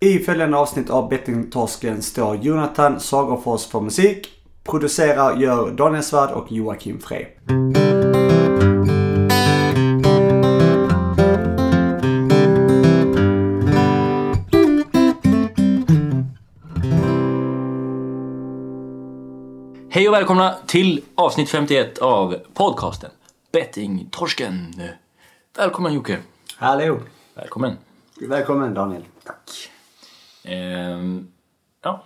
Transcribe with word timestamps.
I 0.00 0.18
följande 0.18 0.56
avsnitt 0.56 0.90
av 0.90 1.08
Bettingtorsken 1.08 2.02
står 2.02 2.36
Jonathan 2.36 3.00
Sagerfors 3.00 3.66
för 3.66 3.80
musik. 3.80 4.28
Producerar 4.64 5.36
gör 5.36 5.70
Daniel 5.70 6.02
Svärd 6.02 6.30
och 6.30 6.52
Joakim 6.52 7.00
Frey. 7.00 7.26
Hej 19.90 20.08
och 20.08 20.14
välkomna 20.14 20.54
till 20.66 21.04
avsnitt 21.14 21.50
51 21.50 21.98
av 21.98 22.36
podcasten 22.54 23.10
Bettingtorsken. 23.52 24.74
Välkommen 25.56 25.94
Jocke. 25.94 26.18
Hallå! 26.56 26.98
Välkommen. 27.34 27.76
Välkommen 28.20 28.74
Daniel. 28.74 29.02
Ehm, 30.48 31.28
ja. 31.82 32.02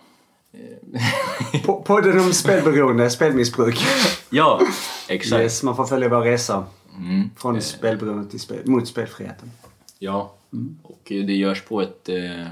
Po- 1.65 1.83
Podden 1.83 2.21
om 2.21 2.33
spelberoende, 2.33 3.11
spelmissbruk. 3.11 3.79
ja, 4.31 4.61
exakt. 5.09 5.43
Yes, 5.43 5.63
man 5.63 5.77
får 5.77 5.85
följa 5.87 6.09
vår 6.09 6.21
resa. 6.21 6.67
Mm. 6.97 7.31
Från 7.37 7.61
spelberoende 7.63 8.31
till 8.31 8.41
spel, 8.41 8.61
mot 8.71 8.89
spelfriheten. 8.89 9.51
Ja, 9.99 10.35
och 10.83 11.01
det 11.05 11.35
görs 11.37 11.63
på 11.63 11.81
ett... 11.81 12.09
eh, 12.09 12.47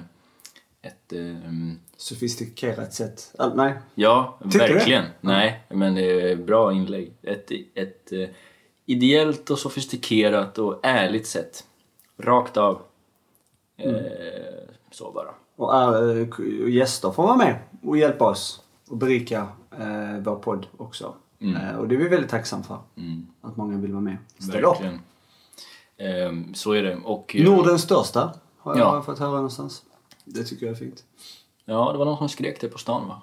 ett 0.83 1.13
ehm, 1.13 1.79
Sofistikerat 1.97 2.95
sätt. 2.95 3.35
All, 3.39 3.57
nej. 3.57 3.75
ja, 3.95 4.39
Tycker 4.53 4.69
du 4.69 4.75
verkligen. 4.75 5.05
Nej, 5.21 5.63
men 5.69 5.95
det 5.95 6.31
är 6.33 6.37
bra 6.37 6.73
inlägg. 6.73 7.13
Ett, 7.23 7.51
ett 7.75 8.13
eh, 8.13 8.29
ideellt 8.87 9.51
och 9.51 9.59
sofistikerat 9.59 10.59
och 10.59 10.81
ärligt 10.83 11.27
sätt. 11.27 11.65
Rakt 12.19 12.57
av. 12.57 12.83
Eh, 13.77 13.93
så 14.91 15.13
bara. 15.13 15.35
Och 15.61 15.75
äh, 15.75 16.27
k- 16.29 16.43
gäster 16.69 17.11
får 17.11 17.23
vara 17.23 17.37
med 17.37 17.59
och 17.83 17.97
hjälpa 17.99 18.25
oss 18.25 18.61
och 18.89 18.97
berika 18.97 19.49
äh, 19.79 20.19
vår 20.21 20.37
podd 20.37 20.67
också. 20.77 21.15
Äh, 21.41 21.77
och 21.79 21.89
det 21.89 21.95
är 21.95 21.99
vi 21.99 22.09
väldigt 22.09 22.31
tacksamma 22.31 22.63
för. 22.63 22.79
Mm. 22.97 23.27
Att 23.41 23.57
många 23.57 23.77
vill 23.79 23.93
vara 23.93 24.03
med. 24.03 24.17
Ställ 24.39 24.65
upp. 24.65 24.73
Verkligen. 24.75 25.01
Ehm, 25.99 26.55
så 26.55 26.73
är 26.73 26.83
det. 26.83 26.97
Och, 27.05 27.37
eh, 27.37 27.45
Nordens 27.45 27.83
största 27.83 28.33
har 28.59 28.77
jag 28.79 28.97
Ja. 28.97 29.03
fått 29.03 29.19
höra 29.19 29.31
någonstans. 29.31 29.83
Det 30.25 30.45
tycker 30.45 30.67
jag 30.67 30.73
är 30.73 30.79
fint. 30.79 31.05
Ja, 31.65 31.93
det 31.93 31.99
var 31.99 32.05
någon 32.05 32.19
som 32.19 32.29
skrek 32.29 32.61
det 32.61 32.69
på 32.69 32.79
stan 32.79 33.09
va? 33.09 33.23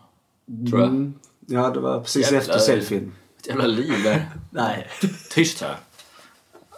Tror 0.70 0.80
jag. 0.82 0.90
Mm. 0.90 1.14
Ja, 1.48 1.70
det 1.70 1.80
var 1.80 2.00
precis 2.02 2.24
Jävlar. 2.32 2.40
efter 2.40 2.58
selfien. 2.60 3.14
Ett 3.40 3.48
jävla 3.48 3.66
liv 3.68 4.04
där. 4.04 4.30
Nej. 4.52 4.88
Tyst 5.32 5.62
här. 5.62 5.76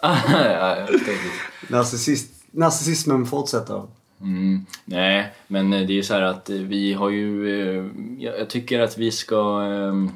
Narcissist, 1.68 2.44
narcissismen 2.50 3.26
fortsätter 3.26 3.86
mm, 4.20 4.66
nej, 4.84 5.32
men 5.46 5.72
eh, 5.72 5.86
det 5.86 5.92
är 5.92 5.94
ju 5.94 6.02
så 6.02 6.14
här 6.14 6.22
att 6.22 6.50
eh, 6.50 6.56
vi 6.56 6.92
har 6.92 7.10
ju... 7.10 7.60
Eh, 7.60 7.84
jag 8.18 8.50
tycker 8.50 8.80
att 8.80 8.98
vi 8.98 9.10
ska 9.10 9.62
ehm, 9.62 10.10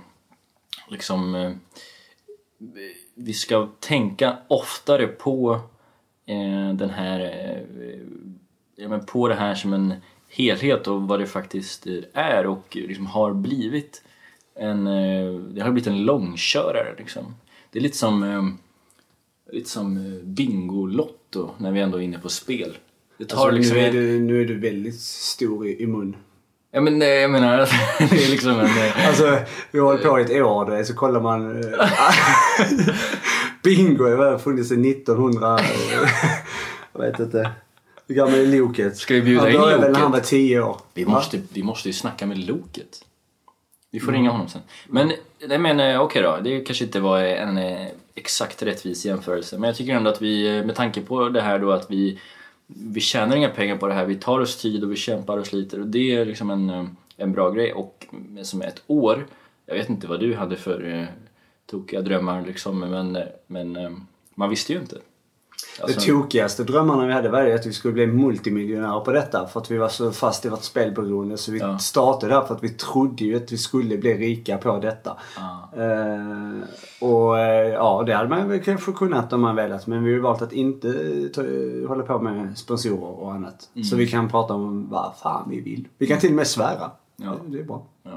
liksom... 0.88 1.55
Vi 3.14 3.33
ska 3.33 3.69
tänka 3.80 4.36
oftare 4.48 5.06
på 5.06 5.61
den 6.74 6.91
här... 6.91 7.20
Ja, 8.77 8.88
men 8.88 9.06
på 9.06 9.28
det 9.28 9.34
här 9.34 9.55
som 9.55 9.72
en 9.72 9.94
helhet 10.28 10.86
och 10.86 11.02
vad 11.02 11.20
det 11.20 11.27
faktiskt 11.27 11.86
är 12.12 12.46
och 12.46 12.77
liksom 12.77 13.06
har 13.06 13.33
blivit 13.33 14.02
en... 14.55 14.84
Det 15.55 15.61
har 15.61 15.70
blivit 15.70 15.86
en 15.86 16.05
långkörare 16.05 16.94
liksom. 16.98 17.34
Det 17.70 17.78
är 17.78 17.83
lite 17.83 17.96
som... 17.96 18.22
Ehm, 18.22 18.58
lite 19.52 19.70
som 19.70 20.20
Bingolotto 20.24 21.50
när 21.58 21.72
vi 21.72 21.80
ändå 21.80 21.98
är 21.98 22.02
inne 22.02 22.18
på 22.18 22.28
spel. 22.28 22.77
Det 23.19 23.25
tar 23.25 23.37
Alltså, 23.37 23.51
liksom... 23.51 23.77
nu, 23.77 23.83
är 23.84 23.93
du, 23.93 24.20
nu 24.20 24.41
är 24.41 24.45
du 24.45 24.59
väldigt 24.59 25.01
stor 25.01 25.67
i, 25.67 25.83
i 25.83 25.87
mun. 25.87 26.17
Ja 26.70 26.81
men 26.81 27.03
eh, 27.03 27.09
jag 27.09 27.31
menar, 27.31 27.57
det 28.11 28.25
är 28.25 28.31
liksom 28.31 28.51
en... 28.51 28.67
eh, 28.67 29.09
Alltså, 29.09 29.39
vi 29.70 29.79
har 29.79 29.87
hållit 29.87 30.03
på 30.03 30.20
i 30.20 30.23
ett 30.23 30.31
år 30.43 30.70
det, 30.70 30.84
så 30.84 30.95
kollar 30.95 31.20
man... 31.20 31.62
eh, 31.75 31.79
Bingo 33.63 34.05
har 34.17 34.39
funnits 34.39 34.69
sedan 34.69 34.85
1900... 34.85 35.58
eh, 35.58 36.08
jag 36.92 37.01
vet 37.01 37.20
inte. 37.20 37.51
Hur 38.08 38.14
gammal 38.14 38.35
är 38.35 38.47
Loket? 38.58 38.97
Ska 38.97 39.14
vi 39.14 39.23
bjuda 39.23 39.51
in 39.51 39.61
väl 39.61 39.80
när 39.80 39.95
han 39.95 40.11
var 40.11 40.19
Loket? 40.19 40.24
10 40.29 40.61
år. 40.61 40.77
Vi 40.95 41.07
måste, 41.07 41.41
vi 41.53 41.63
måste 41.63 41.89
ju 41.89 41.92
snacka 41.92 42.27
med 42.27 42.39
Loket. 42.39 43.05
Vi 43.91 44.01
får 44.01 44.08
Mm. 44.08 44.20
ringa 44.20 44.30
honom 44.30 44.48
sen. 44.48 44.61
Men, 44.89 45.13
nej, 45.48 45.58
men 45.58 45.80
eh, 45.80 46.01
okej 46.01 46.23
då, 46.23 46.39
det 46.45 46.61
kanske 46.61 46.85
inte 46.85 47.01
var 47.01 47.19
en 47.20 47.58
eh, 47.58 47.86
exakt 48.14 48.63
rättvis 48.63 49.05
jämförelse. 49.07 49.58
Men 49.58 49.69
jag 49.69 49.77
tycker 49.77 49.95
ändå 49.95 50.11
att 50.11 50.23
vi, 50.23 50.58
eh, 50.58 50.64
med 50.64 50.74
tanke 50.74 51.01
på 51.01 51.29
det 51.29 51.41
här 51.41 51.58
då 51.58 51.73
att 51.73 51.91
vi, 51.91 52.20
vi 52.67 53.01
tjänar 53.01 53.36
inga 53.36 53.48
pengar 53.48 53.77
på 53.77 53.86
det 53.86 53.95
här. 53.95 54.07
Vi 54.07 54.14
tar 54.14 54.41
oss 54.41 54.57
tid 54.63 54.85
och 54.85 54.92
vi 54.92 54.97
kämpar 54.97 55.39
och 55.39 55.47
sliter 55.47 55.80
och 55.80 55.86
det 55.86 56.14
är 56.14 56.25
liksom 56.25 56.51
en, 56.51 56.70
eh, 56.70 56.85
en 57.17 57.33
bra 57.33 57.51
grej. 57.51 57.73
Och 57.73 58.07
som 58.42 58.63
ett 58.63 58.83
år, 58.86 59.27
jag 59.67 59.75
vet 59.75 59.89
inte 59.89 60.07
vad 60.07 60.20
du 60.20 60.35
hade 60.35 60.57
för 60.57 60.92
eh, 60.92 61.05
tokiga 61.67 62.03
drömmar 62.03 62.47
liksom, 62.47 62.80
men, 62.80 63.17
eh, 63.17 63.23
men 63.47 63.77
eh, 63.77 63.91
man 64.35 64.51
visste 64.51 64.73
ju 64.73 64.79
inte. 64.79 64.97
Alltså, 65.83 66.01
Det 66.01 66.07
tokigaste 66.07 66.64
drömmarna 66.64 67.07
vi 67.07 67.12
hade 67.12 67.29
var 67.29 67.46
att 67.46 67.67
vi 67.67 67.73
skulle 67.73 67.95
bli 67.95 68.07
multimiljonärer 68.07 69.01
på 69.01 69.12
detta. 69.12 69.46
För 69.46 69.61
att 69.61 69.70
vi 69.70 69.77
var 69.79 69.89
så 69.89 70.11
fast 70.12 70.45
i 70.45 70.48
vårt 70.48 70.62
spelberoende. 70.62 71.36
Så 71.36 71.52
vi 71.52 71.58
Ja. 71.58 71.79
startade 71.79 72.35
här 72.35 72.42
för 72.42 72.55
att 72.55 72.62
vi 72.62 72.68
trodde 72.68 73.24
ju 73.24 73.36
att 73.36 73.52
vi 73.52 73.58
skulle 73.58 73.98
bli 73.98 74.14
rika 74.14 74.58
på 74.58 74.79
detta. 74.79 75.17
Ja. 75.36 75.83
Eh, 75.83 77.08
och 77.08 77.39
eh, 77.39 77.68
ja, 77.68 78.02
det 78.07 78.14
hade 78.14 78.29
man 78.29 78.48
väl 78.48 78.62
kanske 78.64 78.92
kunnat 78.92 79.33
om 79.33 79.40
man 79.40 79.57
velat. 79.57 79.86
Men 79.86 80.05
vi 80.05 80.14
har 80.14 80.20
valt 80.20 80.42
att 80.42 80.52
inte 80.52 80.89
ta, 81.35 81.42
hålla 81.89 82.02
på 82.05 82.18
med 82.18 82.58
sponsorer 82.58 83.20
och 83.23 83.33
annat. 83.33 83.68
Mm. 83.74 83.85
Så 83.85 83.96
vi 83.96 84.06
kan 84.06 84.29
prata 84.29 84.55
om 84.55 84.89
vad 84.91 85.12
fan 85.23 85.46
vi 85.51 85.61
vill. 85.61 85.89
Vi 85.98 86.06
kan 86.06 86.18
till 86.18 86.30
och 86.30 86.36
med 86.36 86.46
svära. 86.46 86.91
Ja. 87.17 87.35
Det, 87.45 87.52
det 87.56 87.58
är 87.58 87.64
bra. 87.64 87.83
Ja. 88.02 88.11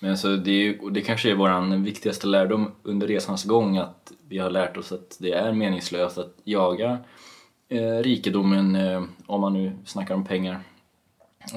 Men 0.00 0.10
alltså 0.10 0.36
det, 0.36 0.50
är, 0.50 0.84
och 0.84 0.92
det 0.92 1.00
kanske 1.00 1.30
är 1.30 1.34
vår 1.34 1.76
viktigaste 1.76 2.26
lärdom 2.26 2.70
under 2.82 3.06
resans 3.06 3.44
gång 3.44 3.76
att 3.76 4.12
vi 4.28 4.38
har 4.38 4.50
lärt 4.50 4.76
oss 4.76 4.92
att 4.92 5.16
det 5.20 5.32
är 5.32 5.52
meningslöst 5.52 6.18
att 6.18 6.36
jaga 6.44 6.98
eh, 7.68 7.96
rikedomen 7.96 8.76
eh, 8.76 9.02
om 9.26 9.40
man 9.40 9.52
nu 9.52 9.72
snackar 9.84 10.14
om 10.14 10.24
pengar. 10.24 10.60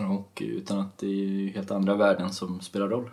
Och 0.09 0.41
utan 0.45 0.79
att 0.79 0.97
det 0.97 1.07
är 1.07 1.53
helt 1.53 1.71
andra 1.71 1.95
värden 1.95 2.29
som 2.29 2.61
spelar 2.61 2.87
roll. 2.87 3.09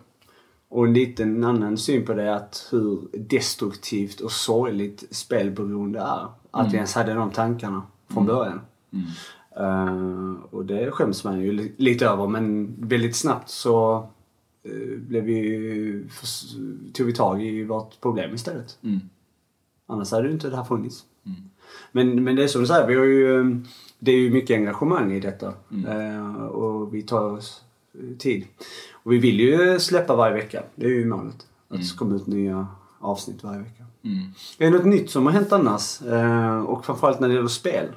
Och 0.68 0.86
en 0.86 0.94
liten 0.94 1.44
annan 1.44 1.78
syn 1.78 2.06
på 2.06 2.14
det 2.14 2.22
är 2.22 2.30
att 2.32 2.68
hur 2.70 3.08
destruktivt 3.12 4.20
och 4.20 4.32
sorgligt 4.32 5.04
spelberoende 5.10 5.98
är. 5.98 6.26
Att 6.50 6.72
vi 6.72 6.76
ens 6.76 6.94
hade 6.94 7.14
de 7.14 7.30
tankarna 7.30 7.82
från 8.08 8.26
början. 8.26 8.60
Eh, 9.56 10.32
och 10.50 10.64
det 10.64 10.90
skäms 10.90 11.24
man 11.24 11.40
ju 11.40 11.52
li- 11.52 11.74
lite 11.76 12.06
över 12.06 12.26
men 12.26 12.74
väldigt 12.88 13.16
snabbt 13.16 13.48
så 13.48 13.98
uh, 13.98 14.04
blev 14.96 15.24
vi, 15.24 16.04
tog 16.92 17.06
vi 17.06 17.12
tag 17.12 17.42
i 17.42 17.64
vårt 17.64 18.00
problem 18.00 18.34
istället. 18.34 18.78
Mm. 18.82 19.00
Annars 19.86 20.10
hade 20.10 20.26
ju 20.26 20.32
inte 20.32 20.50
det 20.50 20.56
här 20.56 20.64
funnits. 20.64 21.04
Men, 21.92 22.24
men 22.24 22.36
det 22.36 22.44
är 22.44 22.48
som 22.48 22.60
du 22.60 22.66
säger, 22.66 22.86
vi 22.86 22.94
har 22.94 23.04
ju, 23.04 23.60
det 23.98 24.12
är 24.12 24.16
ju 24.16 24.30
mycket 24.30 24.56
engagemang 24.56 25.12
i 25.12 25.20
detta. 25.20 25.54
Eh, 25.88 26.44
och 26.44 26.94
vi 26.94 27.02
tar 27.02 27.30
oss 27.30 27.62
eh, 27.94 28.16
tid. 28.18 28.46
Och 28.92 29.12
vi 29.12 29.18
vill 29.18 29.40
ju 29.40 29.80
släppa 29.80 30.16
varje 30.16 30.34
vecka. 30.34 30.62
Det 30.74 30.86
är 30.86 30.90
ju 30.90 31.06
målet. 31.06 31.46
Att 31.68 31.78
det 31.78 31.84
ska 31.84 31.98
komma 31.98 32.16
ut 32.16 32.26
nya 32.26 32.66
avsnitt 32.98 33.44
varje 33.44 33.58
vecka. 33.58 33.84
Mm. 34.02 34.18
Är 34.58 34.70
det 34.70 34.78
något 34.78 34.86
nytt 34.86 35.10
som 35.10 35.26
har 35.26 35.32
hänt 35.32 35.52
annars? 35.52 36.02
Eh, 36.02 36.60
och 36.60 36.84
framförallt 36.84 37.20
när 37.20 37.28
det 37.28 37.34
gäller 37.34 37.48
spel? 37.48 37.88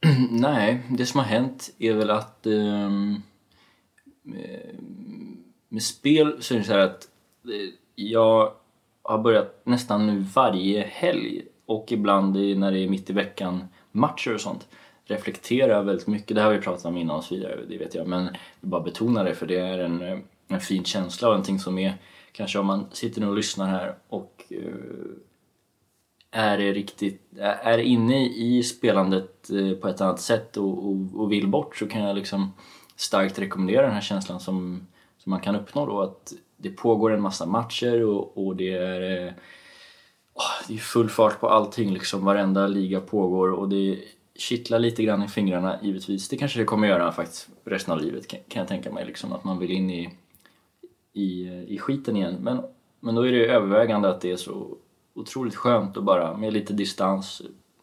Nej, 0.30 0.82
det 0.90 1.06
som 1.06 1.20
har 1.20 1.26
hänt 1.26 1.70
är 1.78 1.94
väl 1.94 2.10
att 2.10 2.46
ehm, 2.46 3.22
med 5.68 5.82
spel 5.82 6.42
så 6.42 6.54
är 6.54 6.58
det 6.58 6.64
så 6.64 6.72
här 6.72 6.78
att 6.78 7.08
eh, 7.44 7.74
jag 7.94 8.52
har 9.02 9.18
börjat 9.18 9.60
nästan 9.64 10.06
nu 10.06 10.18
varje 10.18 10.82
helg 10.82 11.42
och 11.66 11.92
ibland 11.92 12.36
när 12.36 12.72
det 12.72 12.78
är 12.78 12.88
mitt 12.88 13.10
i 13.10 13.12
veckan 13.12 13.64
matcher 13.92 14.34
och 14.34 14.40
sånt 14.40 14.68
reflektera 15.04 15.82
väldigt 15.82 16.06
mycket. 16.06 16.34
Det 16.34 16.40
här 16.40 16.48
har 16.48 16.56
vi 16.56 16.62
pratat 16.62 16.84
om 16.84 16.96
innan 16.96 17.16
och 17.16 17.24
så 17.24 17.34
vidare, 17.34 17.60
det 17.68 17.78
vet 17.78 17.94
jag. 17.94 18.06
Men 18.06 18.24
jag 18.24 18.32
vill 18.60 18.70
bara 18.70 18.82
betona 18.82 19.22
det 19.22 19.34
för 19.34 19.46
det 19.46 19.58
är 19.58 19.78
en, 19.78 20.22
en 20.48 20.60
fin 20.60 20.84
känsla 20.84 21.28
och 21.28 21.32
någonting 21.32 21.58
som 21.58 21.78
är 21.78 21.94
kanske 22.32 22.58
om 22.58 22.66
man 22.66 22.86
sitter 22.92 23.20
nu 23.20 23.28
och 23.28 23.36
lyssnar 23.36 23.66
här 23.66 23.94
och 24.08 24.44
eh, 24.50 24.58
är 26.30 26.58
riktigt 26.58 27.22
är 27.40 27.78
inne 27.78 28.26
i 28.26 28.62
spelandet 28.62 29.50
eh, 29.50 29.72
på 29.72 29.88
ett 29.88 30.00
annat 30.00 30.20
sätt 30.20 30.56
och, 30.56 30.86
och, 30.86 30.96
och 31.14 31.32
vill 31.32 31.48
bort 31.48 31.76
så 31.76 31.86
kan 31.86 32.02
jag 32.02 32.16
liksom 32.16 32.52
starkt 32.96 33.38
rekommendera 33.38 33.82
den 33.82 33.94
här 33.94 34.00
känslan 34.00 34.40
som, 34.40 34.86
som 35.18 35.30
man 35.30 35.40
kan 35.40 35.56
uppnå 35.56 35.86
då 35.86 36.00
att 36.00 36.32
det 36.56 36.70
pågår 36.70 37.12
en 37.12 37.20
massa 37.20 37.46
matcher 37.46 38.04
och, 38.04 38.46
och 38.46 38.56
det 38.56 38.72
är 38.72 39.26
eh, 39.26 39.32
det 40.68 40.74
är 40.74 40.78
full 40.78 41.08
fart 41.08 41.40
på 41.40 41.48
allting 41.48 41.92
liksom 41.92 42.24
varenda 42.24 42.66
liga 42.66 43.00
pågår 43.00 43.52
och 43.52 43.68
det 43.68 43.98
kittlar 44.34 44.78
lite 44.78 45.02
grann 45.02 45.22
i 45.22 45.28
fingrarna 45.28 45.78
givetvis. 45.82 46.28
Det 46.28 46.36
kanske 46.36 46.58
det 46.58 46.64
kommer 46.64 46.88
göra 46.88 47.12
faktiskt 47.12 47.48
resten 47.64 47.94
av 47.94 48.00
livet 48.00 48.28
kan, 48.28 48.40
kan 48.48 48.60
jag 48.60 48.68
tänka 48.68 48.92
mig 48.92 49.06
liksom 49.06 49.32
att 49.32 49.44
man 49.44 49.58
vill 49.58 49.70
in 49.70 49.90
i 49.90 50.18
i, 51.14 51.48
i 51.68 51.78
skiten 51.78 52.16
igen. 52.16 52.36
Men, 52.40 52.62
men 53.00 53.14
då 53.14 53.26
är 53.26 53.32
det 53.32 53.46
övervägande 53.46 54.08
att 54.08 54.20
det 54.20 54.30
är 54.30 54.36
så 54.36 54.76
otroligt 55.14 55.54
skönt 55.54 55.96
att 55.96 56.04
bara 56.04 56.36
med 56.36 56.52
lite 56.52 56.72
distans 56.72 57.42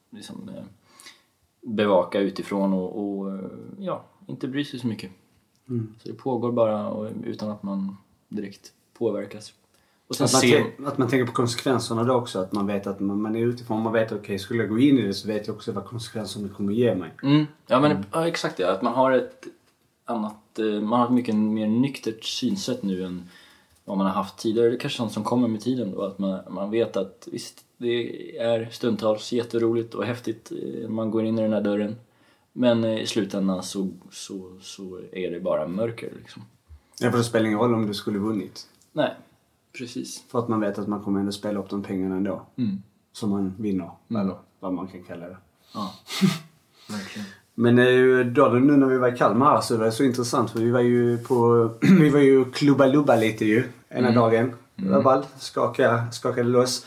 liksom, 0.10 0.50
eh, 0.50 0.64
bevaka 1.62 2.20
utifrån 2.20 2.74
och, 2.74 3.00
och 3.00 3.34
eh, 3.34 3.50
ja, 3.80 4.04
inte 4.32 4.48
bry 4.48 4.66
sig 4.66 4.80
så 4.80 4.88
mycket. 4.88 5.12
Mm. 5.70 5.94
Så 6.04 6.10
det 6.10 6.16
pågår 6.16 6.52
bara 6.52 6.88
och, 6.88 7.12
utan 7.26 7.52
att 7.52 7.64
man 7.64 7.98
direkt 8.30 8.72
påverkas. 8.94 9.54
Och 10.08 10.16
sen 10.16 10.26
Att 10.26 10.34
man, 10.34 10.42
ser... 10.42 10.66
att 10.86 10.98
man 10.98 11.08
tänker 11.08 11.26
på 11.26 11.32
konsekvenserna 11.32 12.04
då 12.04 12.14
också. 12.14 12.40
Att 12.40 12.52
man 12.52 12.68
vet 12.68 12.88
att 12.88 13.00
man, 13.00 13.22
man 13.22 13.36
är 13.36 13.40
utifrån. 13.40 13.82
Man 13.82 13.94
vet 13.94 14.12
att 14.12 14.20
okej, 14.20 14.40
skulle 14.40 14.64
jag 14.64 14.70
gå 14.70 14.80
in 14.80 14.98
i 14.98 15.02
det 15.02 15.14
så 15.14 15.28
vet 15.28 15.48
jag 15.48 15.56
också 15.56 15.72
vad 15.72 15.86
konsekvenserna 15.86 16.50
kommer 16.50 16.74
ge 16.74 16.96
mig. 16.96 17.12
Mm, 17.24 17.46
ja, 17.68 17.80
men, 17.80 18.06
ja, 18.12 18.28
exakt 18.28 18.58
det. 18.58 18.72
Att 18.72 18.82
man 18.82 18.94
har 18.94 19.12
ett 19.12 19.46
annat, 20.06 20.60
eh, 20.60 20.66
man 20.66 21.00
har 21.00 21.06
ett 21.06 21.14
mycket 21.14 21.36
mer 21.36 21.68
nyktert 21.68 22.24
synsätt 22.24 22.84
nu 22.84 23.04
än 23.04 23.30
vad 23.86 23.98
man 23.98 24.06
har 24.08 24.14
haft 24.14 24.38
tidigare. 24.38 24.70
Det 24.70 24.76
är 24.76 24.80
kanske 24.80 24.98
sånt 24.98 25.12
som 25.12 25.24
kommer 25.24 25.48
med 25.48 25.62
tiden 25.62 25.92
då. 25.92 26.02
Att 26.02 26.20
man, 26.20 26.40
man 26.50 26.72
vet 26.72 26.98
att 26.98 27.28
visst, 27.32 27.66
det 27.78 28.38
är 28.38 28.70
stundtals 28.72 29.32
jätteroligt 29.32 29.94
och 29.94 30.06
häftigt 30.06 30.52
eh, 30.52 30.82
när 30.82 30.90
man 30.90 31.12
går 31.12 31.26
in 31.26 31.40
i 31.40 31.42
den 31.42 31.54
här 31.54 31.62
dörren. 31.62 31.96
Men 32.54 32.86
i 32.86 33.08
slutändan 33.08 33.64
så, 33.64 33.90
så, 34.12 34.52
så 34.62 35.00
är 35.12 35.32
det 35.32 35.40
bara 35.40 35.68
mörker 35.68 36.12
liksom. 36.18 36.42
Ja, 37.00 37.12
för 37.12 37.18
det 37.18 37.24
spelar 37.24 37.46
ingen 37.46 37.60
roll 37.60 37.74
om 37.74 37.88
du 37.88 37.94
skulle 37.94 38.20
vunnit. 38.20 38.68
Nej, 38.94 39.16
precis. 39.78 40.24
För 40.28 40.40
att 40.40 40.48
man 40.48 40.60
vet 40.60 40.80
att 40.80 40.88
man 40.88 41.04
kommer 41.04 41.20
ändå 41.20 41.32
spela 41.32 41.60
upp 41.60 41.70
de 41.70 41.84
pengarna 41.84 42.16
ändå. 42.16 42.46
Mm. 42.56 42.82
Som 43.12 43.30
man 43.30 43.54
vinner. 43.58 43.92
Eller 44.10 44.36
vad 44.60 44.74
man 44.74 44.88
kan 44.88 45.04
kalla 45.04 45.28
det. 45.28 45.38
Ja, 45.74 45.94
verkligen. 46.90 47.28
Men 47.56 47.80
eh, 47.80 48.26
då 48.26 48.48
nu 48.48 48.78
när 48.78 48.88
vi 48.88 48.98
var 48.98 49.14
i 49.14 49.18
Kalmar 49.18 49.54
här 49.54 49.62
så 49.62 49.78
var 49.78 49.86
det 49.86 49.92
så 49.92 50.04
intressant 50.04 50.52
för 50.52 50.60
vi 50.60 50.72
var 50.72 50.80
ju 50.80 51.18
på, 51.18 51.70
vi 51.82 52.10
var 52.10 52.20
ju 52.20 52.46
klubba 52.46 52.86
lubba 52.86 53.16
lite 53.16 53.46
ju 53.46 53.64
ena 53.90 54.12
dagen. 54.12 54.54
Det 54.76 54.90
var 54.90 55.02
ball, 55.02 55.26
skaka, 55.40 56.12
skakade 56.12 56.50
loss. 56.50 56.86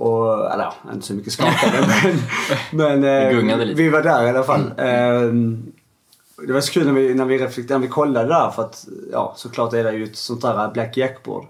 Och, 0.00 0.52
eller 0.52 0.64
ja, 0.64 0.74
inte 0.92 1.06
så 1.06 1.14
mycket 1.14 1.32
skakade 1.32 1.86
men, 2.72 3.00
men 3.00 3.04
eh, 3.04 3.28
vi 3.74 3.88
var 3.88 4.02
där 4.02 4.26
i 4.26 4.28
alla 4.28 4.42
fall. 4.42 4.60
Eh, 4.76 5.32
det 6.46 6.52
var 6.52 6.60
så 6.60 6.72
kul 6.72 6.86
när 6.86 6.92
vi, 6.92 7.14
när 7.14 7.24
vi 7.24 7.38
reflekterade, 7.38 7.74
när 7.80 7.86
vi 7.86 7.92
kollade 7.92 8.28
där 8.28 8.50
för 8.50 8.62
att 8.62 8.88
ja 9.12 9.32
såklart 9.36 9.72
är 9.72 9.84
det 9.84 9.92
ju 9.92 10.04
ett 10.04 10.16
sånt 10.16 10.42
där 10.42 10.70
Black 10.72 10.96
Jack-bord. 10.96 11.44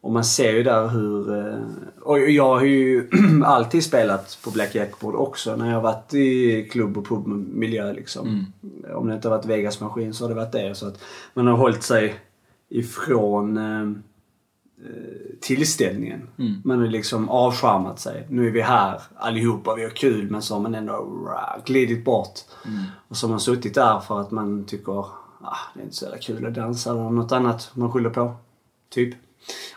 Och 0.00 0.12
man 0.12 0.24
ser 0.24 0.52
ju 0.52 0.62
där 0.62 0.88
hur... 0.88 1.38
eh, 1.48 1.58
Och 2.02 2.18
jag 2.30 2.54
har 2.54 2.64
ju 2.64 3.08
alltid 3.44 3.84
spelat 3.84 4.38
på 4.44 4.50
Black 4.50 4.74
Jack-bord 4.74 5.14
också 5.14 5.56
när 5.56 5.66
jag 5.66 5.74
har 5.74 5.82
varit 5.82 6.14
i 6.14 6.68
klubb 6.72 6.98
och 6.98 7.06
pubmiljö 7.08 7.92
liksom. 7.92 8.46
Om 8.94 9.08
det 9.08 9.14
inte 9.14 9.28
har 9.28 9.36
varit 9.36 9.46
Vegas-maskin 9.46 10.12
så 10.14 10.24
har 10.24 10.28
det 10.28 10.34
varit 10.34 10.52
det. 10.52 10.74
Så 10.74 10.86
att 10.88 10.98
man 11.34 11.46
har 11.46 11.56
hållit 11.56 11.82
sig 11.82 12.14
ifrån 12.70 13.58
eh, 14.84 15.38
tillställningen. 15.40 16.28
Man 16.64 16.78
har 16.80 16.86
liksom 16.86 17.28
avskärmat 17.28 18.00
sig. 18.00 18.26
Nu 18.30 18.46
är 18.46 18.50
vi 18.50 18.60
här 18.60 19.00
allihopa, 19.16 19.74
vi 19.74 19.82
har 19.82 19.90
kul 19.90 20.30
men 20.30 20.42
så 20.42 20.54
har 20.54 20.60
man 20.60 20.74
ändå 20.74 20.92
rah, 20.92 21.64
glidit 21.64 22.04
bort. 22.04 22.40
Och 23.08 23.16
så 23.16 23.26
har 23.26 23.30
man 23.30 23.40
suttit 23.40 23.74
där 23.74 24.00
för 24.00 24.20
att 24.20 24.30
man 24.30 24.64
tycker 24.64 24.98
ah, 25.40 25.56
det 25.74 25.80
är 25.80 25.84
inte 25.84 25.96
så 25.96 26.04
jävla 26.04 26.18
kul 26.18 26.46
att 26.46 26.54
dansa 26.54 26.90
eller 26.90 27.10
något 27.10 27.32
annat 27.32 27.70
man 27.74 27.92
skyller 27.92 28.10
på. 28.10 28.34
Typ. 28.90 29.14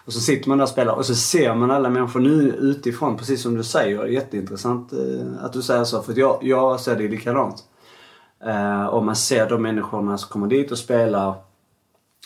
Och 0.05 0.13
så 0.13 0.19
sitter 0.19 0.49
man 0.49 0.57
där 0.57 0.63
och 0.65 0.69
spelar 0.69 0.93
och 0.93 1.05
så 1.05 1.15
ser 1.15 1.55
man 1.55 1.71
alla 1.71 1.89
människor 1.89 2.19
nu 2.19 2.55
utifrån, 2.59 3.17
precis 3.17 3.41
som 3.41 3.55
du 3.55 3.63
säger. 3.63 4.05
Jätteintressant 4.05 4.93
eh, 4.93 5.43
att 5.45 5.53
du 5.53 5.61
säger 5.61 5.83
så, 5.83 6.01
för 6.01 6.19
jag, 6.19 6.39
jag 6.41 6.79
ser 6.79 6.95
det 6.95 7.07
likadant. 7.07 7.63
Eh, 8.45 8.85
och 8.85 9.05
man 9.05 9.15
ser 9.15 9.49
de 9.49 9.61
människorna 9.61 10.17
som 10.17 10.29
kommer 10.29 10.47
dit 10.47 10.71
och 10.71 10.77
spelar. 10.77 11.35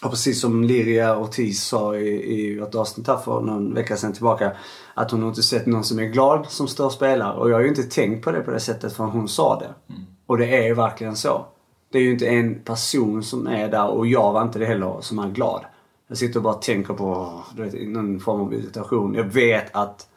Och 0.03 0.09
precis 0.09 0.41
som 0.41 0.63
Liria 0.63 1.17
Ortiz 1.17 1.63
sa 1.63 1.95
i, 1.95 2.07
i 2.07 2.59
ett 2.59 2.75
avsnitt 2.75 3.07
här 3.07 3.17
för 3.17 3.41
någon 3.41 3.73
vecka 3.73 3.97
sedan 3.97 4.13
tillbaka. 4.13 4.51
Att 4.93 5.11
hon 5.11 5.21
har 5.21 5.29
inte 5.29 5.43
sett 5.43 5.65
någon 5.65 5.83
som 5.83 5.99
är 5.99 6.05
glad 6.05 6.45
som 6.49 6.67
står 6.67 6.85
och 6.85 6.91
spelar. 6.91 7.33
Och 7.33 7.49
jag 7.49 7.55
har 7.55 7.61
ju 7.61 7.67
inte 7.67 7.83
tänkt 7.83 8.23
på 8.23 8.31
det 8.31 8.41
på 8.41 8.51
det 8.51 8.59
sättet 8.59 8.93
förrän 8.93 9.09
hon 9.09 9.27
sa 9.27 9.59
det. 9.59 9.93
Och 10.25 10.37
det 10.37 10.55
är 10.55 10.63
ju 10.63 10.73
verkligen 10.73 11.15
så. 11.15 11.45
Det 11.91 11.97
är 11.97 12.01
ju 12.01 12.11
inte 12.11 12.27
en 12.27 12.59
person 12.59 13.23
som 13.23 13.47
är 13.47 13.69
där 13.69 13.87
och 13.87 14.07
jag 14.07 14.33
var 14.33 14.41
inte 14.41 14.59
det 14.59 14.65
heller 14.65 14.97
som 15.01 15.19
är 15.19 15.29
glad. 15.29 15.65
Jag 16.07 16.17
sitter 16.17 16.39
och 16.39 16.43
bara 16.43 16.53
tänker 16.53 16.93
på 16.93 17.39
du 17.55 17.63
vet, 17.63 17.87
någon 17.87 18.19
form 18.19 18.41
av 18.41 18.53
irritation. 18.53 19.13
Jag 19.13 19.23
vet 19.23 19.75
att 19.75 20.07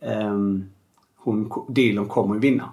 um, 0.00 0.70
hon, 1.16 1.50
dealen 1.68 2.08
kommer 2.08 2.36
att 2.36 2.42
vinna. 2.42 2.72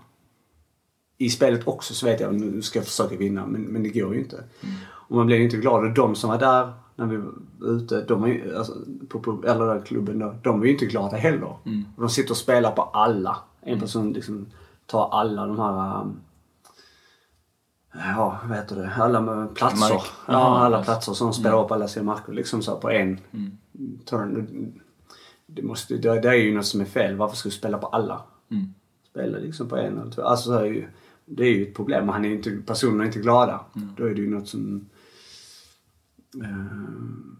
I 1.18 1.30
spelet 1.30 1.68
också 1.68 1.94
så 1.94 2.06
vet 2.06 2.19
jag 2.19 2.30
att 2.30 2.42
nu 2.42 2.62
ska 2.62 2.80
jag 2.80 2.86
försöka 2.86 3.16
vinna 3.16 3.45
men, 3.45 3.62
men 3.62 3.83
det 3.83 3.89
går 3.89 4.13
ju 4.13 4.19
inte. 4.19 4.44
Och 5.09 5.15
man 5.15 5.25
blir 5.25 5.38
ju 5.38 5.44
inte 5.44 5.57
glad. 5.57 5.83
Och 5.83 5.94
de 5.94 6.15
som 6.15 6.29
var 6.29 6.38
där 6.38 6.73
när 6.95 7.06
vi 7.06 7.17
var 7.17 7.33
ute, 7.71 8.01
de 8.01 8.21
var 8.21 8.27
ju, 8.27 8.56
alltså, 8.56 8.73
på, 9.09 9.19
på, 9.19 9.44
eller 9.47 9.65
den 9.65 9.81
klubben 9.81 10.19
då, 10.19 10.35
de 10.44 10.59
var 10.59 10.65
ju 10.65 10.71
inte 10.71 10.85
glada 10.85 11.17
heller. 11.17 11.44
Och 11.95 12.01
de 12.01 12.09
sitter 12.09 12.31
och 12.31 12.38
spelar 12.38 12.71
på 12.71 12.81
alla. 12.81 13.38
En 13.61 13.79
person 13.79 14.13
liksom 14.13 14.45
tar 14.85 15.09
alla 15.09 15.47
de 15.47 15.59
här 15.59 16.01
um, 16.01 16.19
Ja, 17.94 18.39
vad 18.47 18.57
heter 18.57 18.75
det? 18.75 18.91
Alla 18.97 19.47
platser. 19.47 19.94
Mark. 19.94 20.03
Ja, 20.27 20.59
alla 20.59 20.83
platser 20.83 21.13
som 21.13 21.33
spelar 21.33 21.63
upp 21.63 21.71
alla 21.71 21.88
sina 21.88 22.06
marker 22.06 22.33
liksom 22.33 22.61
så 22.61 22.75
på 22.75 22.89
en 22.89 23.19
turn. 24.06 24.73
Det, 25.45 25.61
måste, 25.61 25.97
det, 25.97 26.19
det 26.19 26.29
är 26.29 26.33
ju 26.33 26.56
något 26.56 26.65
som 26.65 26.81
är 26.81 26.85
fel. 26.85 27.15
Varför 27.15 27.35
ska 27.35 27.50
du 27.50 27.56
spela 27.56 27.77
på 27.77 27.88
alla? 27.88 28.21
Mm. 28.51 28.73
Spela 29.09 29.38
liksom 29.38 29.69
på 29.69 29.77
en 29.77 30.00
eller 30.00 30.11
två. 30.11 30.21
Alltså 30.21 30.51
det 30.51 30.59
är 30.59 30.65
ju, 30.65 30.88
det 31.25 31.44
är 31.44 31.50
ju 31.50 31.63
ett 31.63 31.75
problem 31.75 32.09
och 32.09 32.15
han 32.15 32.25
är 32.25 32.29
inte, 32.29 32.57
personerna 32.65 33.03
är 33.03 33.07
inte 33.07 33.19
glada. 33.19 33.59
Då 33.97 34.06
är 34.06 34.15
det 34.15 34.21
ju 34.21 34.29
något 34.29 34.47
som... 34.47 34.89
eh, 36.35 36.65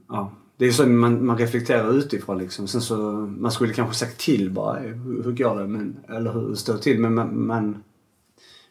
ja. 0.07 0.31
Det 0.57 0.65
är 0.65 0.71
så 0.71 0.86
man, 0.86 1.25
man 1.25 1.38
reflekterar 1.38 1.94
utifrån 1.94 2.38
liksom. 2.38 2.68
Sen 2.68 2.81
så, 2.81 2.97
man 3.38 3.51
skulle 3.51 3.74
kanske 3.74 3.95
sagt 3.95 4.19
till 4.19 4.51
bara, 4.51 4.80
hur, 4.80 5.24
hur 5.24 5.31
går 5.31 5.56
det? 5.56 5.68
Men, 5.68 6.00
eller 6.09 6.33
hur 6.33 6.56
står 6.56 6.74
det 6.74 6.80
till? 6.80 7.00
Men 7.00 7.13
man, 7.13 7.45
man, 7.45 7.83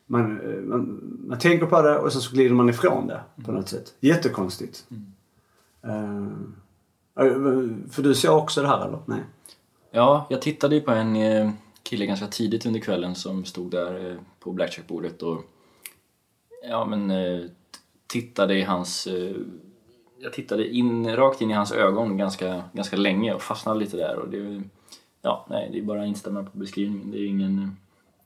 man, 0.07 0.41
eh, 0.41 0.61
man, 0.61 1.01
man 1.27 1.39
tänker 1.39 1.67
på 1.67 1.83
det 1.83 1.99
och 1.99 2.13
sen 2.13 2.21
så 2.21 2.35
glider 2.35 2.55
man 2.55 2.69
ifrån 2.69 3.07
det 3.07 3.21
på 3.45 3.53
något 3.53 3.69
sätt. 3.69 3.95
Jättekonstigt. 4.01 4.87
Eh, 5.83 6.27
för 7.91 8.03
du 8.03 8.15
ser 8.15 8.31
också 8.31 8.63
det 8.63 8.69
här 8.69 8.87
eller? 8.87 8.99
Nej? 9.07 9.21
Ja, 9.91 10.27
jag 10.31 10.43
tittade 10.43 10.75
ju 10.75 10.81
på 10.81 10.91
en 10.91 11.53
kille 11.83 12.07
ganska 12.07 12.27
tidigt 12.27 12.67
under 12.67 12.81
kvällen 12.81 13.15
som 13.15 13.45
stod 13.45 13.71
där 13.71 14.19
på 14.41 14.53
blackjackbordet 14.53 15.23
och 15.23 15.45
ja 16.69 16.85
men 16.85 17.13
tittade 18.07 18.55
i 18.55 18.63
hans 18.63 19.09
jag 20.21 20.33
tittade 20.33 20.69
in, 20.69 21.17
rakt 21.17 21.41
in 21.41 21.51
i 21.51 21.55
hans 21.55 21.73
ögon 21.73 22.17
ganska, 22.17 22.63
ganska 22.73 22.97
länge 22.97 23.35
och 23.35 23.43
fastnade 23.43 23.81
lite 23.81 23.97
där 23.97 24.17
och 24.17 24.29
det 24.29 24.63
ja, 25.23 25.47
nej, 25.51 25.69
det 25.73 25.79
är 25.79 25.83
bara 25.83 26.03
att 26.03 26.09
instämma 26.09 26.45
på 26.45 26.59
beskrivningen. 26.59 27.11
Det 27.11 27.19
är 27.19 27.27
ingen, 27.27 27.77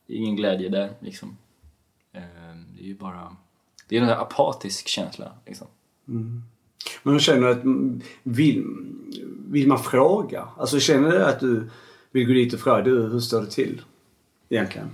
det 0.06 0.12
är 0.12 0.16
ingen 0.16 0.36
glädje 0.36 0.68
där 0.68 0.92
liksom. 1.00 1.36
Eh, 2.12 2.22
Det 2.76 2.82
är 2.82 2.86
ju 2.86 2.94
bara, 2.94 3.36
det 3.88 3.96
är 3.96 4.02
en 4.02 4.08
apatisk 4.08 4.88
känsla 4.88 5.32
liksom. 5.46 5.66
Men 7.02 7.18
känner 7.20 7.40
du 7.40 7.50
att, 7.50 7.64
mm, 7.64 8.00
vill, 8.22 8.64
vill 9.48 9.68
man 9.68 9.78
fråga? 9.78 10.48
Alltså 10.56 10.80
känner 10.80 11.10
du 11.10 11.24
att 11.24 11.40
du 11.40 11.70
vill 12.10 12.26
gå 12.26 12.32
dit 12.32 12.54
och 12.54 12.60
fråga, 12.60 12.82
du 12.82 13.02
hur 13.02 13.20
står 13.20 13.40
det 13.40 13.50
till? 13.50 13.82
Egentligen. 14.48 14.90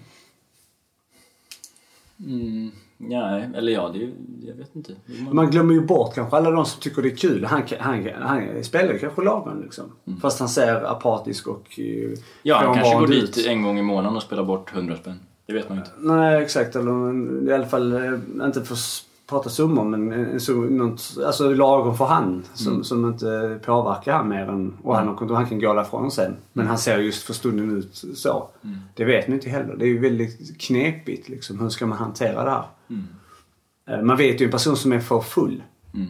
Mm, 2.27 2.71
nej, 2.99 3.49
eller 3.55 3.73
ja, 3.73 3.91
det, 3.95 4.11
jag 4.47 4.55
vet 4.55 4.77
inte. 4.77 4.93
Man- 5.25 5.37
Man 5.37 5.51
glömmer 5.51 5.75
ju 5.75 5.81
bort 5.81 6.15
kanske 6.15 6.37
alla 6.37 6.51
de 6.51 6.65
som 6.65 6.81
tycker 6.81 7.03
det 7.03 7.09
är 7.09 7.17
kul. 7.17 7.45
Han, 7.45 7.63
han, 7.81 8.09
han 8.21 8.65
spelar 8.65 8.99
kanske 8.99 9.23
lagom 9.23 9.63
liksom. 9.63 9.85
Fast 10.23 10.39
han 10.41 10.49
ser 10.49 10.85
apatisk 10.91 11.47
och 11.49 11.79
eh, 11.81 12.19
Ja, 12.43 12.57
han 12.57 12.75
kanske 12.75 12.95
går 12.99 13.07
dit 13.07 13.47
en 13.47 13.63
gång 13.63 13.79
i 13.79 13.83
månaden 13.83 14.17
och 14.17 14.23
spelar 14.23 14.45
bort 14.45 14.73
100 14.75 14.97
spänn. 14.97 15.21
Det 15.47 15.53
vet 15.53 15.69
man 15.69 15.79
ju 15.79 15.85
inte. 15.85 15.95
Nej, 15.99 16.43
exakt. 16.43 16.77
Eller 16.77 17.51
i 17.51 17.55
alla 17.55 17.67
fall, 17.67 17.93
eh, 17.93 18.47
inte 18.47 18.63
för 18.65 18.77
prata 19.29 19.51
summor, 19.51 19.85
men 19.85 20.13
en 20.13 20.39
sum- 20.39 20.71
något, 20.71 21.17
alltså 21.27 21.55
lagom 21.55 21.97
för 21.97 22.05
han. 22.05 22.45
Som, 22.55 22.85
som 22.85 23.05
inte 23.09 23.61
påverkar 23.65 24.13
han 24.13 24.29
mer 24.29 24.49
än... 24.49 24.75
Och 24.83 24.97
han, 24.97 25.09
har- 25.09 25.35
han 25.35 25.47
kan 25.47 25.61
gå 25.61 25.75
därifrån 25.75 26.11
sen. 26.11 26.37
Men 26.53 26.67
han 26.67 26.79
ser 26.79 26.99
just 26.99 27.23
för 27.23 27.33
stunden 27.35 27.77
ut 27.79 28.05
så. 28.15 28.49
Det 28.95 29.05
vet 29.05 29.29
man 29.29 29.35
inte 29.35 29.51
heller. 29.51 29.77
Det 29.77 29.85
är 29.85 29.89
ju 29.89 29.99
väldigt 29.99 30.61
knepigt 30.61 31.29
liksom. 31.29 31.61
Hur 31.61 31.69
ska 31.69 31.87
man 31.87 31.99
hantera 31.99 32.45
det 32.45 32.51
här? 32.51 32.65
Eh, 33.89 34.03
Man 34.05 34.17
vet 34.17 34.41
ju 34.41 34.45
en 34.45 34.51
person 34.51 34.77
som 34.77 34.93
är 34.93 35.01
för 35.01 35.21
full. 35.21 35.63
Mm. 35.95 36.07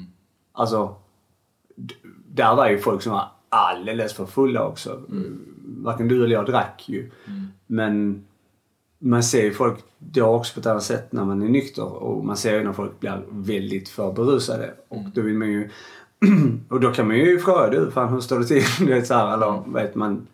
Alltså, 0.52 0.94
där 2.28 2.56
var 2.56 2.68
ju 2.68 2.78
folk 2.78 3.02
som 3.02 3.12
var 3.12 3.28
alldeles 3.48 4.12
för 4.12 4.26
fulla 4.26 4.66
också. 4.66 5.00
Varken 5.66 6.08
du 6.08 6.25
eller 6.25 6.34
jag 6.34 6.46
drack 6.46 6.84
ju. 6.88 7.10
Men 7.66 8.25
man 8.98 9.22
ser 9.22 9.42
ju 9.42 9.54
folk 9.54 9.78
då 9.98 10.26
också 10.26 10.54
på 10.54 10.60
ett 10.60 10.66
annat 10.66 10.82
sätt 10.82 11.12
när 11.12 11.24
man 11.24 11.42
är 11.42 11.48
nykter. 11.48 11.84
Och 11.84 12.24
man 12.24 12.36
ser 12.36 12.58
ju 12.58 12.64
när 12.64 12.72
folk 12.72 13.00
blir 13.00 13.22
väldigt 13.30 13.88
för 13.88 14.12
berusade. 14.12 14.74
Och 14.88 15.04
då 15.14 15.20
vill 15.20 15.34
man 15.34 15.48
ju... 15.48 15.70
och 16.68 16.80
då 16.80 16.92
kan 16.92 17.06
man 17.06 17.16
ju 17.16 17.38
fråga 17.38 17.70
du, 17.70 17.90
fan 17.90 18.12
hur 18.12 18.20
står 18.20 18.38
det 18.38 18.46
till? 18.46 18.62
du 18.86 18.94
vet 18.94 19.06
så 19.06 19.14
här, 19.14 19.34
eller 19.34 19.72
vet 19.72 19.94
man... 19.94 20.26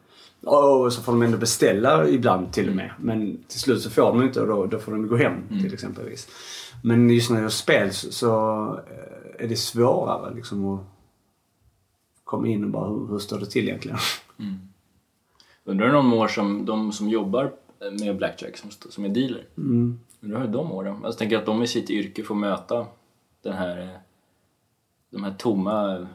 Och 0.47 0.93
så 0.93 1.03
får 1.03 1.13
de 1.13 1.23
ändå 1.23 1.39
beställa 1.39 2.09
ibland 2.09 2.53
till 2.53 2.69
och 2.69 2.77
med. 2.77 2.91
Men 3.01 3.39
till 3.49 3.61
slut 3.61 3.83
så 3.83 3.91
får 3.91 4.03
de 4.03 4.23
inte 4.23 4.41
och 4.41 4.47
då, 4.47 4.67
då 4.67 4.79
får 4.79 4.93
de 4.93 5.09
gå 5.09 5.17
hem 5.17 5.49
till 5.63 5.75
exempelvis. 5.75 6.29
Men 6.83 7.11
just 7.11 7.31
när 7.31 7.41
det 7.41 7.45
är 7.45 7.49
spel 7.49 7.93
så, 7.93 8.13
så 8.13 8.31
eh, 8.91 9.45
är 9.45 9.49
det 9.49 9.57
svårare 9.57 10.35
liksom 10.35 10.75
att 10.75 10.81
komma 12.25 12.49
in 12.49 12.65
och 12.65 12.71
bara 12.71 12.89
hur, 12.89 13.07
hur 13.11 13.19
står 13.19 13.39
det 13.39 13.47
till 13.47 13.69
egentligen? 13.69 13.99
Undrar 15.65 15.95
om 15.95 16.11
någon 16.11 16.19
år 16.19 16.29
som 16.29 16.65
de 16.65 16.93
som 16.93 17.09
jobbar 17.09 17.53
med 17.91 18.17
blackjack, 18.17 18.57
som, 18.57 18.71
som 18.91 19.05
är 19.05 19.09
dealer. 19.09 19.45
Hur 20.21 20.35
har 20.35 20.47
de 20.47 20.73
åren? 20.73 20.93
Alltså, 20.95 21.07
jag 21.09 21.19
tänker 21.19 21.39
att 21.39 21.47
de 21.47 21.63
i 21.63 21.67
sitt 21.67 21.91
yrke 21.91 22.23
får 22.23 22.35
möta 22.35 22.87
den 23.43 23.53
här, 23.53 23.81
eh, 23.83 23.89
de 25.11 25.25
här 25.25 25.35
tomma 25.39 26.07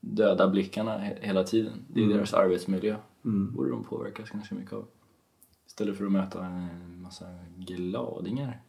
döda 0.00 0.48
blickarna 0.48 0.98
he- 0.98 1.16
hela 1.20 1.44
tiden. 1.44 1.72
Det 1.88 2.00
är 2.00 2.04
Mm. 2.04 2.16
deras 2.16 2.34
arbetsmiljö. 2.34 2.96
borde 3.28 3.70
de 3.70 3.84
påverkas 3.84 4.30
ganska 4.30 4.54
mycket 4.54 4.72
av. 4.72 4.84
Istället 5.66 5.96
för 5.98 6.04
att 6.06 6.12
möta 6.12 6.44
en 6.44 7.02
massa 7.02 7.24
gladingar. 7.56 8.60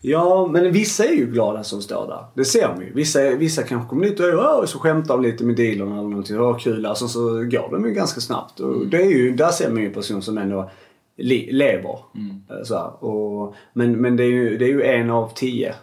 Ja, 0.00 0.46
men 0.52 0.72
vissa 0.72 1.04
är 1.04 1.12
ju 1.12 1.26
glada 1.26 1.64
som 1.64 1.82
står 1.82 2.06
där. 2.06 2.24
Det 2.34 2.44
ser 2.44 2.68
man 2.68 2.80
ju. 2.80 2.92
Vissa, 2.92 3.20
vissa 3.36 3.62
kanske 3.62 3.88
kommer 3.88 4.04
dit 4.04 4.20
och 4.20 4.26
"Åh", 4.26 4.64
så 4.64 4.78
skämtar 4.78 5.14
de 5.14 5.22
lite 5.22 5.44
med 5.44 5.56
dealerna 5.56 5.98
eller 5.98 6.08
någonting. 6.08 6.40
Åh, 6.40 6.58
kul. 6.58 6.86
Alltså, 6.86 7.08
så 7.08 7.20
går 7.34 7.70
de 7.72 7.84
ju 7.84 7.90
ganska 7.94 8.20
snabbt. 8.20 8.60
Och 8.60 8.86
det 8.86 8.96
är 9.02 9.10
ju, 9.10 9.36
där 9.36 9.50
ser 9.50 9.70
man 9.70 9.80
ju 9.80 9.86
en 9.88 9.94
person 9.94 10.22
som 10.22 10.38
ändå 10.38 10.70
lever. 11.52 11.98
Eh, 12.50 12.62
Så 12.64 12.74
här. 12.76 13.04
Och, 13.04 13.54
men 13.72 13.92
men 14.00 14.16
det, 14.16 14.22
är 14.24 14.30
ju, 14.30 14.58
det 14.58 14.64
är 14.64 14.68
ju 14.68 14.82
en 14.82 15.10
av 15.10 15.32
tio, 15.34 15.74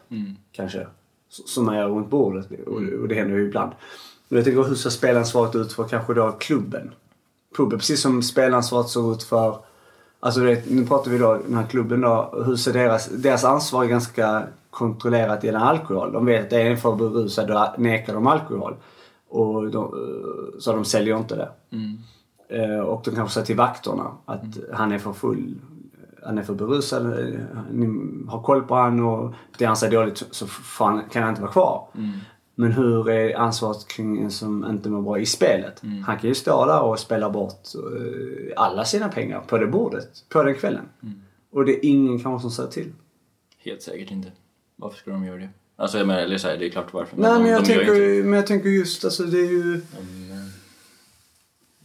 kanske, 0.52 0.80
s- 1.30 1.48
som 1.54 1.70
är 1.70 1.86
runt 1.88 2.10
bordet. 2.10 2.48
Och, 2.68 2.82
och 3.02 3.08
det 3.08 3.16
händer 3.16 3.38
ju 3.38 3.46
ibland. 3.48 3.72
Men 4.28 4.36
jag 4.38 4.46
tänker, 4.46 4.64
hur 4.64 4.76
ser 4.76 4.90
spelansvaret 4.90 5.56
ut 5.56 5.74
för 5.74 5.84
kanske 5.84 6.14
då 6.14 6.32
klubben? 6.32 6.92
Klubben, 7.56 7.80
precis 7.80 8.02
som 8.02 8.24
spelansvaret 8.24 8.90
ser 8.90 9.12
ut 9.14 9.24
för 9.24 9.58
Alltså 10.20 10.40
du 10.40 10.46
vet, 10.46 10.70
nu 10.72 10.86
pratar 10.86 11.12
vi 11.12 11.18
då 11.18 11.34
den 11.48 11.58
här 11.58 11.66
klubben 11.68 12.02
då. 12.02 12.44
Hur 12.46 12.56
ser 12.56 12.74
deras, 12.74 13.08
deras 13.10 13.44
ansvar 13.44 13.84
är 13.84 13.88
ganska 13.88 14.44
kontrollerat 14.70 15.44
gällande 15.44 15.68
alkohol. 15.68 16.12
De 16.12 16.26
vet 16.26 16.44
att 16.44 16.50
det 16.50 16.62
är 16.62 16.72
en 16.72 16.78
för 16.78 16.96
berusad 16.96 17.52
och 17.52 17.80
nekar 17.80 18.14
de 18.14 18.28
alkohol. 18.28 18.76
Och 19.30 19.70
de, 19.72 19.84
eh, 19.84 20.60
så 20.60 20.72
de 20.74 20.86
säljer 20.86 21.18
inte 21.18 21.36
det. 21.36 21.50
Eh, 21.72 21.78
Och 22.86 23.02
de 23.06 23.16
kanske 23.16 23.34
säger 23.34 23.46
till 23.46 23.56
vakterna 23.56 24.12
att 24.26 24.42
han 24.74 24.92
är 24.92 25.00
för 25.00 25.14
full. 25.14 25.56
Han 26.24 26.38
är 26.38 26.44
för 26.44 26.54
berusad. 26.54 27.06
eh, 27.06 27.40
Ni 27.72 27.88
har 28.28 28.42
koll 28.44 28.62
på 28.64 28.76
han 28.76 29.00
och 29.00 29.34
beter 29.52 29.68
han 29.68 29.78
sig 29.78 29.90
dåligt 29.92 30.24
så- 30.32 30.48
fan 30.48 31.02
kan 31.12 31.22
han 31.24 31.30
inte 31.30 31.42
vara 31.42 31.52
kvar. 31.52 31.88
Men 32.56 32.72
hur 32.72 33.10
är 33.10 33.38
ansvaret 33.38 33.88
kring 33.88 34.22
en 34.24 34.32
som 34.32 34.66
inte 34.70 34.90
mår 34.90 35.02
bra 35.02 35.20
i 35.20 35.26
spelet? 35.26 35.82
Han 36.06 36.18
kan 36.20 36.30
ju 36.30 36.36
stå 36.36 36.66
där 36.66 36.82
och 36.82 37.00
spela 37.00 37.30
bort 37.30 37.62
eh, 37.76 38.54
alla 38.64 38.86
sina 38.86 39.08
pengar 39.10 39.40
på 39.48 39.58
det 39.58 39.68
bordet, 39.68 40.10
på 40.30 40.44
den 40.44 40.56
kvällen. 40.56 40.86
Och 41.52 41.66
det 41.66 41.72
är 41.86 41.90
ingen 41.90 42.20
kanske 42.20 42.42
som 42.42 42.52
säger 42.52 42.70
till. 42.70 42.94
Helt 43.58 43.82
säkert 43.82 44.12
inte. 44.12 44.32
Varför 44.76 44.98
skulle 44.98 45.16
de 45.16 45.26
göra 45.26 45.38
det? 45.38 45.50
Alltså 45.78 45.98
jag 45.98 46.08
menar, 46.08 46.20
eller 46.22 46.38
så 46.38 46.48
här, 46.48 46.58
det 46.58 46.66
är 46.66 46.70
klart 46.70 46.94
varför. 46.94 47.18
Nej 47.18 47.32
de, 47.34 47.42
men 47.44 47.52
jag, 47.52 47.62
de 47.64 47.68
tänker, 47.68 48.24
men 48.24 48.34
jag 48.34 48.48
tänker 48.48 48.70
just 48.70 49.06
alltså 49.06 49.24
det 49.24 49.38
är 49.40 49.52
ju... 49.52 49.82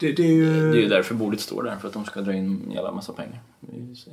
Det, 0.00 0.12
det 0.12 0.22
är 0.22 0.32
ju... 0.32 0.72
Det 0.72 0.78
är 0.78 0.82
ju 0.82 0.88
därför 0.88 1.14
bordet 1.14 1.40
står 1.40 1.62
där, 1.62 1.76
för 1.76 1.88
att 1.88 1.94
de 1.94 2.04
ska 2.04 2.20
dra 2.20 2.32
in 2.32 2.62
en 2.66 2.72
jävla 2.72 2.92
massa 2.92 3.12
pengar. 3.12 3.40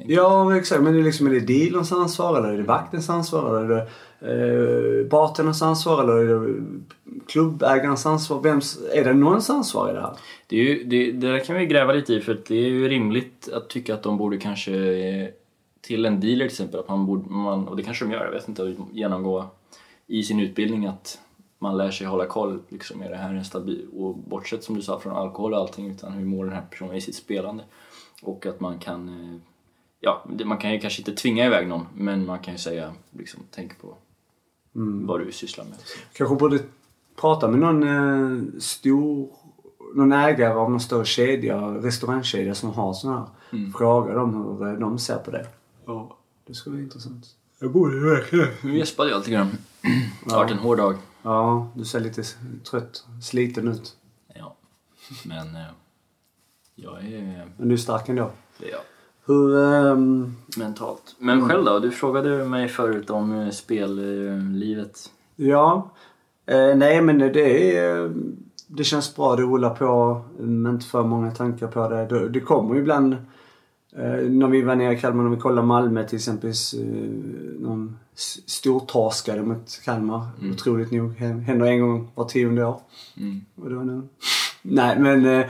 Ja, 0.05 0.57
exakt. 0.57 0.81
Men 0.81 0.93
det 0.93 0.99
är, 0.99 1.03
liksom, 1.03 1.27
är 1.27 1.31
det 1.31 1.39
dealerns 1.39 1.91
ansvar 1.91 2.37
eller 2.37 2.49
är 2.49 2.57
det 2.57 2.63
vaktens 2.63 3.09
ansvar 3.09 3.49
eller 3.49 3.69
är 3.69 3.75
det 3.75 5.01
eh, 5.01 5.09
bartenderns 5.09 5.61
ansvar 5.61 6.03
eller 6.03 6.13
är 6.13 6.47
det 6.47 6.63
klubbägarens 7.27 8.05
ansvar? 8.05 8.41
Vems, 8.41 8.79
är 8.93 9.03
det 9.03 9.13
någons 9.13 9.49
ansvar 9.49 9.89
i 9.89 9.93
det 9.93 10.01
här? 10.01 10.13
Det, 10.47 10.55
är 10.55 10.63
ju, 10.63 10.83
det, 10.83 11.11
det 11.11 11.31
där 11.31 11.39
kan 11.39 11.55
vi 11.55 11.65
gräva 11.65 11.93
lite 11.93 12.13
i 12.13 12.21
för 12.21 12.41
det 12.47 12.55
är 12.55 12.69
ju 12.69 12.89
rimligt 12.89 13.49
att 13.53 13.69
tycka 13.69 13.93
att 13.93 14.03
de 14.03 14.17
borde 14.17 14.37
kanske 14.37 14.73
eh, 14.73 15.27
till 15.81 16.05
en 16.05 16.19
dealer 16.19 16.37
till 16.37 16.45
exempel, 16.45 16.79
att 16.79 16.89
man 16.89 17.05
borde, 17.05 17.29
man, 17.29 17.67
och 17.67 17.77
det 17.77 17.83
kanske 17.83 18.05
de 18.05 18.11
gör, 18.11 18.25
jag 18.25 18.31
vet 18.31 18.47
inte, 18.47 18.75
genomgå 18.91 19.45
i 20.07 20.23
sin 20.23 20.39
utbildning 20.39 20.85
att 20.85 21.19
man 21.59 21.77
lär 21.77 21.91
sig 21.91 22.07
hålla 22.07 22.25
koll, 22.25 22.59
liksom, 22.69 23.01
är 23.01 23.09
det 23.09 23.15
här 23.15 23.33
en 23.33 23.45
stabil, 23.45 23.87
och 23.93 24.17
bortsett 24.17 24.63
som 24.63 24.75
du 24.75 24.81
sa 24.81 24.99
från 24.99 25.13
alkohol 25.13 25.53
och 25.53 25.59
allting, 25.59 25.91
utan 25.91 26.11
hur 26.11 26.25
mår 26.25 26.45
den 26.45 26.53
här 26.53 26.65
personen 26.69 26.95
i 26.95 27.01
sitt 27.01 27.15
spelande? 27.15 27.63
Och 28.21 28.45
att 28.45 28.59
man 28.59 28.79
kan, 28.79 29.09
eh, 29.09 29.39
ja, 29.99 30.25
man 30.45 30.57
kan 30.57 30.73
ju 30.73 30.79
kanske 30.79 31.01
inte 31.01 31.13
tvinga 31.13 31.45
iväg 31.45 31.67
någon, 31.67 31.85
men 31.93 32.25
man 32.25 32.39
kan 32.39 32.53
ju 32.53 32.57
säga, 32.57 32.93
liksom, 33.11 33.43
tänk 33.51 33.81
på 33.81 33.95
vad 35.07 35.19
du 35.19 35.31
sysslar 35.31 35.65
med. 35.65 35.75
Kanske 36.13 36.35
borde 36.35 36.59
prata 37.21 37.47
med 37.47 37.59
någon 37.59 37.83
eh, 37.83 38.59
stor, 38.59 39.29
någon 39.95 40.11
ägare 40.11 40.53
av 40.53 40.71
någon 40.71 40.79
större 40.79 41.05
kedja, 41.05 41.61
restaurangkedja 41.61 42.55
som 42.55 42.69
har 42.69 42.93
sån 42.93 43.13
här. 43.13 43.25
Fråga 43.77 44.13
dem 44.13 44.33
hur 44.33 44.67
eh, 44.67 44.73
de 44.73 44.99
ser 44.99 45.17
på 45.17 45.31
det. 45.31 45.47
Ja. 45.85 46.17
Det 46.47 46.53
skulle 46.53 46.75
vara 46.75 46.83
intressant. 46.83 47.25
Jag 47.59 47.71
borde 47.71 47.95
ju 47.95 48.09
verkligen. 48.09 48.47
Nu 48.63 48.77
gäspade 48.77 49.09
jag 49.09 49.17
lite 49.17 49.31
grann. 49.31 49.57
Det 50.25 50.31
har 50.31 50.37
varit 50.37 50.51
en 50.51 50.57
hård 50.57 50.77
dag. 50.77 50.95
Ja, 51.27 51.67
du 51.73 51.85
ser 51.85 51.99
lite 51.99 52.23
trött, 52.69 53.05
sliten 53.21 53.67
ut. 53.67 53.95
Ja, 54.33 54.55
men 55.25 55.55
eh, 55.55 55.61
jag 56.75 57.05
är... 57.05 57.45
Men 57.57 57.67
du 57.67 57.73
är 57.73 57.77
stark 57.77 58.09
ändå. 58.09 58.31
Det 58.59 58.65
är 58.65 58.71
jag. 58.71 58.79
Hur... 59.25 59.57
ehm, 59.57 60.35
Mentalt. 60.57 61.15
Men 61.19 61.49
själv 61.49 61.65
då? 61.65 61.79
Du 61.79 61.91
frågade 61.91 62.45
mig 62.45 62.67
förut 62.67 63.09
om 63.09 63.39
eh, 63.39 63.49
spellivet. 63.49 65.11
Ja. 65.35 65.89
Eh, 66.45 66.75
nej 66.75 67.01
men 67.01 67.17
det 67.17 67.77
är... 67.77 68.13
Det 68.67 68.83
känns 68.83 69.15
bra, 69.15 69.35
det 69.35 69.41
rullar 69.43 69.75
på. 69.75 70.21
Men 70.37 70.73
inte 70.73 70.85
för 70.85 71.03
många 71.03 71.31
tankar 71.31 71.67
på. 71.67 71.89
Det, 71.89 72.29
det 72.29 72.39
kommer 72.39 72.75
ju 72.75 72.81
ibland... 72.81 73.15
Eh, 73.95 74.29
när 74.29 74.47
vi 74.47 74.61
var 74.61 74.75
nere 74.75 74.93
i 74.93 74.97
Kalmar, 74.99 75.23
när 75.23 75.29
vi 75.35 75.41
kollade 75.41 75.67
Malmö 75.67 76.07
till 76.07 76.15
exempel. 76.15 76.49
Eh, 76.49 77.85
s- 78.15 78.39
stortorskade 78.49 79.43
mot 79.43 79.81
Kalmar. 79.85 80.27
Otroligt 80.53 80.91
nog. 80.91 81.13
Hän- 81.17 81.39
Händer 81.39 81.65
en 81.65 81.81
gång 81.81 82.07
var 82.15 82.25
tionde 82.25 82.65
år. 82.65 82.81
Mm. 83.17 83.41
Och 83.55 83.71
var 83.71 83.83
nu. 83.83 84.01
Nej 84.61 84.99
men 84.99 85.25
eh, 85.25 85.45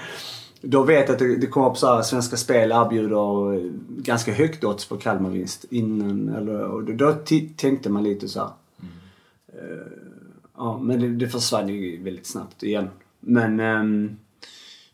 då 0.61 0.83
vet 0.83 1.07
jag 1.07 1.13
att 1.13 1.19
det, 1.19 1.35
det 1.37 1.47
kommer 1.47 1.69
upp 1.69 1.77
så 1.77 1.87
här, 1.95 2.01
Svenska 2.01 2.37
Spel 2.37 2.71
erbjuder 2.71 3.53
eh, 3.53 3.71
ganska 3.89 4.33
högt 4.33 4.63
odds 4.63 4.85
på 4.89 4.97
Kalmarvinst 4.97 5.65
innan. 5.69 6.29
Eller, 6.29 6.63
och 6.63 6.83
då, 6.83 6.93
då 6.93 7.13
tänkte 7.57 7.89
man 7.89 8.03
lite 8.03 8.27
så 8.27 8.39
här. 8.39 8.49
Eh, 9.53 9.87
ja 10.57 10.79
men 10.81 10.99
det, 10.99 11.07
det 11.07 11.27
försvann 11.27 11.69
ju 11.69 12.03
väldigt 12.03 12.25
snabbt 12.27 12.63
igen. 12.63 12.87
Men 13.19 13.59
ehm, 13.59 14.17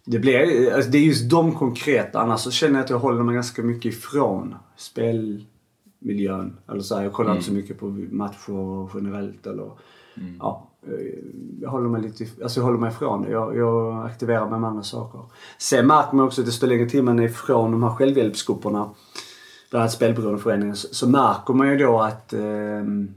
det 0.06 0.20
blir, 0.20 0.74
alltså 0.74 0.92
det 0.92 0.98
är 0.98 1.02
just 1.04 1.30
de 1.30 1.56
konkreta. 1.56 2.20
Annars 2.20 2.40
så 2.40 2.52
känner 2.52 2.76
jag 2.76 2.84
att 2.84 2.90
jag 2.90 3.00
håller 3.00 3.24
mig 3.24 3.36
ganska 3.36 3.62
mycket 3.62 3.94
ifrån 3.94 4.56
spelmiljön. 4.78 6.58
Eller 6.70 6.82
så 6.82 6.96
här, 6.96 7.04
jag 7.04 7.14
kollar 7.14 7.32
inte 7.32 7.46
så 7.46 7.54
mycket 7.54 7.80
på 7.80 7.86
matcher 8.12 8.90
generellt 8.94 9.48
eller 9.48 9.72
ja. 10.40 10.70
eh, 10.88 11.20
Jag 11.62 11.70
håller 11.70 11.90
mig 11.90 12.02
lite, 12.02 12.26
alltså 12.44 12.60
jag 12.60 12.66
håller 12.66 12.80
mig 12.80 12.90
ifrån. 12.92 13.26
Jag, 13.30 13.58
jag 13.58 14.06
aktiverar 14.06 14.50
mig 14.50 14.60
med 14.60 14.70
andra 14.70 14.84
saker. 14.84 15.22
Sen 15.58 15.88
märker 15.88 16.16
man 16.16 16.26
också 16.26 16.42
att 16.42 16.46
desto 16.48 16.66
längre 16.68 16.90
tid 16.90 17.04
man 17.04 17.20
är 17.20 17.24
ifrån 17.24 17.72
de 17.72 17.84
här 17.84 17.90
självhjälpsgrupperna, 17.90 18.90
bland 19.70 19.82
annat 19.82 19.92
spelberoendeföreningen, 19.92 20.76
så, 20.76 20.88
så 20.92 21.10
märker 21.10 21.54
man 21.54 21.70
ju 21.70 21.78
då 21.78 22.00
att 22.02 22.34
ehm, 22.34 23.14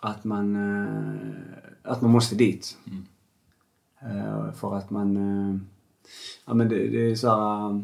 att 0.00 0.24
man, 0.24 0.56
eh, 0.56 1.92
att 1.92 2.02
man 2.02 2.10
måste 2.10 2.34
dit. 2.34 2.76
Eh, 2.86 2.92
för 4.54 4.74
att 4.76 4.90
man... 4.90 5.16
eh, 5.16 5.56
Ja 6.46 6.54
men 6.54 6.68
det, 6.68 6.88
det 6.88 7.10
är 7.10 7.14
så 7.14 7.28
här, 7.28 7.70
eh, 7.70 7.80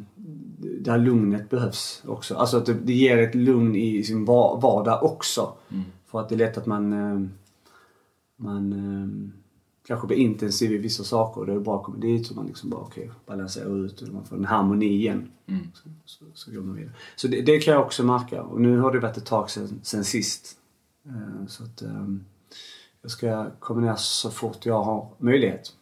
Det 0.80 0.90
här 0.90 0.98
lugnet 0.98 1.50
behövs 1.50 2.02
också. 2.06 2.34
Alltså 2.34 2.56
att 2.56 2.66
det, 2.66 2.74
det 2.74 2.92
ger 2.92 3.18
ett 3.18 3.34
lugn 3.34 3.76
i 3.76 4.02
sin 4.04 4.24
var- 4.24 4.60
vardag 4.60 5.02
också. 5.04 5.52
För 6.06 6.20
att 6.20 6.28
det 6.28 6.34
är 6.34 6.36
lätt 6.38 6.58
att 6.58 6.66
man... 6.66 6.92
eh, 6.92 7.20
Man 8.36 8.72
eh, 8.72 9.08
kanske 9.86 10.06
blir 10.06 10.16
intensiv 10.16 10.72
i 10.72 10.78
vissa 10.78 11.04
saker 11.04 11.40
och 11.40 11.46
det 11.46 11.52
är 11.52 11.58
bra 11.60 11.76
att 11.78 11.84
komma 11.84 11.98
dit 11.98 12.26
så 12.26 12.34
man 12.34 12.46
liksom 12.46 12.70
bara 12.70 12.80
okej, 12.80 13.10
balanserar 13.26 13.84
ut 13.84 14.00
och 14.02 14.08
man 14.08 14.24
får 14.24 14.36
en 14.36 14.44
harmoni 14.44 14.86
igen. 14.86 15.30
Så, 15.74 15.88
så, 16.04 16.24
så 16.34 16.50
går 16.52 16.60
man 16.60 16.76
vidare. 16.76 16.92
Så 17.16 17.28
det, 17.28 17.42
det 17.42 17.58
kan 17.58 17.74
jag 17.74 17.82
också 17.82 18.02
märka. 18.04 18.42
Och 18.42 18.60
nu 18.60 18.78
har 18.78 18.92
det 18.92 19.00
varit 19.00 19.16
ett 19.16 19.26
tag 19.26 19.50
sedan, 19.50 19.80
sedan 19.82 20.04
sist. 20.04 20.56
Eh, 21.06 21.46
Så 21.46 21.64
att 21.64 21.82
jag 23.02 23.10
ska 23.10 23.50
komma 23.58 23.80
ner 23.80 23.94
så 23.96 24.30
fort 24.30 24.66
jag 24.66 24.82
har 24.82 25.08
möjlighet. 25.18 25.72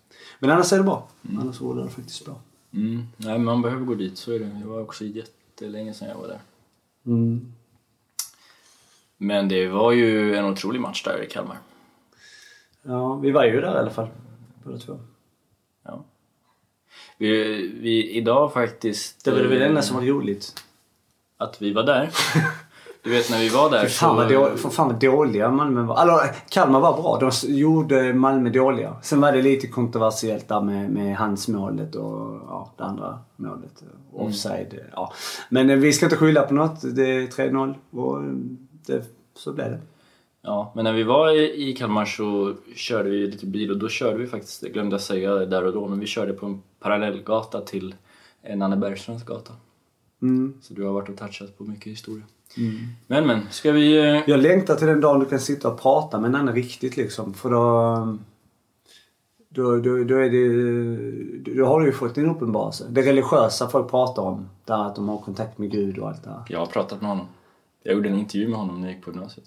Men 0.41 0.51
annars 0.51 0.73
är 0.73 0.77
det 0.77 0.85
bra. 0.85 1.09
Annars 1.39 1.61
rullar 1.61 1.85
det 1.85 1.91
faktiskt 1.91 2.25
bra. 2.25 2.41
Mm. 2.73 3.07
Nej, 3.17 3.39
man 3.39 3.63
behöver 3.63 3.85
gå 3.85 3.95
dit, 3.95 4.19
så 4.19 4.33
är 4.33 4.39
det. 4.39 4.45
Det 4.45 4.67
var 4.67 4.81
också 4.81 5.05
jättelänge 5.05 5.95
sedan 5.95 6.09
jag 6.09 6.17
var 6.17 6.29
där. 6.29 6.41
Mm. 7.07 7.53
Men 9.17 9.49
det 9.49 9.69
var 9.69 9.93
ju 9.93 10.37
en 10.37 10.45
otrolig 10.45 10.81
match 10.81 11.03
där 11.05 11.23
i 11.23 11.27
Kalmar. 11.27 11.59
Ja, 12.83 13.15
vi 13.15 13.31
var 13.31 13.45
ju 13.45 13.61
där 13.61 13.75
i 13.75 13.79
alla 13.79 13.91
fall. 13.91 14.09
Båda 14.65 14.79
två. 14.79 14.99
Ja. 15.83 16.05
Vi, 17.19 17.29
vi, 17.81 18.11
idag 18.11 18.53
faktiskt... 18.53 19.25
Det 19.25 19.31
var 19.31 19.39
det 19.39 19.61
eh, 19.61 19.69
enda 19.69 19.83
som 19.83 19.97
var 19.97 20.03
roligt. 20.03 20.65
Att 21.37 21.63
vi 21.63 21.73
var 21.73 21.83
där. 21.83 22.11
Du 23.03 23.11
vet 23.11 23.31
när 23.31 23.39
vi 23.39 23.49
var 23.49 23.71
där 23.71 23.83
Fy 23.83 23.89
fan 23.89 24.17
vad, 24.17 24.29
då, 24.29 24.57
för 24.57 24.69
fan 24.69 24.89
vad 24.89 25.01
dåliga 25.01 25.51
Malmö 25.51 25.83
var. 25.83 25.95
Alltså, 25.95 26.35
Kalmar 26.49 26.81
var 26.81 27.03
bra. 27.03 27.19
De 27.19 27.53
gjorde 27.55 28.15
Malmö 28.15 28.51
dåliga. 28.51 28.97
Sen 29.03 29.21
var 29.21 29.33
det 29.33 29.43
lite 29.43 29.67
kontroversiellt 29.67 30.49
där 30.49 30.61
med, 30.61 30.91
med 30.91 31.17
handsmålet 31.17 31.95
och 31.95 32.41
ja, 32.49 32.73
det 32.77 32.85
andra 32.85 33.19
målet. 33.37 33.83
Offside. 34.13 34.81
Ja. 34.93 35.13
Men 35.49 35.71
eh, 35.71 35.77
vi 35.77 35.93
ska 35.93 36.07
inte 36.07 36.17
skylla 36.17 36.43
på 36.43 36.55
något. 36.55 36.81
Det 36.97 37.11
är 37.11 37.27
3-0 37.27 37.75
och 37.91 38.25
eh, 38.25 38.31
det, 38.87 39.05
så 39.35 39.53
blev 39.53 39.71
det. 39.71 39.81
Ja, 40.43 40.73
men 40.75 40.85
när 40.85 40.93
vi 40.93 41.03
var 41.03 41.41
i 41.59 41.73
Kalmar 41.79 42.05
så 42.05 42.55
körde 42.75 43.11
vi 43.11 43.27
lite 43.27 43.47
bil 43.47 43.71
och 43.71 43.79
då 43.79 43.89
körde 43.89 44.19
vi 44.19 44.27
faktiskt, 44.27 44.61
det 44.61 44.69
glömde 44.69 44.95
jag 44.95 45.01
säga 45.01 45.35
där 45.35 45.65
och 45.65 45.73
då, 45.73 45.89
men 45.89 46.01
vi 46.01 46.07
körde 46.07 46.33
på 46.33 46.47
en 46.47 46.63
parallellgata 46.81 47.61
till 47.61 47.95
Nanne 48.57 48.77
Bergströms 48.77 49.25
gata. 49.25 49.53
Mm. 50.23 50.55
Så 50.63 50.75
du 50.75 50.85
har 50.85 50.93
varit 50.93 51.09
och 51.09 51.17
touchat 51.17 51.59
på 51.59 51.65
mycket 51.65 51.87
historia. 51.87 52.25
Men 53.07 53.27
men, 53.27 53.41
ska 53.51 53.73
vi... 53.73 53.99
eh, 53.99 54.23
Jag 54.27 54.41
längtar 54.41 54.77
till 54.77 54.87
den 54.87 55.01
dagen 55.01 55.21
du 55.21 55.27
kan 55.27 55.41
sitta 55.41 55.69
och 55.73 55.81
prata 55.81 56.21
med 56.21 56.29
en 56.29 56.35
annan 56.35 56.55
riktigt 56.55 56.97
liksom. 56.97 57.35
För 57.35 57.51
då... 57.51 58.19
Då, 59.53 59.77
då, 59.77 60.05
då, 60.05 60.15
är 60.17 60.31
det, 60.31 61.55
då 61.55 61.65
har 61.67 61.81
du 61.81 61.87
ju 61.87 61.93
fått 61.93 62.15
din 62.15 62.31
uppenbarelse. 62.31 62.87
Det 62.91 63.03
religiösa 63.03 63.69
folk 63.69 63.91
pratar 63.91 64.23
om. 64.23 64.49
Där 64.65 64.87
att 64.87 64.97
de 64.97 65.09
har 65.09 65.19
kontakt 65.19 65.59
med 65.59 65.71
Gud 65.71 65.99
och 65.99 66.09
allt 66.09 66.25
det 66.25 66.31
här. 66.31 66.43
Jag 66.49 66.59
har 66.59 66.67
pratat 66.67 67.01
med 67.01 67.11
honom. 67.11 67.27
Jag 67.83 67.95
gjorde 67.95 68.09
en 68.09 68.19
intervju 68.19 68.49
med 68.49 68.59
honom 68.59 68.81
när 68.81 68.89
jag 68.89 68.95
gick 68.97 69.05
på 69.05 69.11
gymnasiet. 69.11 69.47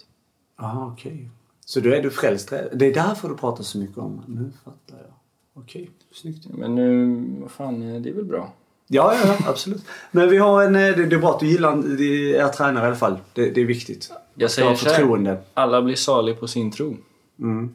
Jaha, 0.60 0.88
okej. 0.93 1.29
Så 1.65 1.79
då 1.79 1.89
är 1.89 2.01
du 2.03 2.10
frälst. 2.10 2.50
Det 2.74 2.86
är 2.86 2.93
därför 2.93 3.29
du 3.29 3.36
pratar 3.38 3.63
så 3.63 3.77
mycket 3.77 3.98
om 3.98 4.22
Nu 4.27 4.51
fattar 4.63 4.98
jag. 5.03 5.13
Okej, 5.53 5.89
snyggt. 6.13 6.45
Men 6.50 6.75
nu, 6.75 7.15
vad 7.41 7.51
fan, 7.51 7.95
eh, 7.95 8.01
det 8.01 8.10
är 8.10 8.13
väl 8.13 8.25
bra. 8.25 8.53
Ja, 8.93 9.13
ja, 9.13 9.19
ja, 9.39 9.50
absolut. 9.50 9.81
Men 10.12 10.29
vi 10.29 10.38
har 10.38 10.63
en... 10.63 10.75
eh, 10.75 10.81
Det, 10.81 11.05
det 11.05 11.15
är 11.15 11.19
bra 11.19 11.29
att 11.29 11.39
du 11.39 11.47
gillar 11.47 11.71
är 11.71 12.47
tränare 12.50 12.83
i 12.83 12.88
alla 12.88 12.95
fall. 12.95 13.17
Det, 13.33 13.50
det 13.50 13.62
är 13.62 13.65
viktigt. 13.65 14.12
Jag 14.35 14.51
säger 14.51 14.75
förtroende. 14.75 15.38
alla 15.53 15.81
blir 15.81 15.95
salig 15.95 16.39
på 16.39 16.47
sin 16.47 16.71
tro. 16.71 16.97
Mm. 17.39 17.73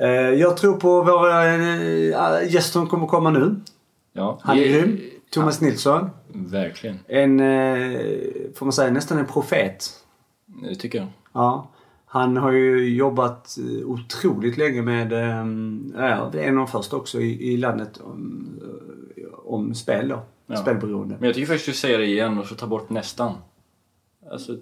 Eh, 0.00 0.08
Jag 0.10 0.56
tror 0.56 0.76
på 0.80 1.02
våra 1.02 1.44
äh, 1.54 2.52
gäster 2.52 2.72
som 2.72 2.86
kommer 2.86 3.06
komma 3.06 3.30
nu. 3.30 3.56
Ja, 4.12 4.38
Han 4.42 4.58
är 4.58 4.64
grym. 4.68 5.00
Thomas 5.30 5.60
Nilsson. 5.60 6.10
Verkligen. 6.32 6.98
En, 7.08 7.40
eh, 7.40 8.00
får 8.54 8.66
man 8.66 8.72
säga, 8.72 8.90
nästan 8.90 9.18
en 9.18 9.26
profet. 9.26 9.90
Det 10.46 10.74
tycker 10.74 10.98
jag. 10.98 11.08
Ja. 11.32 11.68
Han 12.08 12.36
har 12.36 12.50
ju 12.52 12.94
jobbat 12.96 13.58
eh, 13.58 13.86
otroligt 13.88 14.56
länge 14.56 14.82
med, 14.82 15.12
eh, 15.12 15.46
ja, 16.08 16.28
det 16.32 16.40
är 16.44 16.48
en 16.48 16.58
av 16.58 16.66
de 16.66 16.72
första 16.72 16.96
också 16.96 17.20
i, 17.20 17.52
i 17.52 17.56
landet 17.56 18.00
om, 18.04 18.46
eh, 19.16 19.22
om 19.44 19.74
spel 19.74 20.08
då. 20.08 20.20
Ja. 20.46 20.56
Spelberoende. 20.56 21.16
Men 21.18 21.26
jag 21.26 21.34
tycker 21.34 21.46
först 21.52 21.66
du 21.66 21.72
säger 21.72 21.98
det 21.98 22.06
igen 22.06 22.38
och 22.38 22.46
så 22.46 22.54
ta 22.54 22.66
bort 22.66 22.90
nästan. 22.90 23.32
Alltså, 24.30 24.56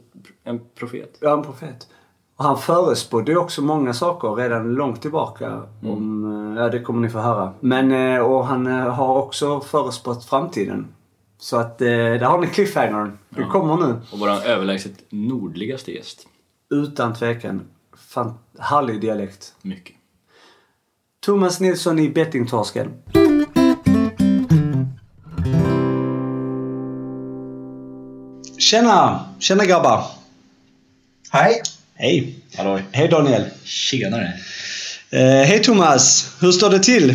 en 0.44 0.60
profet. 0.74 1.18
Ja, 1.20 1.32
en 1.32 1.42
profet. 1.42 1.88
Och 2.36 2.44
han 2.44 2.58
förespådde 2.58 3.32
ju 3.32 3.38
också 3.38 3.62
många 3.62 3.94
saker 3.94 4.34
redan 4.34 4.72
långt 4.74 5.02
tillbaka. 5.02 5.62
Om, 5.82 6.24
eh, 6.56 6.62
ja, 6.62 6.68
det 6.68 6.80
kommer 6.80 7.00
ni 7.00 7.08
få 7.10 7.18
höra. 7.18 7.52
Men, 7.60 8.20
och 8.22 8.46
han 8.46 8.66
har 8.66 9.16
också 9.22 9.60
förespått 9.60 10.24
framtiden. 10.24 10.86
Så 11.38 11.56
att 11.56 11.78
där 11.78 12.20
har 12.20 12.38
ni 12.40 12.46
cliffhangern. 12.46 13.18
Det 13.30 13.40
Ja. 13.40 13.50
kommer 13.50 13.76
nu. 13.76 13.94
Och 14.12 14.18
vår 14.18 14.28
överlägset 14.28 15.04
nordligaste 15.10 15.92
gäst. 15.92 16.28
Utan 16.74 17.14
tvekan. 17.14 17.66
Fan, 17.96 18.38
härlig 18.58 19.00
dialekt. 19.00 19.54
Mycket. 19.62 19.96
Thomas 21.26 21.60
Nilsson 21.60 21.98
i 21.98 22.08
Bettingtorsken. 22.08 22.92
Tjena! 28.58 29.28
Tjena 29.38 29.64
grabbar! 29.64 30.04
Hej! 31.30 31.62
Hej! 31.94 32.38
Halloj! 32.56 32.84
Hej 32.92 33.08
Daniel! 33.08 33.44
Tjenare! 33.64 34.32
Eh, 35.10 35.20
hej 35.20 35.62
Thomas! 35.62 36.36
Hur 36.40 36.52
står 36.52 36.70
det 36.70 36.82
till? 36.82 37.14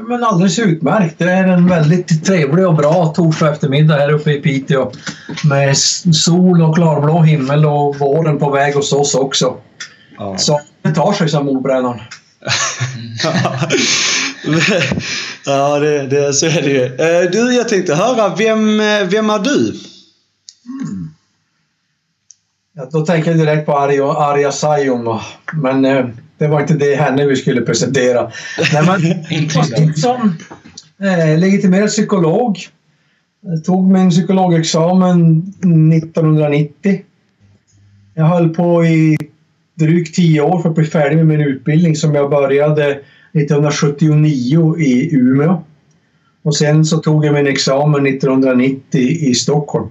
Ja, 0.00 0.06
men 0.06 0.24
alldeles 0.24 0.58
utmärkt. 0.58 1.18
Det 1.18 1.30
är 1.30 1.48
en 1.48 1.68
väldigt 1.68 2.24
trevlig 2.24 2.66
och 2.66 2.74
bra 2.74 3.06
torsdag 3.06 3.52
eftermiddag 3.52 3.94
här 3.94 4.12
uppe 4.12 4.32
i 4.32 4.40
Piteå. 4.40 4.92
Med 5.44 5.76
sol 5.78 6.62
och 6.62 6.74
klarblå 6.74 7.22
himmel 7.22 7.66
och 7.66 7.98
våren 7.98 8.38
på 8.38 8.50
väg 8.50 8.74
hos 8.74 8.92
oss 8.92 9.14
också. 9.14 9.56
Ja. 10.18 10.38
Så 10.38 10.60
det 10.82 10.94
tar 10.94 11.12
sig 11.12 11.28
som 11.28 11.46
mordbrännaren. 11.46 12.00
ja, 15.46 15.78
det, 15.78 16.06
det, 16.06 16.32
så 16.32 16.46
är 16.46 16.62
det 16.62 16.70
ju. 16.70 16.84
Eh, 16.84 17.30
du, 17.30 17.54
jag 17.54 17.68
tänkte 17.68 17.94
höra, 17.94 18.34
vem, 18.36 18.80
eh, 18.80 19.04
vem 19.04 19.30
är 19.30 19.38
du? 19.38 19.74
Ja, 22.76 22.88
då 22.92 23.06
tänker 23.06 23.30
jag 23.30 23.40
direkt 23.40 23.66
på 23.66 23.78
Arja, 23.78 24.52
Saijonmaa. 24.52 25.20
Men 25.52 25.84
eh, 25.84 26.06
det 26.40 26.48
var 26.48 26.60
inte 26.60 26.74
det 26.74 26.94
henne 26.94 27.26
vi 27.26 27.36
skulle 27.36 27.60
presentera. 27.60 28.30
Nej, 28.72 28.82
men, 28.86 29.94
som 29.94 30.36
eh, 31.00 31.38
legitimerad 31.38 31.88
psykolog. 31.88 32.58
Jag 33.40 33.64
tog 33.64 33.92
min 33.92 34.10
psykologexamen 34.10 35.38
1990. 35.92 37.02
Jag 38.14 38.24
höll 38.24 38.48
på 38.54 38.84
i 38.84 39.18
drygt 39.74 40.14
tio 40.14 40.40
år 40.40 40.62
för 40.62 40.68
att 40.68 40.74
bli 40.74 40.84
färdig 40.84 41.16
med 41.16 41.26
min 41.26 41.40
utbildning 41.40 41.96
som 41.96 42.14
jag 42.14 42.30
började 42.30 42.90
1979 43.32 44.76
i 44.78 45.14
Umeå. 45.14 45.62
Och 46.42 46.56
sen 46.56 46.84
så 46.84 46.98
tog 46.98 47.24
jag 47.24 47.34
min 47.34 47.46
examen 47.46 48.06
1990 48.06 49.00
i 49.00 49.34
Stockholm. 49.34 49.88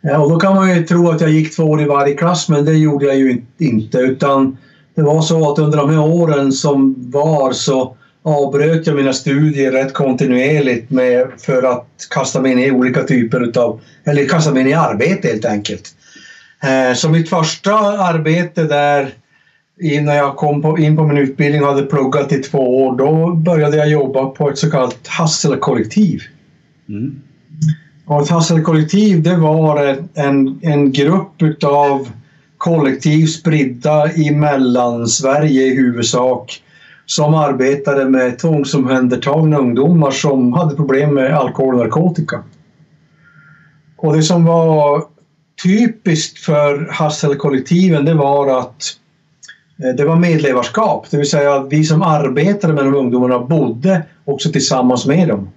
Ja, 0.00 0.18
och 0.18 0.30
då 0.30 0.40
kan 0.40 0.54
man 0.54 0.76
ju 0.76 0.82
tro 0.82 1.08
att 1.08 1.20
jag 1.20 1.30
gick 1.30 1.56
två 1.56 1.64
år 1.64 1.82
i 1.82 1.84
varje 1.84 2.14
klass, 2.14 2.48
men 2.48 2.64
det 2.64 2.72
gjorde 2.72 3.06
jag 3.06 3.18
ju 3.18 3.30
in- 3.30 3.46
inte. 3.58 3.98
Utan 3.98 4.56
det 4.94 5.02
var 5.02 5.22
så 5.22 5.52
att 5.52 5.58
under 5.58 5.78
de 5.78 5.90
här 5.90 6.00
åren 6.00 6.52
som 6.52 6.94
var 7.10 7.52
så 7.52 7.96
avbröt 8.22 8.86
jag 8.86 8.96
mina 8.96 9.12
studier 9.12 9.72
rätt 9.72 9.92
kontinuerligt 9.92 10.90
med, 10.90 11.26
för 11.38 11.62
att 11.62 11.86
kasta 12.10 12.40
mig 12.40 12.52
in 12.52 12.58
i 12.58 12.70
olika 12.70 13.04
typer 13.04 13.40
utav, 13.40 13.80
eller 14.04 14.28
kasta 14.28 14.52
mig 14.52 14.62
in 14.62 14.68
i 14.68 14.74
arbete 14.74 15.28
helt 15.28 15.44
enkelt. 15.44 15.94
Eh, 16.62 16.94
Så 16.94 17.08
mitt 17.08 17.28
första 17.28 17.74
arbete 17.98 18.64
där 18.64 19.14
innan 19.80 20.14
jag 20.14 20.36
kom 20.36 20.78
in 20.78 20.96
på 20.96 21.06
min 21.06 21.18
utbildning 21.18 21.62
och 21.62 21.68
hade 21.68 21.82
pluggat 21.82 22.32
i 22.32 22.38
två 22.38 22.86
år, 22.86 22.96
då 22.96 23.34
började 23.34 23.76
jag 23.76 23.88
jobba 23.90 24.26
på 24.26 24.50
ett 24.50 24.58
så 24.58 24.70
kallat 24.70 25.06
Hasselkollektiv. 25.06 26.20
Mm. 26.88 27.20
Och 28.06 28.22
ett 28.22 28.28
Hasselkollektiv 28.28 29.22
det 29.22 29.36
var 29.36 29.96
en, 30.14 30.60
en 30.62 30.92
grupp 30.92 31.42
utav 31.42 32.08
kollektiv 32.62 33.26
spridda 33.26 34.12
i 34.12 34.30
Mellansverige 34.30 35.62
i 35.62 35.74
huvudsak 35.74 36.62
som 37.06 37.34
arbetade 37.34 38.04
med 38.08 38.38
tvångsomhändertagna 38.38 39.56
ungdomar 39.56 40.10
som 40.10 40.52
hade 40.52 40.76
problem 40.76 41.14
med 41.14 41.34
alkohol 41.34 41.74
och 41.74 41.80
narkotika. 41.80 42.42
Och 43.96 44.16
det 44.16 44.22
som 44.22 44.44
var 44.44 45.04
typiskt 45.62 46.38
för 46.38 46.88
Hasselkollektiven 46.90 48.04
det 48.04 48.14
var 48.14 48.58
att 48.58 48.84
eh, 49.84 49.96
det 49.96 50.04
var 50.04 50.16
medlevarskap, 50.16 51.06
det 51.10 51.16
vill 51.16 51.30
säga 51.30 51.54
att 51.54 51.72
vi 51.72 51.84
som 51.84 52.02
arbetade 52.02 52.72
med 52.72 52.84
de 52.84 52.94
ungdomarna 52.94 53.38
bodde 53.38 54.02
också 54.24 54.52
tillsammans 54.52 55.06
med 55.06 55.28
dem. 55.28 55.48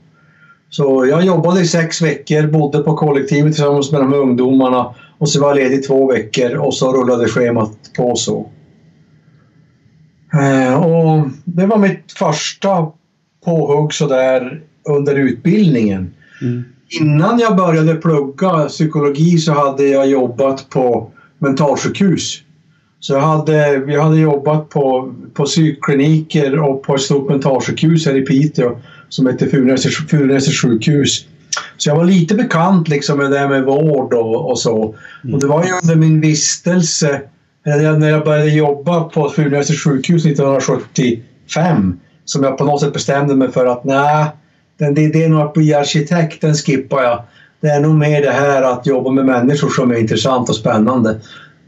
Så 0.76 1.06
jag 1.10 1.26
jobbade 1.26 1.62
i 1.62 1.66
sex 1.66 2.02
veckor, 2.02 2.48
bodde 2.48 2.80
på 2.80 2.96
kollektivet 2.96 3.54
tillsammans 3.54 3.92
med 3.92 4.02
de 4.02 4.12
här 4.14 4.20
ungdomarna 4.20 4.96
och 5.18 5.30
så 5.30 5.42
var 5.42 5.48
jag 5.48 5.56
ledig 5.56 5.88
två 5.88 6.08
veckor 6.12 6.56
och 6.56 6.74
så 6.74 6.94
rullade 6.94 7.28
schemat 7.28 7.72
på 7.98 8.16
så. 8.16 8.50
Eh, 10.34 10.84
Och 10.84 11.28
det 11.44 11.66
var 11.66 11.78
mitt 11.78 12.12
första 12.12 12.88
påhugg 13.46 13.94
sådär 13.94 14.62
under 14.90 15.16
utbildningen. 15.16 16.14
Mm. 16.42 16.64
Innan 17.02 17.40
jag 17.40 17.56
började 17.56 17.96
plugga 17.96 18.66
psykologi 18.68 19.38
så 19.38 19.54
hade 19.54 19.84
jag 19.84 20.08
jobbat 20.08 20.70
på 20.70 21.12
mentalsjukhus. 21.40 22.42
Så 23.00 23.14
jag 23.14 23.22
hade, 23.22 23.74
jag 23.74 24.04
hade 24.04 24.20
jobbat 24.20 24.70
på, 24.70 25.14
på 25.34 25.46
psykkliniker 25.46 26.60
och 26.60 26.84
på 26.84 26.96
ett 26.96 27.02
stort 27.02 27.30
mentalsjukhus 27.30 28.06
här 28.06 28.18
i 28.18 28.22
Piteå 28.22 28.78
som 29.16 29.28
heter 29.28 29.50
Furunäsets 29.50 29.96
Furunäsets 29.96 30.62
sjukhus. 30.62 31.26
Så 31.78 31.90
jag 31.90 31.96
var 31.96 32.06
lite 32.06 32.36
bekant 32.36 32.88
liksom 32.88 33.18
med 33.18 33.32
det 33.32 33.40
här 33.40 33.48
med 33.48 33.64
vård 33.64 34.14
och, 34.14 34.50
och 34.50 34.60
så. 34.60 34.96
Och 35.34 35.40
det 35.40 35.48
var 35.48 35.66
ju 35.66 35.72
under 35.84 35.96
min 35.96 36.22
vistelse, 36.22 37.22
när 37.66 38.10
jag 38.10 38.26
började 38.26 38.52
jobba 38.52 39.04
på 39.04 39.30
Furunäsets 39.30 39.84
sjukhus 39.84 40.26
1975 40.26 42.00
som 42.26 42.44
jag 42.44 42.58
på 42.58 42.64
något 42.64 42.82
sätt 42.82 42.94
bestämde 42.94 43.36
mig 43.36 43.52
för 43.52 43.66
att 43.66 43.84
nej, 43.84 44.26
den 44.78 44.98
idén 44.98 45.38
att 45.38 45.54
bli 45.54 45.74
arkitekt, 45.74 46.42
den 46.42 46.56
skippar 46.56 47.04
jag. 47.04 47.24
Det 47.62 47.68
är 47.68 47.80
nog 47.80 47.96
mer 47.96 48.22
det 48.22 48.32
här 48.32 48.62
att 48.62 48.88
jobba 48.88 49.12
med 49.12 49.26
människor 49.26 49.70
som 49.70 49.92
är 49.92 49.96
intressant 49.96 50.50
och 50.50 50.56
spännande. 50.56 51.20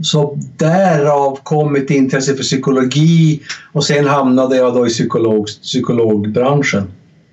Så 0.02 0.38
därav 0.58 1.40
kom 1.44 1.74
mitt 1.74 1.90
intresse 1.90 2.36
för 2.36 2.44
psykologi 2.44 3.42
och 3.74 3.84
sen 3.84 4.08
hamnade 4.08 4.58
jag 4.58 4.74
då 4.74 4.88
i 4.88 4.90
psykolog, 4.90 5.48
psykologbranschen. 5.48 6.84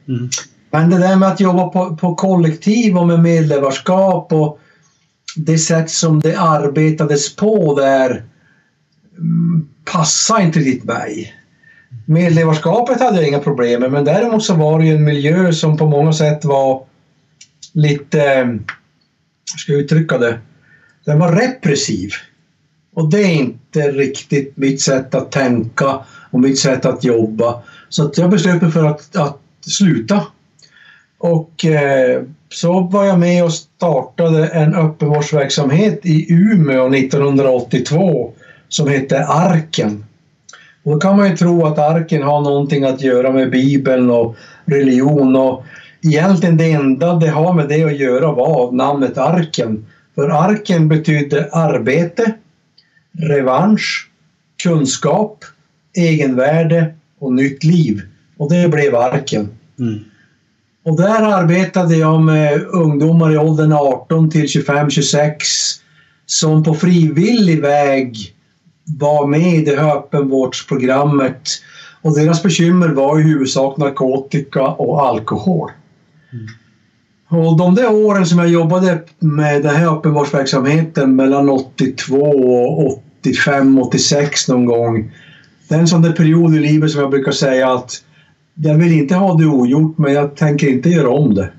Mm. 0.08 0.28
Men 0.70 0.90
det 0.90 0.98
där 0.98 1.16
med 1.16 1.28
att 1.28 1.40
jobba 1.40 1.68
på, 1.68 1.96
på 1.96 2.14
kollektiv 2.14 2.96
och 2.96 3.06
med 3.06 3.22
medlevarskap 3.22 4.32
och 4.32 4.58
det 5.36 5.58
sätt 5.58 5.90
som 5.90 6.20
det 6.20 6.36
arbetades 6.36 7.36
på 7.36 7.74
där 7.80 8.24
mm, 9.18 9.68
passar 9.92 10.40
inte 10.40 10.58
riktigt 10.58 10.84
mig. 10.84 11.34
Medlevarskapet 12.06 13.00
hade 13.00 13.16
jag 13.16 13.28
inga 13.28 13.38
problem 13.38 13.80
med 13.80 13.92
men 13.92 14.04
däremot 14.04 14.44
så 14.44 14.54
var 14.54 14.78
det 14.78 14.84
ju 14.84 14.94
en 14.94 15.04
miljö 15.04 15.52
som 15.52 15.76
på 15.76 15.86
många 15.86 16.12
sätt 16.12 16.44
var 16.44 16.86
lite, 17.72 18.18
hur 19.52 19.58
ska 19.58 19.72
jag 19.72 19.80
uttrycka 19.80 20.18
det, 20.18 20.38
den 21.04 21.18
var 21.18 21.32
repressiv. 21.32 22.10
Och 22.94 23.10
det 23.10 23.22
är 23.22 23.34
inte 23.34 23.90
riktigt 23.90 24.56
mitt 24.56 24.80
sätt 24.80 25.14
att 25.14 25.32
tänka 25.32 26.04
och 26.30 26.40
mitt 26.40 26.58
sätt 26.58 26.86
att 26.86 27.04
jobba. 27.04 27.62
Så 27.88 28.06
att 28.06 28.18
jag 28.18 28.30
beslöt 28.30 28.62
mig 28.62 28.70
för 28.70 28.84
att, 28.84 29.16
att 29.16 29.40
sluta. 29.70 30.22
Och 31.18 31.64
eh, 31.64 32.22
så 32.48 32.80
var 32.80 33.04
jag 33.04 33.18
med 33.18 33.44
och 33.44 33.52
startade 33.52 34.46
en 34.46 34.74
öppenvårdsverksamhet 34.74 36.00
i 36.02 36.32
Umeå 36.32 36.94
1982 36.94 38.32
som 38.68 38.88
hette 38.88 39.24
Arken. 39.24 40.04
Och 40.82 40.92
då 40.92 40.98
kan 40.98 41.16
man 41.16 41.30
ju 41.30 41.36
tro 41.36 41.66
att 41.66 41.78
arken 41.78 42.22
har 42.22 42.40
någonting 42.40 42.84
att 42.84 43.00
göra 43.00 43.32
med 43.32 43.50
Bibeln 43.50 44.10
och 44.10 44.36
religion 44.64 45.36
och 45.36 45.64
egentligen 46.02 46.56
det 46.56 46.70
enda 46.70 47.14
det 47.14 47.28
har 47.28 47.52
med 47.52 47.68
det 47.68 47.84
att 47.84 47.98
göra 47.98 48.32
var 48.32 48.72
namnet 48.72 49.18
arken. 49.18 49.86
För 50.14 50.28
arken 50.28 50.88
betydde 50.88 51.48
arbete, 51.52 52.32
revansch, 53.12 54.10
kunskap, 54.62 55.44
egenvärde 55.94 56.94
och 57.18 57.32
nytt 57.32 57.64
liv. 57.64 58.02
Och 58.36 58.52
det 58.52 58.68
blev 58.68 58.96
arken. 58.96 59.48
Mm. 59.78 60.04
Och 60.84 60.96
där 60.96 61.22
arbetade 61.22 61.96
jag 61.96 62.22
med 62.22 62.62
ungdomar 62.62 63.32
i 63.32 63.38
åldern 63.38 63.72
18 63.72 64.30
till 64.30 64.46
25-26 64.46 65.30
som 66.26 66.62
på 66.62 66.74
frivillig 66.74 67.60
väg 67.60 68.34
var 68.84 69.26
med 69.26 69.54
i 69.54 69.64
det 69.64 69.80
här 69.80 69.96
öppenvårdsprogrammet. 69.96 71.48
Och 72.02 72.16
deras 72.18 72.42
bekymmer 72.42 72.88
var 72.88 73.20
i 73.20 73.22
huvudsak 73.22 73.76
narkotika 73.76 74.62
och 74.62 75.06
alkohol. 75.06 75.70
Mm. 76.32 76.46
Och 77.28 77.58
de 77.58 77.74
där 77.74 77.92
åren 77.92 78.26
som 78.26 78.38
jag 78.38 78.48
jobbade 78.48 79.02
med 79.18 79.62
den 79.62 79.76
här 79.76 79.96
öppenvårdsverksamheten 79.96 81.16
mellan 81.16 81.48
82 81.48 82.16
och 82.16 83.02
85, 83.20 83.78
86 83.78 84.48
någon 84.48 84.64
gång. 84.64 85.12
Det 85.68 85.74
är 85.74 85.78
en 85.78 85.88
sån 85.88 86.02
där 86.02 86.12
period 86.12 86.54
i 86.54 86.58
livet 86.58 86.90
som 86.90 87.00
jag 87.00 87.10
brukar 87.10 87.32
säga 87.32 87.72
att 87.72 88.02
jag 88.54 88.74
vill 88.74 88.92
inte 88.92 89.14
ha 89.14 89.34
det 89.34 89.46
ogjort 89.46 89.98
men 89.98 90.12
jag 90.12 90.36
tänker 90.36 90.68
inte 90.68 90.88
göra 90.88 91.10
om 91.10 91.34
det. 91.34 91.50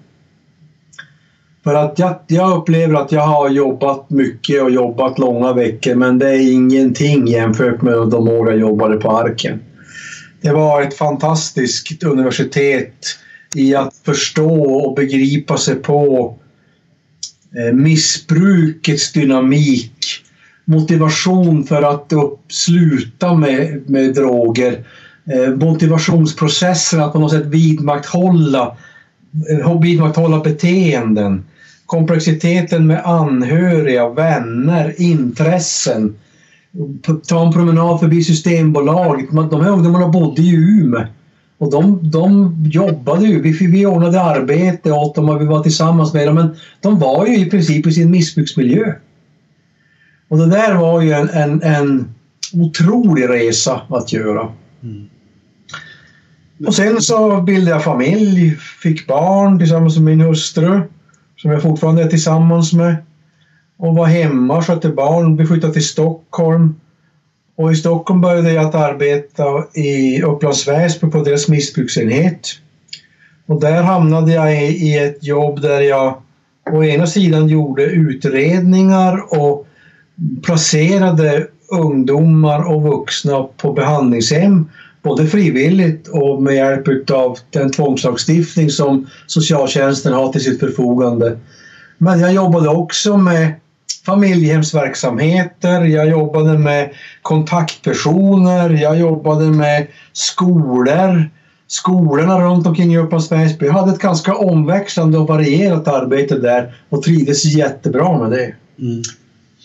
För 1.64 1.76
att 1.76 2.00
jag, 2.00 2.16
jag, 2.28 2.58
upplever 2.58 2.96
att 2.96 3.12
jag 3.12 3.28
har 3.28 3.50
jobbat 3.50 4.10
mycket 4.10 4.62
och 4.62 4.72
jobbat 4.72 5.20
långa 5.20 5.54
veckor 5.54 5.96
men 5.96 6.20
det 6.20 6.30
är 6.30 6.54
ingenting 6.54 7.28
jämfört 7.28 7.82
med 7.82 7.94
de 7.94 8.28
år 8.28 8.50
jag 8.50 8.60
jobbade 8.60 8.98
på 8.98 9.18
Arken. 9.18 9.60
Det 10.42 10.52
var 10.52 10.82
ett 10.82 10.94
fantastiskt 10.94 12.04
universitet 12.04 13.06
i 13.56 13.76
att 13.76 13.94
förstå 14.06 14.64
och 14.64 14.96
begripa 14.96 15.58
sig 15.58 15.76
på 15.76 16.36
eh, 17.58 17.74
missbrukets 17.74 19.12
dynamik, 19.12 20.24
motivation 20.66 21.64
för 21.64 21.82
att 21.82 22.14
sluta 22.48 23.34
med, 23.34 23.90
med 23.90 24.14
droger, 24.14 24.74
eh, 24.74 24.80
Eh, 25.28 25.56
motivationsprocessen 25.56 27.02
att 27.02 27.14
på 27.14 27.20
något 27.20 27.32
sätt 27.32 27.46
vidmakthålla, 27.46 28.78
eh, 29.50 29.82
vidmakthålla 29.82 30.40
beteenden 30.40 31.44
komplexiteten 31.86 32.88
med 32.88 33.06
anhöriga, 33.06 34.10
vänner, 34.10 35.02
intressen. 35.02 36.16
Ta 37.28 37.46
en 37.46 37.54
promenad 37.54 38.00
förbi 38.00 38.24
Systembolaget. 38.24 39.30
De 39.32 39.62
här 39.62 39.72
ungdomarna 39.72 40.08
bodde 40.08 40.42
i 40.42 40.56
Umeå. 40.56 41.06
Och 41.58 41.72
de, 41.72 42.12
de 42.12 42.56
jobbade 42.72 43.26
ju. 43.26 43.42
Vi, 43.42 43.68
vi 43.68 43.86
ordnade 43.86 44.22
arbete 44.22 44.92
åt 44.92 45.16
dem 45.16 45.30
och 45.30 45.42
vi 45.42 45.46
var 45.46 45.64
tillsammans 45.64 46.14
med 46.14 46.28
dem. 46.28 46.36
Men 46.36 46.56
de 46.82 47.00
var 47.00 47.26
ju 47.26 47.38
i 47.38 47.50
princip 47.50 47.88
i 47.88 47.92
sin 47.92 48.12
missbruksmiljö. 48.12 48.94
Och 50.28 50.38
det 50.38 50.50
där 50.50 50.76
var 50.76 51.02
ju 51.02 51.12
en, 51.12 51.30
en, 51.30 51.64
en 51.64 52.14
otrolig 52.54 53.30
resa 53.30 53.82
att 53.90 54.14
göra. 54.14 54.50
Mm. 54.84 55.10
Och 56.68 56.76
sen 56.76 57.02
så 57.02 57.42
bildade 57.42 57.72
jag 57.72 57.84
familj, 57.84 58.56
fick 58.56 59.08
barn 59.08 59.60
tillsammans 59.60 59.96
med 59.96 60.18
min 60.18 60.28
hustru 60.28 60.82
som 61.38 61.52
jag 61.52 61.62
fortfarande 61.62 62.04
är 62.04 62.08
tillsammans 62.08 62.74
med. 62.74 62.96
Och 63.78 63.96
var 63.96 64.06
hemma, 64.06 64.62
skötte 64.62 64.90
barn, 64.90 65.36
blev 65.36 65.48
flyttad 65.48 65.74
till 65.74 65.86
Stockholm. 65.86 66.76
Och 67.56 67.72
i 67.72 67.76
Stockholm 67.76 68.22
började 68.22 68.54
jag 68.54 68.66
att 68.66 68.76
arbeta 68.76 69.44
i 69.74 70.22
Upplands 70.22 70.68
Väsby 70.68 71.08
på 71.08 71.24
deras 71.24 71.48
missbruksenhet. 71.48 72.48
Och 73.46 73.62
där 73.62 73.84
hamnade 73.84 74.34
jag 74.34 74.64
i 74.64 74.98
ett 74.98 75.24
jobb 75.24 75.62
där 75.62 75.82
jag 75.82 76.22
å 76.72 76.84
ena 76.84 77.08
sidan 77.08 77.48
gjorde 77.48 77.84
utredningar 77.84 79.40
och 79.40 79.68
placerade 80.44 81.48
ungdomar 81.72 82.64
och 82.64 82.84
vuxna 82.84 83.44
på 83.58 83.74
behandlingshem 83.74 84.70
både 85.06 85.28
frivilligt 85.28 86.08
och 86.08 86.42
med 86.42 86.56
hjälp 86.56 87.12
av 87.12 87.38
den 87.50 87.72
tvångslagstiftning 87.72 88.70
som 88.70 89.08
socialtjänsten 89.28 90.14
har 90.14 90.32
till 90.32 90.44
sitt 90.44 90.60
förfogande. 90.60 91.38
Men 91.98 92.20
jag 92.20 92.34
jobbade 92.34 92.70
också 92.70 93.18
med 93.18 93.54
familjehemsverksamheter, 94.06 95.84
jag 95.84 96.10
jobbade 96.10 96.58
med 96.58 96.90
kontaktpersoner, 97.22 98.70
jag 98.70 99.00
jobbade 99.00 99.52
med 99.52 99.88
skolor, 100.14 101.30
skolorna 101.68 102.40
runt 102.40 102.68
omkring 102.68 102.94
i 102.94 102.98
Upplands 102.98 103.32
Väsby. 103.32 103.66
Jag 103.66 103.74
hade 103.74 103.92
ett 103.92 104.00
ganska 104.00 104.36
omväxlande 104.36 105.18
och 105.18 105.28
varierat 105.28 105.88
arbete 105.88 106.38
där 106.38 106.76
och 106.90 107.04
trivdes 107.04 107.46
jättebra 107.46 108.20
med 108.20 108.32
det. 108.32 108.54
Mm. 108.80 109.02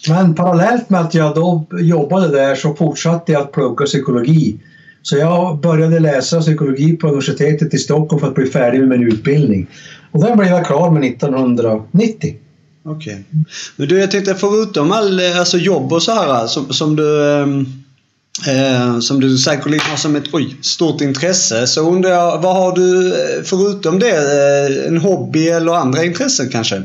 Men 0.09 0.35
parallellt 0.35 0.91
med 0.91 1.01
att 1.01 1.15
jag 1.15 1.35
då 1.35 1.65
jobbade 1.81 2.29
där 2.29 2.55
så 2.55 2.75
fortsatte 2.75 3.33
jag 3.33 3.43
att 3.43 3.53
plugga 3.53 3.87
psykologi 3.87 4.59
så 5.03 5.17
jag 5.17 5.61
började 5.61 6.01
läsa 6.01 6.41
psykologi 6.41 6.97
på 6.97 7.07
universitetet 7.07 7.75
i 7.75 7.79
Stockholm 7.79 8.21
för 8.21 8.29
att 8.29 8.35
bli 8.35 8.47
färdig 8.47 8.81
med 8.81 8.89
min 8.89 9.09
utbildning. 9.09 9.67
Och 10.11 10.25
den 10.25 10.39
blev 10.39 10.51
jag 10.51 10.67
klar 10.67 10.91
med 10.91 11.05
1990. 11.05 12.37
Okej. 12.85 13.13
Okay. 13.13 13.17
Men 13.77 13.89
du, 13.89 13.99
jag 14.01 14.11
tänkte 14.11 14.35
förutom 14.35 14.93
all 14.93 15.21
alltså 15.39 15.59
jobb 15.59 15.93
och 15.93 16.03
så 16.03 16.13
här 16.13 16.47
som, 16.47 16.73
som 16.73 16.97
du 16.97 17.33
ehm, 17.33 17.67
eh, 18.49 18.99
som 18.99 19.21
du 19.21 19.39
säkert 19.39 19.83
har 19.83 19.97
som 19.97 20.17
ett 20.17 20.35
oj, 20.35 20.57
stort 20.63 21.01
intresse 21.01 21.67
så 21.67 21.91
undrar 21.91 22.11
jag 22.11 22.39
vad 22.43 22.57
har 22.57 22.75
du 22.75 23.09
eh, 23.09 23.43
förutom 23.45 23.99
det? 23.99 24.11
Eh, 24.11 24.89
en 24.89 24.99
hobby 24.99 25.49
eller 25.49 25.73
andra 25.73 26.05
intressen 26.05 26.49
kanske? 26.49 26.83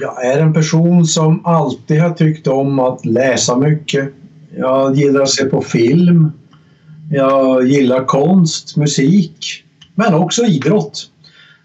Jag 0.00 0.26
är 0.26 0.38
en 0.38 0.52
person 0.52 1.06
som 1.06 1.46
alltid 1.46 2.00
har 2.00 2.10
tyckt 2.10 2.46
om 2.46 2.78
att 2.78 3.06
läsa 3.06 3.56
mycket. 3.56 4.12
Jag 4.56 4.96
gillar 4.96 5.20
att 5.20 5.30
se 5.30 5.44
på 5.44 5.62
film. 5.62 6.30
Jag 7.10 7.68
gillar 7.68 8.04
konst, 8.04 8.76
musik, 8.76 9.64
men 9.94 10.14
också 10.14 10.44
idrott. 10.44 11.10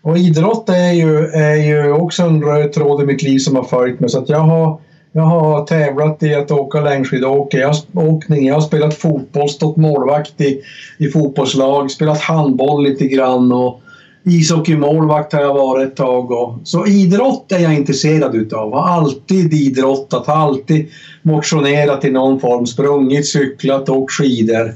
Och 0.02 0.18
idrott 0.18 0.70
är 0.70 0.92
ju, 0.92 1.26
är 1.28 1.56
ju 1.56 1.92
också 1.92 2.24
en 2.24 2.44
röd 2.44 2.74
tråd 2.74 3.04
i 3.04 3.06
mitt 3.06 3.24
liv 3.24 3.40
som 3.40 3.56
har 3.56 3.64
följt 3.64 4.00
mig. 4.00 4.10
Så 4.10 4.20
att 4.20 4.30
jag, 4.30 4.40
har, 4.40 4.80
jag 5.12 5.24
har 5.24 5.66
tävlat 5.66 6.24
i 6.24 6.36
att 6.36 6.52
åka 6.52 6.82
längdskidåkning, 6.82 7.62
jag, 7.62 8.44
jag 8.50 8.54
har 8.54 8.62
spelat 8.62 8.94
fotboll, 8.94 9.50
stått 9.50 9.78
målvakt 9.78 10.42
i, 10.42 10.62
i 10.98 11.08
fotbollslag, 11.08 11.92
spelat 11.92 12.20
handboll 12.20 12.84
lite 12.84 13.08
grann 13.08 13.52
och 13.52 13.80
ishockeymålvakt 14.26 15.34
har 15.34 15.42
jag 15.42 15.54
varit 15.54 15.88
ett 15.88 15.96
tag. 15.96 16.32
Och, 16.32 16.60
så 16.64 16.86
idrott 16.86 17.52
är 17.52 17.60
jag 17.60 17.74
intresserad 17.74 18.36
utav. 18.36 18.72
Har 18.72 18.88
alltid 18.88 19.54
idrottat, 19.54 20.28
har 20.28 20.36
alltid 20.36 20.88
motionerat 21.22 22.06
i 22.06 22.12
någon 22.12 22.40
form, 22.40 22.66
sprungit, 22.66 23.28
cyklat, 23.28 23.90
åkt 23.90 24.14
skidor. 24.14 24.74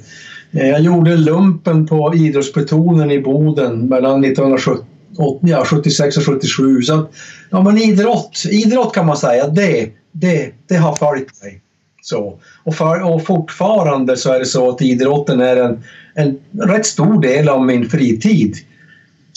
Eh, 0.52 0.68
jag 0.68 0.82
gjorde 0.82 1.16
lumpen 1.16 1.88
på 1.88 2.16
idrottsplutonen 2.16 3.12
i 3.12 3.20
Boden 3.20 3.88
mellan 3.88 4.24
1976 4.24 6.18
och 6.18 6.26
77. 6.26 6.82
Så 6.82 7.08
ja, 7.50 7.62
men 7.62 7.78
idrott, 7.78 8.44
idrott 8.50 8.94
kan 8.94 9.06
man 9.06 9.18
säga, 9.18 9.48
det, 9.48 9.90
det, 10.12 10.52
det 10.68 10.76
har 10.76 10.96
följt 10.96 11.44
mig. 11.44 11.62
Så. 12.02 12.40
Och, 12.64 12.76
för, 12.76 13.14
och 13.14 13.26
fortfarande 13.26 14.18
så 14.18 14.34
är 14.34 14.40
det 14.40 14.46
så 14.46 14.70
att 14.70 14.82
idrotten 14.82 15.42
är 15.42 15.56
en, 15.56 15.84
en 16.16 16.40
rätt 16.62 16.86
stor 16.86 17.22
del 17.22 17.50
av 17.50 17.66
min 17.66 17.90
fritid. 17.90 18.56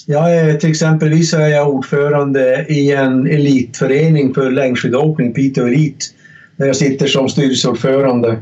Jag 0.07 0.37
är, 0.37 0.57
till 0.57 0.71
exempelvis 0.71 1.35
är 1.35 1.49
jag 1.49 1.69
ordförande 1.69 2.67
i 2.69 2.93
en 2.93 3.27
elitförening 3.27 4.35
för 4.35 4.51
längdskidåkning, 4.51 5.33
Piteå 5.33 5.67
Elit, 5.67 6.15
där 6.57 6.67
jag 6.67 6.77
sitter 6.77 7.07
som 7.07 7.29
styrelseordförande. 7.29 8.39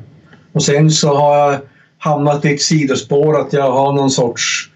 Och 0.52 0.62
sen 0.62 0.90
så 0.90 1.16
har 1.16 1.38
jag 1.38 1.60
hamnat 1.98 2.44
i 2.44 2.54
ett 2.54 2.62
sidospår 2.62 3.40
att 3.40 3.52
jag 3.52 3.72
har 3.72 3.92
någon 3.92 4.10
sorts... 4.10 4.70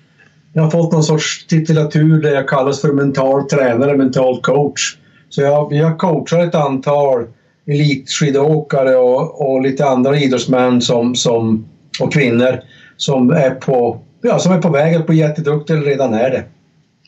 Jag 0.53 0.63
har 0.63 0.71
fått 0.71 0.93
någon 0.93 1.05
sorts 1.05 1.47
titulatur 1.47 2.23
där 2.23 2.35
jag 2.35 2.49
kallas 2.49 2.81
för 2.81 2.93
mental 2.93 3.49
tränare, 3.49 3.97
mental 3.97 4.41
coach. 4.41 4.97
Så 5.29 5.43
jag, 5.43 5.73
jag 5.73 5.99
coachar 5.99 6.47
ett 6.47 6.55
antal 6.55 7.27
elitskidåkare 7.67 8.97
och, 8.97 9.51
och 9.51 9.63
lite 9.63 9.87
andra 9.87 10.19
idrottsmän 10.19 10.83
som, 10.83 11.15
som, 11.15 11.69
och 12.01 12.13
kvinnor 12.13 12.61
som 12.97 13.31
är 13.31 13.51
på, 13.51 14.03
ja, 14.21 14.39
som 14.39 14.53
är 14.53 14.59
på 14.59 14.69
väg 14.69 14.95
att 14.95 15.07
bli 15.07 15.17
jätteduktiga 15.17 15.77
eller 15.77 15.87
redan 15.87 16.15
är 16.15 16.31
det. 16.31 16.45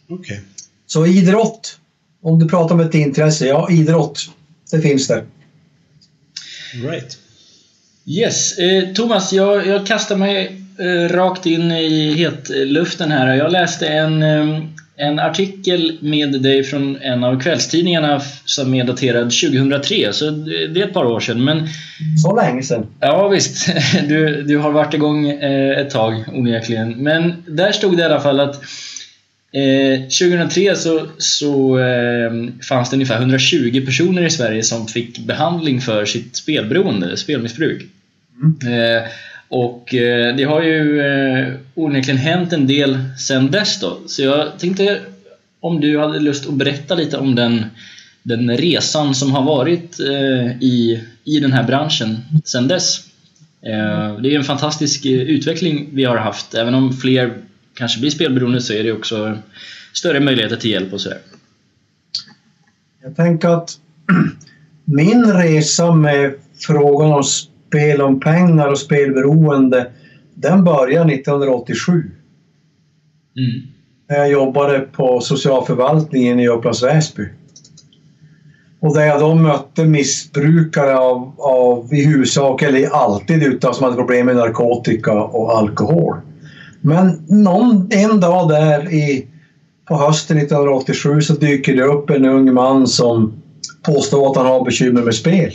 Okay. 0.09 0.39
Så 0.87 1.07
idrott, 1.07 1.79
om 2.23 2.39
du 2.39 2.49
pratar 2.49 2.75
om 2.75 2.81
ett 2.81 2.95
intresse, 2.95 3.47
ja 3.47 3.71
idrott, 3.71 4.21
det 4.71 4.81
finns 4.81 5.07
det. 5.07 5.25
Right. 6.75 7.19
Yes, 8.07 8.59
eh, 8.59 8.85
Thomas, 8.95 9.33
jag, 9.33 9.67
jag 9.67 9.87
kastar 9.87 10.17
mig 10.17 10.61
eh, 10.79 11.09
rakt 11.09 11.47
in 11.47 11.73
i 11.73 12.15
hetluften 12.15 13.11
här. 13.11 13.35
Jag 13.35 13.53
läste 13.53 13.87
en, 13.87 14.23
eh, 14.23 14.63
en 14.97 15.19
artikel 15.19 15.99
med 16.01 16.43
dig 16.43 16.65
från 16.65 16.97
en 16.97 17.25
av 17.25 17.41
kvällstidningarna 17.41 18.21
som 18.45 18.75
är 18.75 18.85
daterad 18.85 19.25
2003, 19.25 20.13
så 20.13 20.31
det 20.31 20.81
är 20.81 20.85
ett 20.85 20.93
par 20.93 21.05
år 21.05 21.21
sedan. 21.21 21.45
Men, 21.45 21.69
så 22.23 22.37
länge 22.37 22.63
sedan? 22.63 22.87
Ja 23.01 23.29
visst, 23.29 23.69
du, 24.09 24.43
du 24.43 24.59
har 24.59 24.71
varit 24.73 24.95
igång 24.95 25.29
eh, 25.29 25.79
ett 25.79 25.91
tag 25.91 26.25
onekligen. 26.33 26.91
Men 26.91 27.45
där 27.47 27.73
stod 27.73 27.97
det 27.97 28.03
i 28.03 28.07
alla 28.07 28.21
fall 28.21 28.41
att 28.41 28.63
eh, 29.55 30.01
2003 30.01 30.77
så, 30.77 31.07
så 31.19 31.79
eh, 31.79 32.33
fanns 32.69 32.91
det 32.91 32.97
ungefär 32.97 33.19
120 33.19 33.83
personer 33.87 34.23
i 34.23 34.31
Sverige 34.31 34.63
som 34.63 34.87
fick 34.87 35.19
behandling 35.19 35.81
för 35.81 36.05
sitt 36.05 36.37
spelberoende, 36.37 37.17
spelmissbruk. 37.17 37.83
Mm. 38.43 38.79
Eh, 38.79 39.03
och 39.49 39.95
eh, 39.95 40.37
det 40.37 40.45
har 40.45 40.63
ju 40.63 41.01
eh, 41.01 41.55
onekligen 41.75 42.19
hänt 42.19 42.53
en 42.53 42.67
del 42.67 42.99
sen 43.19 43.51
dess 43.51 43.81
då. 43.81 43.99
Så 44.07 44.23
jag 44.23 44.59
tänkte 44.59 45.01
om 45.61 45.81
du 45.81 45.99
hade 45.99 46.21
lust 46.21 46.49
att 46.49 46.55
berätta 46.55 46.95
lite 46.95 47.17
om 47.17 47.35
den, 47.35 47.67
den 48.23 48.57
resan 48.57 49.15
som 49.15 49.33
har 49.33 49.43
varit 49.43 50.01
eh, 50.01 50.63
i, 50.63 51.05
i 51.25 51.41
den 51.41 51.53
här 51.53 51.65
branschen 51.65 52.17
sen 52.45 52.69
dess. 52.69 53.01
Det 54.23 54.35
är 54.35 54.37
en 54.37 54.45
fantastisk 54.45 55.07
utveckling 55.07 55.89
vi 55.93 56.05
har 56.05 56.17
haft. 56.17 56.55
Även 56.55 56.75
om 56.75 56.97
fler 56.97 57.35
kanske 57.75 58.01
blir 58.01 58.11
spelberoende 58.11 58.61
så 58.61 58.73
är 58.73 58.85
det 58.85 58.93
också 58.93 59.39
större 59.93 60.21
möjligheter 60.21 60.57
till 60.57 60.71
hjälp 60.71 60.93
och 60.93 61.01
sådär. 61.01 61.19
Jag 63.03 63.17
tänker 63.17 63.49
att 63.49 63.79
min 64.85 65.25
resa 65.25 65.95
med 65.95 66.35
frågan 66.59 67.13
om 67.13 67.25
spel 67.25 68.03
om 68.03 68.21
pengar 68.21 68.69
och 68.69 68.79
spelberoende, 68.79 69.91
den 70.35 70.65
började 70.65 71.15
1987. 71.15 71.93
Mm. 73.37 73.63
När 74.09 74.17
jag 74.17 74.31
jobbade 74.31 74.81
på 74.81 75.21
socialförvaltningen 75.21 76.41
i 76.41 76.49
Upplands 76.49 76.83
Väsby. 76.83 77.29
Och 78.81 78.95
där 78.95 79.07
jag 79.07 79.21
då 79.21 79.35
mötte 79.35 79.85
missbrukare 79.85 80.99
av, 80.99 81.35
av 81.39 81.95
i 81.95 82.05
huvudsak, 82.05 82.63
eller 82.63 82.89
alltid 82.89 83.43
utan 83.43 83.75
som 83.75 83.85
hade 83.85 83.97
problem 83.97 84.27
med 84.27 84.37
narkotika 84.37 85.13
och 85.13 85.59
alkohol. 85.59 86.17
Men 86.87 87.23
någon, 87.29 87.89
en 87.91 88.21
dag 88.21 88.49
där 88.49 88.93
i, 88.93 89.29
på 89.89 89.97
hösten 89.97 90.39
1987 90.39 91.21
så 91.21 91.35
dyker 91.35 91.75
det 91.75 91.83
upp 91.83 92.11
en 92.11 92.25
ung 92.25 92.55
man 92.55 92.89
som 92.89 93.43
påstår 93.83 94.31
att 94.31 94.37
han 94.37 94.47
har 94.47 94.65
bekymmer 94.65 95.03
med 95.03 95.15
spel. 95.15 95.53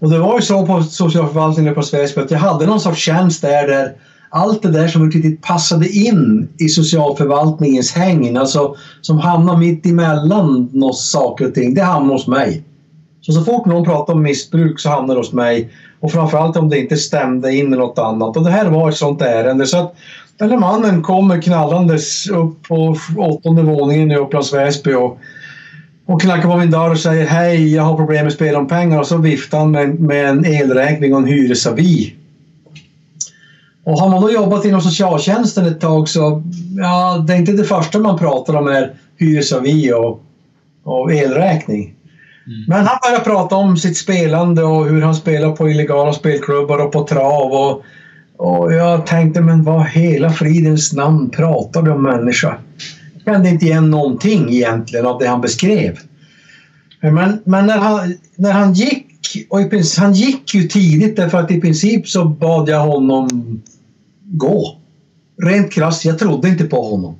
Och 0.00 0.10
det 0.10 0.18
var 0.18 0.36
ju 0.36 0.42
så 0.42 0.66
på 0.66 0.82
socialförvaltningen 0.82 1.74
på 1.74 1.82
Väsby 1.92 2.20
att 2.20 2.30
jag 2.30 2.38
hade 2.38 2.66
någon 2.66 2.80
sorts 2.80 3.00
tjänst 3.00 3.42
där, 3.42 3.66
där 3.66 3.92
allt 4.30 4.62
det 4.62 4.70
där 4.70 4.88
som 4.88 5.04
inte 5.04 5.18
riktigt 5.18 5.42
passade 5.42 5.88
in 5.88 6.48
i 6.58 6.68
socialförvaltningens 6.68 7.92
hägn, 7.92 8.36
alltså 8.36 8.76
som 9.00 9.18
hamnar 9.18 9.56
mitt 9.56 9.86
emellan 9.86 10.70
något 10.72 10.98
saker 10.98 11.46
och 11.48 11.54
ting, 11.54 11.74
det 11.74 11.82
hamnar 11.82 12.12
hos 12.12 12.26
mig. 12.26 12.62
Så 13.20 13.32
så 13.32 13.44
fort 13.44 13.66
någon 13.66 13.84
pratar 13.84 14.12
om 14.12 14.22
missbruk 14.22 14.80
så 14.80 14.88
hamnar 14.88 15.14
det 15.14 15.20
hos 15.20 15.32
mig. 15.32 15.70
Och 16.00 16.12
framförallt 16.12 16.56
om 16.56 16.68
det 16.68 16.78
inte 16.78 16.96
stämde 16.96 17.54
in 17.54 17.70
med 17.70 17.78
något 17.78 17.98
annat. 17.98 18.36
Och 18.36 18.44
det 18.44 18.50
här 18.50 18.70
var 18.70 18.88
ett 18.88 18.96
sånt 18.96 19.22
ärende. 19.22 19.66
Så 19.66 19.78
att 19.78 19.94
den 20.38 20.50
här 20.50 20.58
mannen 20.58 21.02
kommer 21.02 21.42
knallandes 21.42 22.28
upp 22.28 22.62
på 22.68 22.96
åttonde 23.16 23.62
våningen 23.62 24.10
i 24.10 24.16
Upplands 24.16 24.54
Väsby 24.54 24.94
och 24.94 25.18
och 26.10 26.20
knackar 26.20 26.48
på 26.48 26.56
min 26.56 26.70
dörr 26.70 26.90
och 26.90 26.98
säger 26.98 27.26
hej, 27.26 27.74
jag 27.74 27.82
har 27.82 27.96
problem 27.96 28.24
med 28.24 28.32
spel 28.32 28.56
om 28.56 28.68
pengar 28.68 28.98
och 28.98 29.06
så 29.06 29.16
viftar 29.16 29.58
han 29.58 29.70
med, 29.70 30.00
med 30.00 30.28
en 30.28 30.44
elräkning 30.44 31.14
och 31.14 31.20
en 31.20 31.26
hyresavi. 31.26 32.14
Och 33.84 33.98
har 33.98 34.08
man 34.08 34.22
då 34.22 34.30
jobbat 34.30 34.64
inom 34.64 34.80
socialtjänsten 34.80 35.66
ett 35.66 35.80
tag 35.80 36.08
så, 36.08 36.42
ja, 36.76 37.24
det 37.26 37.32
är 37.32 37.36
inte 37.36 37.52
det 37.52 37.64
första 37.64 37.98
man 37.98 38.18
pratar 38.18 38.56
om 38.56 38.68
är 38.68 38.94
hyresavi 39.16 39.92
och, 39.92 40.22
och 40.84 41.12
elräkning. 41.12 41.94
Mm. 42.50 42.64
Men 42.66 42.86
han 42.86 42.98
började 43.02 43.24
prata 43.24 43.56
om 43.56 43.76
sitt 43.76 43.96
spelande 43.96 44.62
och 44.62 44.86
hur 44.86 45.02
han 45.02 45.14
spelar 45.14 45.56
på 45.56 45.70
illegala 45.70 46.12
spelklubbar 46.12 46.78
och 46.78 46.92
på 46.92 47.06
trav 47.06 47.52
och, 47.52 47.82
och 48.36 48.72
jag 48.72 49.06
tänkte, 49.06 49.40
men 49.40 49.64
vad 49.64 49.86
hela 49.86 50.30
fridens 50.30 50.92
namn 50.92 51.30
pratar 51.30 51.82
du 51.82 51.90
om 51.90 52.02
människa? 52.02 52.58
Jag 53.14 53.34
kände 53.34 53.48
inte 53.48 53.64
igen 53.64 53.90
någonting 53.90 54.50
egentligen 54.50 55.06
av 55.06 55.18
det 55.18 55.26
han 55.26 55.40
beskrev. 55.40 55.98
Men, 57.00 57.38
men 57.44 57.66
när, 57.66 57.78
han, 57.78 58.14
när 58.36 58.52
han 58.52 58.72
gick, 58.72 59.46
och 59.50 59.60
i 59.60 59.64
princip, 59.64 60.02
han 60.02 60.12
gick 60.12 60.54
ju 60.54 60.62
tidigt 60.62 61.16
därför 61.16 61.38
att 61.38 61.50
i 61.50 61.60
princip 61.60 62.08
så 62.08 62.24
bad 62.24 62.68
jag 62.68 62.80
honom 62.80 63.28
gå. 64.24 64.76
Rent 65.42 65.72
krasst, 65.72 66.04
jag 66.04 66.18
trodde 66.18 66.48
inte 66.48 66.64
på 66.64 66.82
honom. 66.82 67.14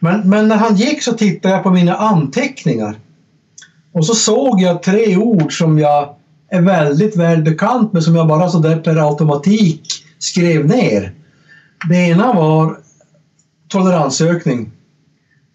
Men, 0.00 0.28
men 0.28 0.48
när 0.48 0.56
han 0.56 0.76
gick 0.76 1.02
så 1.02 1.12
tittade 1.12 1.54
jag 1.54 1.62
på 1.62 1.70
mina 1.70 1.94
anteckningar. 1.94 2.96
Och 3.92 4.06
så 4.06 4.14
såg 4.14 4.60
jag 4.60 4.82
tre 4.82 5.16
ord 5.16 5.58
som 5.58 5.78
jag 5.78 6.14
är 6.48 6.60
väldigt 6.60 7.16
väl 7.16 7.42
bekant 7.42 7.92
med 7.92 8.02
som 8.02 8.14
jag 8.14 8.28
bara 8.28 8.48
så 8.48 8.58
där 8.58 8.76
per 8.76 9.08
automatik 9.08 9.82
skrev 10.18 10.66
ner. 10.66 11.12
Det 11.88 11.96
ena 11.96 12.32
var 12.32 12.78
toleransökning. 13.68 14.70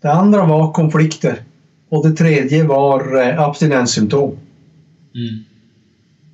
Det 0.01 0.11
andra 0.11 0.45
var 0.45 0.73
konflikter 0.73 1.41
och 1.89 2.09
det 2.09 2.15
tredje 2.15 2.63
var 2.63 3.21
eh, 3.21 3.39
abstinenssymptom. 3.39 4.37
Mm. 5.15 5.43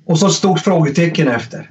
Och 0.06 0.18
så 0.18 0.26
ett 0.26 0.32
stort 0.32 0.60
frågetecken 0.60 1.28
efter. 1.28 1.70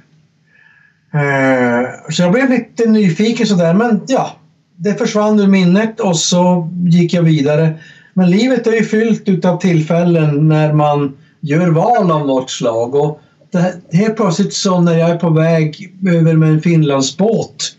Eh, 1.14 2.10
så 2.10 2.22
jag 2.22 2.32
blev 2.32 2.50
lite 2.50 2.86
nyfiken 2.86 3.46
sådär, 3.46 3.74
men 3.74 4.00
ja, 4.08 4.36
det 4.76 4.94
försvann 4.94 5.40
ur 5.40 5.46
minnet 5.46 6.00
och 6.00 6.16
så 6.16 6.70
gick 6.86 7.14
jag 7.14 7.22
vidare. 7.22 7.74
Men 8.14 8.30
livet 8.30 8.66
är 8.66 8.72
ju 8.72 8.84
fyllt 8.84 9.44
av 9.44 9.56
tillfällen 9.60 10.48
när 10.48 10.72
man 10.72 11.16
gör 11.40 11.70
val 11.70 12.10
av 12.10 12.26
något 12.26 12.50
slag. 12.50 12.94
Och 12.94 13.20
det, 13.50 13.74
helt 13.92 14.16
plötsligt 14.16 14.54
så 14.54 14.80
när 14.80 14.98
jag 14.98 15.10
är 15.10 15.16
på 15.16 15.30
väg 15.30 15.94
över 16.08 16.34
med 16.34 16.50
en 16.50 16.62
Finlandsbåt 16.62 17.76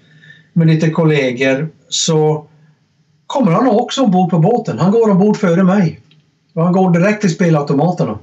med 0.53 0.67
lite 0.67 0.89
kollegor 0.89 1.69
så 1.89 2.45
kommer 3.27 3.51
han 3.51 3.67
också 3.67 4.03
ombord 4.03 4.29
på 4.29 4.39
båten. 4.39 4.79
Han 4.79 4.91
går 4.91 5.11
ombord 5.11 5.37
före 5.37 5.63
mig. 5.63 5.99
Och 6.53 6.63
han 6.63 6.73
går 6.73 6.91
direkt 6.91 7.21
till 7.21 7.33
spelautomaterna. 7.33 8.19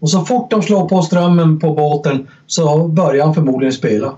Och 0.00 0.10
så 0.10 0.24
fort 0.24 0.50
de 0.50 0.62
slår 0.62 0.88
på 0.88 1.02
strömmen 1.02 1.58
på 1.58 1.74
båten 1.74 2.26
så 2.46 2.88
börjar 2.88 3.24
han 3.24 3.34
förmodligen 3.34 3.72
spela. 3.72 4.14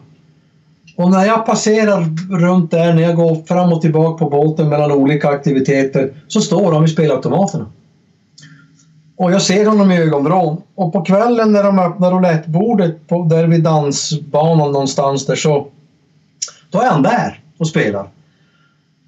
Och 0.96 1.10
när 1.10 1.26
jag 1.26 1.46
passerar 1.46 2.06
runt 2.38 2.70
där, 2.70 2.94
när 2.94 3.02
jag 3.02 3.16
går 3.16 3.44
fram 3.46 3.72
och 3.72 3.80
tillbaka 3.80 4.24
på 4.24 4.30
båten 4.30 4.68
mellan 4.68 4.92
olika 4.92 5.28
aktiviteter, 5.28 6.14
så 6.28 6.40
står 6.40 6.72
de 6.72 6.84
i 6.84 6.88
spelautomaterna. 6.88 7.66
Och 9.16 9.32
jag 9.32 9.42
ser 9.42 9.66
honom 9.66 9.90
i 9.90 9.98
ögonvrån. 9.98 10.62
Och 10.74 10.92
på 10.92 11.02
kvällen 11.02 11.52
när 11.52 11.62
de 11.62 11.78
öppnar 11.78 12.10
roulettebordet 12.10 13.08
där 13.30 13.46
vid 13.46 13.62
dansbanan 13.62 14.72
någonstans 14.72 15.26
där 15.26 15.36
så... 15.36 15.66
Då 16.70 16.80
är 16.80 16.90
han 16.90 17.02
där 17.02 17.40
och 17.58 17.68
spelar. 17.68 18.08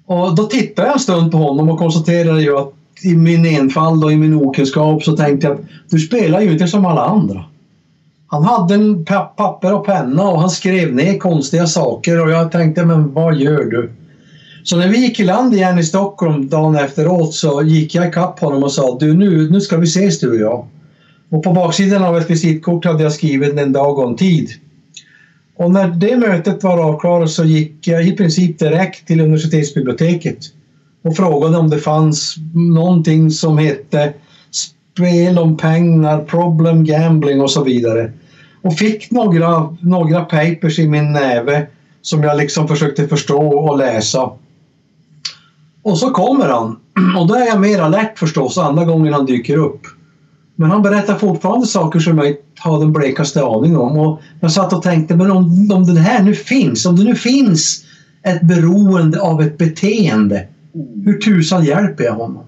Och 0.05 0.35
då 0.35 0.43
tittar 0.43 0.83
jag 0.83 0.93
en 0.93 0.99
stund 0.99 1.31
på 1.31 1.37
honom 1.37 1.69
och 1.69 1.79
konstaterar 1.79 2.37
ju 2.37 2.57
att 2.57 2.73
i 3.03 3.15
min 3.15 3.45
enfald 3.45 4.03
och 4.03 4.11
i 4.11 4.15
min 4.15 4.33
okunskap 4.33 5.03
så 5.03 5.17
tänkte 5.17 5.47
jag 5.47 5.55
att 5.55 5.63
du 5.89 5.99
spelar 5.99 6.41
ju 6.41 6.51
inte 6.51 6.67
som 6.67 6.85
alla 6.85 7.05
andra. 7.05 7.43
Han 8.27 8.43
hade 8.43 8.73
en 8.73 9.05
papper 9.05 9.73
och 9.73 9.85
penna 9.85 10.23
och 10.23 10.39
han 10.39 10.49
skrev 10.49 10.95
ner 10.95 11.17
konstiga 11.17 11.67
saker 11.67 12.23
och 12.23 12.31
jag 12.31 12.51
tänkte 12.51 12.85
men 12.85 13.13
vad 13.13 13.35
gör 13.35 13.65
du? 13.65 13.91
Så 14.63 14.77
när 14.77 14.87
vi 14.87 14.97
gick 14.97 15.19
i 15.19 15.23
land 15.23 15.53
igen 15.53 15.79
i 15.79 15.83
Stockholm 15.83 16.49
dagen 16.49 16.75
efteråt 16.75 17.33
så 17.33 17.63
gick 17.63 17.95
jag 17.95 18.07
ikapp 18.07 18.39
honom 18.39 18.63
och 18.63 18.71
sa 18.71 18.97
du 18.99 19.13
nu, 19.13 19.49
nu 19.49 19.61
ska 19.61 19.77
vi 19.77 19.83
ses 19.83 20.19
du 20.19 20.29
och 20.29 20.35
jag. 20.35 20.67
Och 21.29 21.43
på 21.43 21.51
baksidan 21.53 22.03
av 22.03 22.17
ett 22.17 22.29
visitkort 22.29 22.85
hade 22.85 23.03
jag 23.03 23.13
skrivit 23.13 23.59
en 23.59 23.71
dag 23.71 23.99
och 23.99 24.09
en 24.09 24.15
tid. 24.15 24.49
Och 25.55 25.71
när 25.71 25.87
det 25.87 26.17
mötet 26.17 26.63
var 26.63 26.77
avklarat 26.77 27.29
så 27.29 27.45
gick 27.45 27.87
jag 27.87 28.07
i 28.07 28.11
princip 28.11 28.59
direkt 28.59 29.07
till 29.07 29.21
universitetsbiblioteket 29.21 30.37
och 31.01 31.15
frågade 31.15 31.57
om 31.57 31.69
det 31.69 31.79
fanns 31.79 32.35
någonting 32.53 33.31
som 33.31 33.57
hette 33.57 34.13
spel 34.97 35.39
om 35.39 35.57
pengar, 35.57 36.23
problem 36.23 36.83
gambling 36.83 37.41
och 37.41 37.51
så 37.51 37.63
vidare. 37.63 38.11
Och 38.61 38.73
fick 38.73 39.11
några, 39.11 39.77
några 39.81 40.21
papers 40.21 40.79
i 40.79 40.87
min 40.87 41.11
näve 41.11 41.67
som 42.01 42.23
jag 42.23 42.37
liksom 42.37 42.67
försökte 42.67 43.07
förstå 43.07 43.41
och 43.41 43.77
läsa. 43.77 44.31
Och 45.83 45.97
så 45.97 46.09
kommer 46.09 46.47
han. 46.47 46.75
Och 47.17 47.27
då 47.27 47.35
är 47.35 47.45
jag 47.45 47.61
mer 47.61 47.79
alert 47.81 48.19
förstås 48.19 48.57
andra 48.57 48.85
gången 48.85 49.13
han 49.13 49.25
dyker 49.25 49.57
upp. 49.57 49.81
Men 50.55 50.71
han 50.71 50.81
berättar 50.81 51.15
fortfarande 51.15 51.67
saker 51.67 51.99
som 51.99 52.17
jag 52.17 52.27
inte 52.27 52.41
har 52.59 52.79
den 52.79 52.93
blekaste 52.93 53.43
aning 53.43 53.77
om. 53.77 53.97
Och 53.97 54.21
jag 54.39 54.51
satt 54.51 54.73
och 54.73 54.83
tänkte, 54.83 55.15
men 55.15 55.31
om, 55.31 55.71
om 55.73 55.95
det 55.95 55.99
här 55.99 56.23
nu 56.23 56.33
finns, 56.33 56.85
om 56.85 56.95
det 56.95 57.03
nu 57.03 57.15
finns 57.15 57.85
ett 58.23 58.41
beroende 58.41 59.21
av 59.21 59.41
ett 59.41 59.57
beteende, 59.57 60.47
hur 61.05 61.19
tusan 61.19 61.65
hjälper 61.65 62.03
jag 62.03 62.13
honom? 62.13 62.46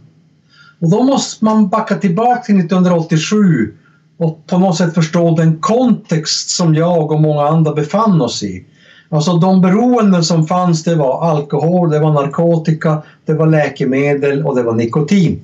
Och 0.82 0.90
då 0.90 1.04
måste 1.04 1.46
man 1.46 1.68
backa 1.68 1.96
tillbaka 1.96 2.42
till 2.42 2.60
1987 2.60 3.74
och 4.18 4.48
på 4.48 4.58
något 4.58 4.78
sätt 4.78 4.94
förstå 4.94 5.36
den 5.36 5.58
kontext 5.60 6.50
som 6.50 6.76
jag 6.76 7.12
och 7.12 7.22
många 7.22 7.44
andra 7.44 7.74
befann 7.74 8.22
oss 8.22 8.44
i. 8.44 8.66
Alltså 9.10 9.38
de 9.38 9.62
beroenden 9.62 10.24
som 10.24 10.48
fanns 10.48 10.84
det 10.84 10.96
var 10.96 11.30
alkohol, 11.30 11.90
det 11.90 12.00
var 12.00 12.12
narkotika, 12.12 13.02
det 13.26 13.34
var 13.34 13.48
läkemedel 13.48 14.46
och 14.46 14.56
det 14.56 14.64
var 14.64 14.74
nikotin. 14.74 15.42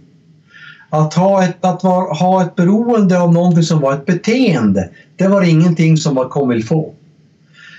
Att 0.90 1.14
ha 1.14 1.44
ett, 1.44 1.66
att 1.66 1.84
var, 1.84 2.16
ha 2.16 2.42
ett 2.42 2.56
beroende 2.56 3.20
av 3.20 3.34
någonting 3.34 3.64
som 3.64 3.82
var 3.82 3.94
ett 3.94 4.06
beteende, 4.06 4.90
det 5.16 5.28
var 5.28 5.42
ingenting 5.42 5.98
som 5.98 6.16
var 6.16 6.30
comme 6.30 6.56
il 6.56 6.64
faut. 6.64 6.96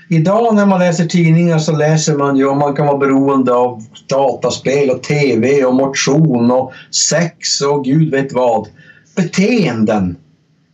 Idag 0.09 0.55
när 0.55 0.65
man 0.65 0.79
läser 0.79 1.05
tidningar 1.05 1.59
så 1.59 1.71
läser 1.75 2.15
man 2.15 2.37
ju 2.37 2.45
om 2.45 2.57
man 2.57 2.75
kan 2.75 2.85
vara 2.87 2.97
beroende 2.97 3.53
av 3.53 3.83
dataspel 4.09 4.89
och 4.89 5.03
TV 5.03 5.65
och 5.65 5.75
motion 5.75 6.51
och 6.51 6.71
sex 6.91 7.61
och 7.61 7.83
gud 7.83 8.11
vet 8.11 8.33
vad. 8.33 8.67
Beteenden. 9.15 10.17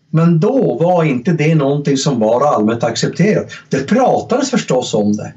Men 0.10 0.39
då 0.39 0.76
var 0.76 1.04
inte 1.04 1.32
det 1.32 1.56
någonting 1.56 1.98
som 1.98 2.19
var 2.19 2.54
allmänt 2.56 2.84
accepterat. 2.84 3.52
Det 3.69 3.88
pratades 3.88 4.50
förstås 4.50 4.93
om 4.93 5.13
det. 5.13 5.34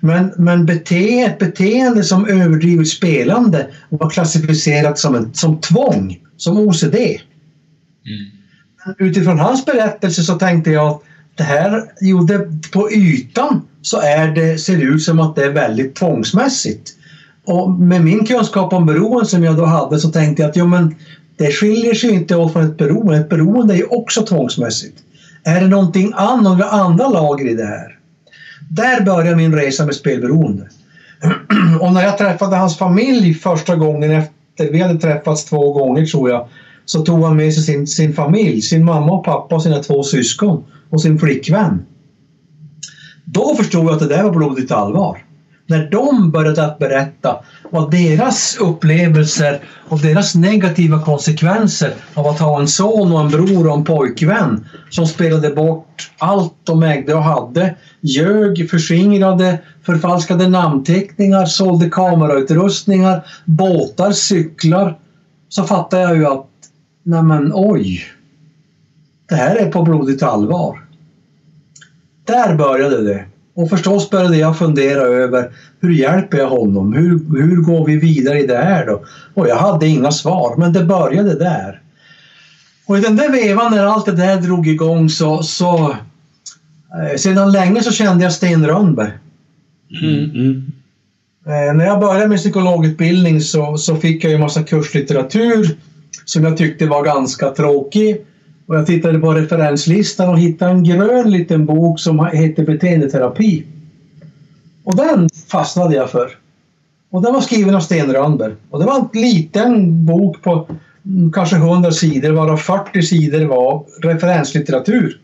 Men, 0.00 0.32
men 0.36 0.66
bete, 0.66 1.20
ett 1.20 1.38
beteende 1.38 2.04
som 2.04 2.26
överdrivet 2.26 2.88
spelande 2.88 3.66
var 3.88 4.10
klassificerat 4.10 4.98
som, 4.98 5.14
en, 5.14 5.34
som 5.34 5.60
tvång, 5.60 6.18
som 6.36 6.58
OCD. 6.58 6.94
Mm. 6.94 7.18
Utifrån 8.98 9.38
hans 9.38 9.64
berättelse 9.64 10.22
så 10.22 10.34
tänkte 10.34 10.70
jag 10.70 10.88
att 10.88 11.02
det 11.38 11.44
här, 11.44 11.84
jo, 12.00 12.18
det, 12.18 12.70
på 12.72 12.92
ytan 12.92 13.62
så 13.82 14.00
är 14.00 14.28
det, 14.28 14.58
ser 14.58 14.76
det 14.76 14.82
ut 14.82 15.02
som 15.02 15.20
att 15.20 15.36
det 15.36 15.44
är 15.44 15.50
väldigt 15.50 15.94
tvångsmässigt. 15.94 16.90
Och 17.44 17.70
med 17.70 18.04
min 18.04 18.26
kunskap 18.26 18.72
om 18.72 18.86
beroende 18.86 19.26
som 19.26 19.44
jag 19.44 19.56
då 19.56 19.64
hade 19.64 19.98
så 19.98 20.08
tänkte 20.08 20.42
jag 20.42 20.50
att 20.50 20.56
jo, 20.56 20.66
men 20.66 20.94
det 21.36 21.50
skiljer 21.50 21.94
sig 21.94 22.10
inte 22.10 22.36
åt 22.36 22.52
från 22.52 22.64
ett 22.64 22.76
beroende. 22.76 23.16
Ett 23.16 23.28
beroende 23.28 23.74
är 23.74 23.78
ju 23.78 23.84
också 23.84 24.22
tvångsmässigt. 24.22 24.98
Är 25.44 25.60
det 25.60 25.68
någonting 25.68 26.12
annat, 26.16 26.42
några 26.42 26.64
andra 26.64 27.08
lager 27.08 27.46
i 27.46 27.54
det 27.54 27.66
här? 27.66 27.98
Där 28.70 29.04
började 29.04 29.36
min 29.36 29.54
resa 29.54 29.86
med 29.86 29.94
spelberoende. 29.94 30.68
Och 31.80 31.92
när 31.92 32.02
jag 32.02 32.18
träffade 32.18 32.56
hans 32.56 32.78
familj 32.78 33.34
första 33.34 33.76
gången 33.76 34.10
efter, 34.10 34.72
vi 34.72 34.80
hade 34.80 35.00
träffats 35.00 35.44
två 35.44 35.72
gånger 35.72 36.06
tror 36.06 36.30
jag, 36.30 36.48
så 36.84 37.02
tog 37.02 37.24
han 37.24 37.36
med 37.36 37.54
sig 37.54 37.62
sin, 37.62 37.86
sin 37.86 38.14
familj, 38.14 38.62
sin 38.62 38.84
mamma 38.84 39.12
och 39.12 39.24
pappa 39.24 39.54
och 39.54 39.62
sina 39.62 39.82
två 39.82 40.02
syskon 40.02 40.64
och 40.90 41.02
sin 41.02 41.18
flickvän. 41.18 41.82
Då 43.24 43.54
förstod 43.54 43.86
jag 43.86 43.92
att 43.92 43.98
det 43.98 44.08
där 44.08 44.22
var 44.22 44.30
blodigt 44.30 44.72
allvar. 44.72 45.24
När 45.66 45.90
de 45.90 46.30
började 46.30 46.64
att 46.64 46.78
berätta 46.78 47.36
vad 47.70 47.90
deras 47.90 48.56
upplevelser 48.60 49.60
och 49.88 50.00
deras 50.00 50.34
negativa 50.34 51.02
konsekvenser 51.02 51.94
av 52.14 52.26
att 52.26 52.38
ha 52.38 52.60
en 52.60 52.68
son 52.68 53.12
och 53.12 53.20
en 53.20 53.30
bror 53.30 53.68
och 53.68 53.76
en 53.76 53.84
pojkvän 53.84 54.66
som 54.90 55.06
spelade 55.06 55.50
bort 55.50 56.10
allt 56.18 56.54
de 56.64 56.82
ägde 56.82 57.14
och 57.14 57.22
hade, 57.22 57.76
ljög, 58.00 58.70
förskingrade, 58.70 59.58
förfalskade 59.82 60.48
namnteckningar, 60.48 61.46
sålde 61.46 61.90
kamerautrustningar, 61.90 63.26
båtar, 63.44 64.12
cyklar. 64.12 64.98
Så 65.48 65.64
fattade 65.64 66.02
jag 66.02 66.16
ju 66.16 66.26
att, 66.26 66.50
nej 67.02 67.22
men 67.22 67.52
oj, 67.54 68.04
det 69.28 69.34
här 69.34 69.56
är 69.56 69.70
på 69.70 69.82
blodigt 69.82 70.22
allvar. 70.22 70.84
Där 72.24 72.54
började 72.54 73.02
det. 73.02 73.24
Och 73.54 73.70
förstås 73.70 74.10
började 74.10 74.36
jag 74.36 74.58
fundera 74.58 75.00
över 75.00 75.50
hur 75.80 75.90
hjälper 75.90 76.38
jag 76.38 76.48
honom? 76.48 76.92
Hur, 76.92 77.40
hur 77.40 77.56
går 77.56 77.86
vi 77.86 77.96
vidare 77.96 78.40
i 78.40 78.46
det 78.46 78.56
här 78.56 78.86
då? 78.86 79.04
Och 79.34 79.48
jag 79.48 79.56
hade 79.56 79.86
inga 79.86 80.10
svar, 80.10 80.56
men 80.56 80.72
det 80.72 80.84
började 80.84 81.34
där. 81.34 81.80
Och 82.86 82.98
i 82.98 83.00
den 83.00 83.16
där 83.16 83.32
vevan 83.32 83.72
när 83.72 83.86
allt 83.86 84.06
det 84.06 84.12
där 84.12 84.40
drog 84.40 84.68
igång 84.68 85.10
så, 85.10 85.42
så 85.42 85.96
eh, 87.00 87.16
sedan 87.16 87.52
länge 87.52 87.82
så 87.82 87.92
kände 87.92 88.24
jag 88.24 88.32
Sten 88.32 88.66
Rönnberg. 88.66 89.12
Mm, 90.02 90.30
mm. 90.30 90.72
Eh, 91.46 91.74
när 91.74 91.84
jag 91.84 92.00
började 92.00 92.28
med 92.28 92.38
psykologutbildning 92.38 93.40
så, 93.40 93.78
så 93.78 93.96
fick 93.96 94.24
jag 94.24 94.32
ju 94.32 94.38
massa 94.38 94.62
kurslitteratur 94.62 95.76
som 96.24 96.44
jag 96.44 96.56
tyckte 96.56 96.86
var 96.86 97.04
ganska 97.04 97.50
tråkig. 97.50 98.24
Och 98.68 98.76
jag 98.76 98.86
tittade 98.86 99.18
på 99.18 99.34
referenslistan 99.34 100.28
och 100.28 100.38
hittade 100.38 100.70
en 100.70 100.84
grön 100.84 101.30
liten 101.30 101.66
bok 101.66 102.00
som 102.00 102.26
heter 102.32 102.64
Beteendeterapi. 102.64 103.64
Och 104.84 104.96
den 104.96 105.28
fastnade 105.50 105.94
jag 105.94 106.10
för. 106.10 106.30
Och 107.10 107.22
den 107.22 107.34
var 107.34 107.40
skriven 107.40 107.74
av 107.74 107.80
Sten 107.80 108.12
Rönnberg. 108.12 108.54
Och 108.70 108.80
det 108.80 108.86
var 108.86 108.98
en 108.98 109.20
liten 109.20 110.06
bok 110.06 110.42
på 110.42 110.68
mm, 111.04 111.32
kanske 111.32 111.56
100 111.56 111.92
sidor 111.92 112.32
varav 112.32 112.56
40 112.56 113.02
sidor 113.02 113.44
var 113.44 113.84
referenslitteratur. 114.02 115.20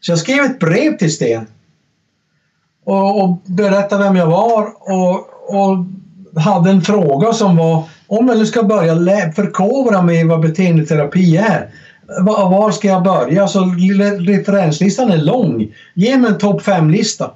Så 0.00 0.12
jag 0.12 0.18
skrev 0.18 0.44
ett 0.44 0.58
brev 0.58 0.96
till 0.96 1.14
Sten. 1.14 1.46
Och, 2.84 3.24
och 3.24 3.36
berättade 3.44 4.04
vem 4.04 4.16
jag 4.16 4.26
var 4.26 4.72
och, 4.80 5.28
och 5.48 5.84
hade 6.40 6.70
en 6.70 6.82
fråga 6.82 7.32
som 7.32 7.56
var 7.56 7.84
om 8.06 8.28
jag 8.28 8.38
nu 8.38 8.46
ska 8.46 8.62
börja 8.62 9.32
förkovra 9.32 10.02
mig 10.02 10.24
vad 10.24 10.40
beteendeterapi 10.40 11.36
är 11.36 11.70
var 12.18 12.70
ska 12.70 12.88
jag 12.88 13.02
börja? 13.02 13.48
Så 13.48 13.64
referenslistan 14.18 15.10
är 15.10 15.18
lång. 15.18 15.74
Ge 15.94 16.18
mig 16.18 16.30
en 16.30 16.38
topp 16.38 16.62
5-lista. 16.62 17.30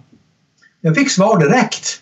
Jag 0.81 0.97
fick 0.97 1.11
svar 1.11 1.39
direkt 1.39 2.01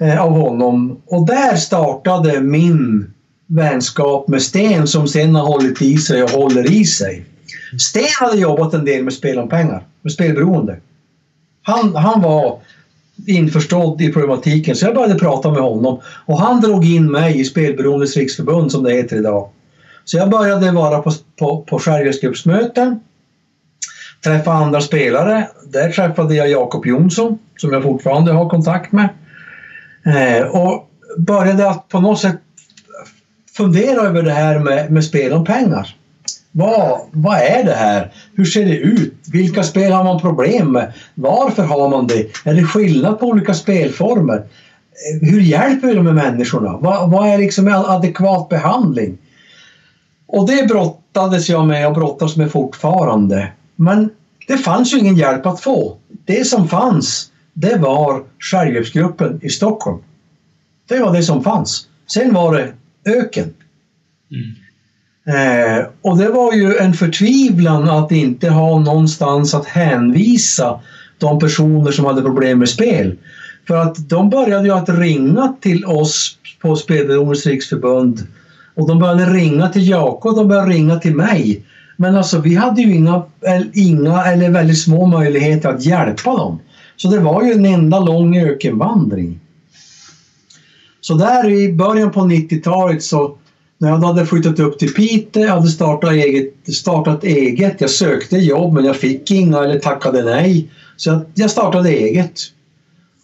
eh, 0.00 0.22
av 0.22 0.30
honom 0.30 1.00
och 1.06 1.26
där 1.26 1.56
startade 1.56 2.40
min 2.40 3.12
vänskap 3.46 4.28
med 4.28 4.42
Sten 4.42 4.86
som 4.86 5.08
sen 5.08 5.34
har 5.34 5.46
hållit 5.46 5.82
i 5.82 5.96
sig 5.96 6.22
och 6.22 6.30
håller 6.30 6.72
i 6.72 6.84
sig. 6.84 7.24
Sten 7.78 8.04
hade 8.20 8.38
jobbat 8.38 8.74
en 8.74 8.84
del 8.84 9.04
med 9.04 9.12
spel 9.12 9.38
om 9.38 9.48
pengar, 9.48 9.84
med 10.02 10.12
spelberoende. 10.12 10.76
Han, 11.62 11.96
han 11.96 12.22
var 12.22 12.58
införstådd 13.26 14.00
i 14.00 14.12
problematiken 14.12 14.76
så 14.76 14.86
jag 14.86 14.94
började 14.94 15.18
prata 15.18 15.50
med 15.50 15.60
honom 15.60 16.00
och 16.26 16.40
han 16.40 16.60
drog 16.60 16.84
in 16.84 17.10
mig 17.10 17.40
i 17.40 17.44
Spelberoendes 17.44 18.16
riksförbund 18.16 18.72
som 18.72 18.82
det 18.82 18.92
heter 18.92 19.16
idag. 19.16 19.48
Så 20.06 20.16
jag 20.16 20.30
började 20.30 20.70
vara 20.70 20.98
på, 20.98 21.12
på, 21.38 21.62
på 21.62 21.78
skärgårdsgruppsmöten, 21.78 23.00
träffa 24.24 24.52
andra 24.52 24.80
spelare. 24.80 25.48
Där 25.72 25.90
träffade 25.90 26.34
jag 26.34 26.48
Jakob 26.48 26.86
Jonsson 26.86 27.38
som 27.56 27.72
jag 27.72 27.82
fortfarande 27.82 28.32
har 28.32 28.48
kontakt 28.48 28.92
med. 28.92 29.08
Eh, 30.04 30.46
och 30.46 30.90
började 31.18 31.70
att 31.70 31.88
på 31.88 32.00
något 32.00 32.20
sätt 32.20 32.36
fundera 33.56 34.00
över 34.00 34.22
det 34.22 34.32
här 34.32 34.58
med, 34.58 34.90
med 34.90 35.04
spel 35.04 35.32
om 35.32 35.44
pengar. 35.44 35.96
Vad, 36.52 37.00
vad 37.10 37.38
är 37.38 37.64
det 37.64 37.74
här? 37.74 38.12
Hur 38.34 38.44
ser 38.44 38.64
det 38.64 38.76
ut? 38.76 39.14
Vilka 39.32 39.62
spel 39.62 39.92
har 39.92 40.04
man 40.04 40.20
problem 40.20 40.72
med? 40.72 40.92
Varför 41.14 41.62
har 41.62 41.88
man 41.88 42.06
det? 42.06 42.26
Är 42.44 42.54
det 42.54 42.64
skillnad 42.64 43.20
på 43.20 43.26
olika 43.26 43.54
spelformer? 43.54 44.36
Eh, 44.36 45.28
hur 45.30 45.40
hjälper 45.40 45.88
vi 45.88 45.94
de 45.94 46.06
här 46.06 46.14
människorna? 46.14 46.76
Vad, 46.80 47.10
vad 47.10 47.28
är 47.28 47.38
liksom 47.38 47.68
adekvat 47.68 48.48
behandling? 48.48 49.18
Och 50.26 50.46
det 50.46 50.68
brottades 50.68 51.48
jag 51.48 51.66
med 51.66 51.88
och 51.88 51.94
brottas 51.94 52.36
med 52.36 52.52
fortfarande. 52.52 53.52
Men 53.76 54.10
det 54.46 54.58
fanns 54.58 54.94
ju 54.94 54.98
ingen 54.98 55.16
hjälp 55.16 55.46
att 55.46 55.60
få. 55.60 55.96
Det 56.24 56.44
som 56.44 56.68
fanns, 56.68 57.30
det 57.52 57.76
var 57.76 58.24
självhjälpsgruppen 58.38 59.40
i 59.42 59.48
Stockholm. 59.48 59.98
Det 60.88 60.98
var 60.98 61.12
det 61.12 61.22
som 61.22 61.44
fanns. 61.44 61.88
Sen 62.06 62.34
var 62.34 62.54
det 62.54 62.72
öken. 63.10 63.54
Mm. 64.30 64.54
Eh, 65.28 65.86
och 66.02 66.18
det 66.18 66.28
var 66.28 66.52
ju 66.52 66.76
en 66.76 66.94
förtvivlan 66.94 67.88
att 67.88 68.12
inte 68.12 68.48
ha 68.48 68.78
någonstans 68.78 69.54
att 69.54 69.66
hänvisa 69.66 70.80
de 71.18 71.38
personer 71.38 71.90
som 71.90 72.04
hade 72.04 72.22
problem 72.22 72.58
med 72.58 72.68
spel. 72.68 73.16
För 73.66 73.76
att 73.76 74.08
de 74.08 74.30
började 74.30 74.64
ju 74.64 74.72
att 74.72 74.88
ringa 74.88 75.54
till 75.60 75.84
oss 75.84 76.38
på 76.60 76.76
Spelberoendes 76.76 77.46
riksförbund 77.46 78.26
och 78.76 78.88
de 78.88 78.98
började 78.98 79.24
ringa 79.24 79.68
till 79.68 79.88
Jakob, 79.88 80.36
de 80.36 80.48
började 80.48 80.70
ringa 80.70 80.98
till 80.98 81.16
mig. 81.16 81.62
Men 81.96 82.16
alltså 82.16 82.40
vi 82.40 82.54
hade 82.54 82.82
ju 82.82 82.94
inga, 82.94 83.22
inga 83.74 84.24
eller 84.24 84.50
väldigt 84.50 84.82
små 84.82 85.06
möjligheter 85.06 85.68
att 85.68 85.84
hjälpa 85.84 86.36
dem. 86.36 86.58
Så 86.96 87.08
det 87.08 87.18
var 87.18 87.42
ju 87.42 87.52
en 87.52 87.66
enda 87.66 88.00
lång 88.00 88.36
ökenvandring. 88.36 89.40
Så 91.00 91.14
där 91.14 91.50
i 91.50 91.72
början 91.72 92.12
på 92.12 92.20
90-talet 92.20 93.02
så 93.02 93.38
när 93.78 93.88
jag 93.88 93.98
hade 93.98 94.26
flyttat 94.26 94.60
upp 94.60 94.78
till 94.78 94.94
Piteå, 94.94 95.42
jag 95.42 95.52
hade 95.52 95.68
startat 95.68 96.12
eget, 96.12 96.74
startat 96.74 97.24
eget. 97.24 97.80
Jag 97.80 97.90
sökte 97.90 98.36
jobb 98.36 98.72
men 98.74 98.84
jag 98.84 98.96
fick 98.96 99.30
inga 99.30 99.64
eller 99.64 99.78
tackade 99.78 100.24
nej. 100.24 100.70
Så 100.96 101.10
jag, 101.10 101.20
jag 101.34 101.50
startade 101.50 101.90
eget. 101.90 102.40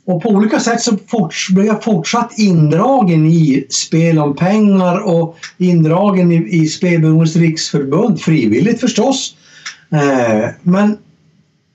Och 0.05 0.23
på 0.23 0.29
olika 0.29 0.61
sätt 0.61 0.81
så 0.81 0.97
forts, 1.07 1.49
blev 1.49 1.67
jag 1.67 1.85
fortsatt 1.85 2.39
indragen 2.39 3.27
i 3.27 3.67
spel 3.71 4.19
om 4.19 4.37
pengar 4.37 4.99
och 4.99 5.37
indragen 5.59 6.33
i, 6.33 6.49
i 6.51 6.67
Spelberoendes 6.67 7.37
riksförbund, 7.37 8.21
frivilligt 8.21 8.81
förstås. 8.81 9.35
Eh, 9.91 10.49
men 10.63 10.99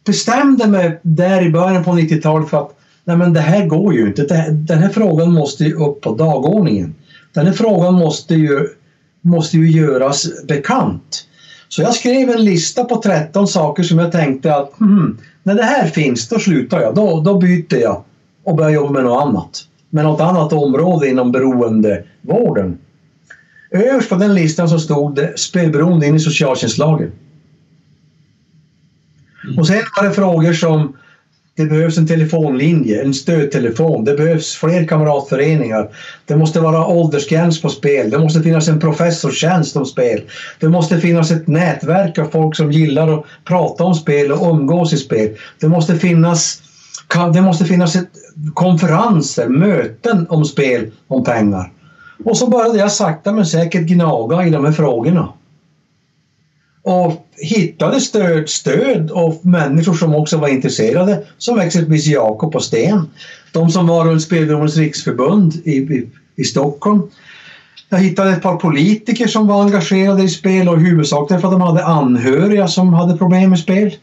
bestämde 0.05 0.67
mig 0.67 0.99
där 1.01 1.45
i 1.45 1.49
början 1.49 1.83
på 1.83 1.91
90-talet 1.91 2.49
för 2.49 2.57
att 2.57 2.79
nej 3.03 3.17
men 3.17 3.33
det 3.33 3.39
här 3.39 3.65
går 3.65 3.93
ju 3.93 4.07
inte. 4.07 4.21
Det, 4.21 4.47
den 4.51 4.79
här 4.79 4.89
frågan 4.89 5.33
måste 5.33 5.63
ju 5.63 5.73
upp 5.73 6.01
på 6.01 6.15
dagordningen. 6.15 6.95
Den 7.33 7.45
här 7.45 7.53
frågan 7.53 7.93
måste 7.93 8.35
ju, 8.35 8.67
måste 9.21 9.57
ju 9.57 9.71
göras 9.71 10.45
bekant. 10.47 11.23
Så 11.69 11.81
jag 11.81 11.95
skrev 11.95 12.29
en 12.29 12.45
lista 12.45 12.83
på 12.83 13.01
13 13.01 13.47
saker 13.47 13.83
som 13.83 13.99
jag 13.99 14.11
tänkte 14.11 14.55
att 14.55 14.79
hmm, 14.79 15.17
när 15.43 15.55
det 15.55 15.63
här 15.63 15.87
finns, 15.87 16.29
då 16.29 16.39
slutar 16.39 16.81
jag. 16.81 16.95
Då, 16.95 17.21
då 17.21 17.37
byter 17.37 17.77
jag 17.77 18.03
och 18.47 18.55
börjar 18.55 18.71
jobba 18.71 18.91
med 18.91 19.03
något 19.03 19.23
annat. 19.23 19.63
Med 19.89 20.05
något 20.05 20.21
annat 20.21 20.53
område 20.53 21.09
inom 21.09 21.31
beroendevården. 21.31 22.77
Överst 23.71 24.09
på 24.09 24.15
den 24.15 24.33
listan 24.33 24.69
så 24.69 24.79
stod 24.79 25.15
det 25.15 25.39
spelberoende 25.39 26.07
in 26.07 26.15
i 26.15 26.19
socialtjänstlagen. 26.19 27.11
Mm. 29.43 29.59
Och 29.59 29.67
sen 29.67 29.81
var 29.97 30.07
det 30.07 30.13
frågor 30.13 30.53
som 30.53 30.97
det 31.57 31.65
behövs 31.65 31.97
en 31.97 32.07
telefonlinje, 32.07 33.01
en 33.01 33.13
stödtelefon. 33.13 34.03
Det 34.03 34.13
behövs 34.13 34.55
fler 34.55 34.85
kamratföreningar. 34.85 35.89
Det 36.25 36.37
måste 36.37 36.59
vara 36.59 36.85
åldersgräns 36.85 37.61
på 37.61 37.69
spel. 37.69 38.09
Det 38.09 38.19
måste 38.19 38.41
finnas 38.41 38.67
en 38.67 38.79
professorstjänst 38.79 39.75
om 39.75 39.85
spel. 39.85 40.21
Det 40.59 40.69
måste 40.69 40.99
finnas 40.99 41.31
ett 41.31 41.47
nätverk 41.47 42.17
av 42.17 42.25
folk 42.25 42.55
som 42.55 42.71
gillar 42.71 43.13
att 43.13 43.25
prata 43.45 43.83
om 43.83 43.95
spel 43.95 44.31
och 44.31 44.51
umgås 44.51 44.93
i 44.93 44.97
spel. 44.97 45.29
Det 45.59 45.67
måste 45.67 45.97
finnas, 45.97 46.61
det 47.33 47.41
måste 47.41 47.65
finnas 47.65 47.95
ett, 47.95 48.09
konferenser, 48.53 49.47
möten 49.47 50.25
om 50.29 50.45
spel, 50.45 50.91
om 51.07 51.23
pengar. 51.23 51.71
Och 52.25 52.37
så 52.37 52.47
började 52.47 52.79
jag 52.79 52.91
sakta 52.91 53.31
men 53.31 53.45
säkert 53.45 53.87
gnaga 53.87 54.45
i 54.45 54.49
de 54.49 54.65
här 54.65 54.71
frågorna 54.71 55.29
och 56.87 57.25
hittade 57.37 58.01
stöd, 58.01 58.49
stöd 58.49 59.11
och 59.11 59.45
människor 59.45 59.93
som 59.93 60.15
också 60.15 60.37
var 60.37 60.47
intresserade 60.47 61.23
som 61.37 61.59
exempelvis 61.59 62.07
Jakob 62.07 62.55
och 62.55 62.63
Sten. 62.63 63.09
De 63.51 63.69
som 63.69 63.87
var 63.87 64.05
runt 64.05 64.21
Spelberoendes 64.21 64.77
riksförbund 64.77 65.53
i, 65.63 65.71
i, 65.71 66.09
i 66.35 66.43
Stockholm. 66.43 67.01
Jag 67.89 67.97
hittade 67.97 68.31
ett 68.31 68.41
par 68.41 68.55
politiker 68.55 69.27
som 69.27 69.47
var 69.47 69.63
engagerade 69.63 70.23
i 70.23 70.29
spel 70.29 70.69
och 70.69 70.77
i 70.77 70.83
huvudsak 70.83 71.31
att 71.31 71.41
de 71.41 71.61
hade 71.61 71.85
anhöriga 71.85 72.67
som 72.67 72.93
hade 72.93 73.17
problem 73.17 73.49
med 73.49 73.59
spel. 73.59 73.95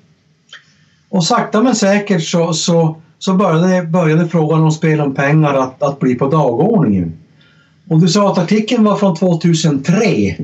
Och 1.14 1.24
sakta 1.24 1.62
men 1.62 1.74
säkert 1.74 2.22
så, 2.22 2.52
så, 2.52 2.96
så 3.18 3.34
började, 3.34 3.86
började 3.86 4.28
frågan 4.28 4.62
om 4.62 4.70
spel 4.70 5.00
om 5.00 5.14
pengar 5.14 5.54
att, 5.54 5.82
att 5.82 6.00
bli 6.00 6.14
på 6.14 6.28
dagordningen. 6.28 7.12
Och 7.88 8.00
du 8.00 8.08
sa 8.08 8.32
att 8.32 8.38
artikeln 8.38 8.84
var 8.84 8.96
från 8.96 9.16
2003 9.16 10.36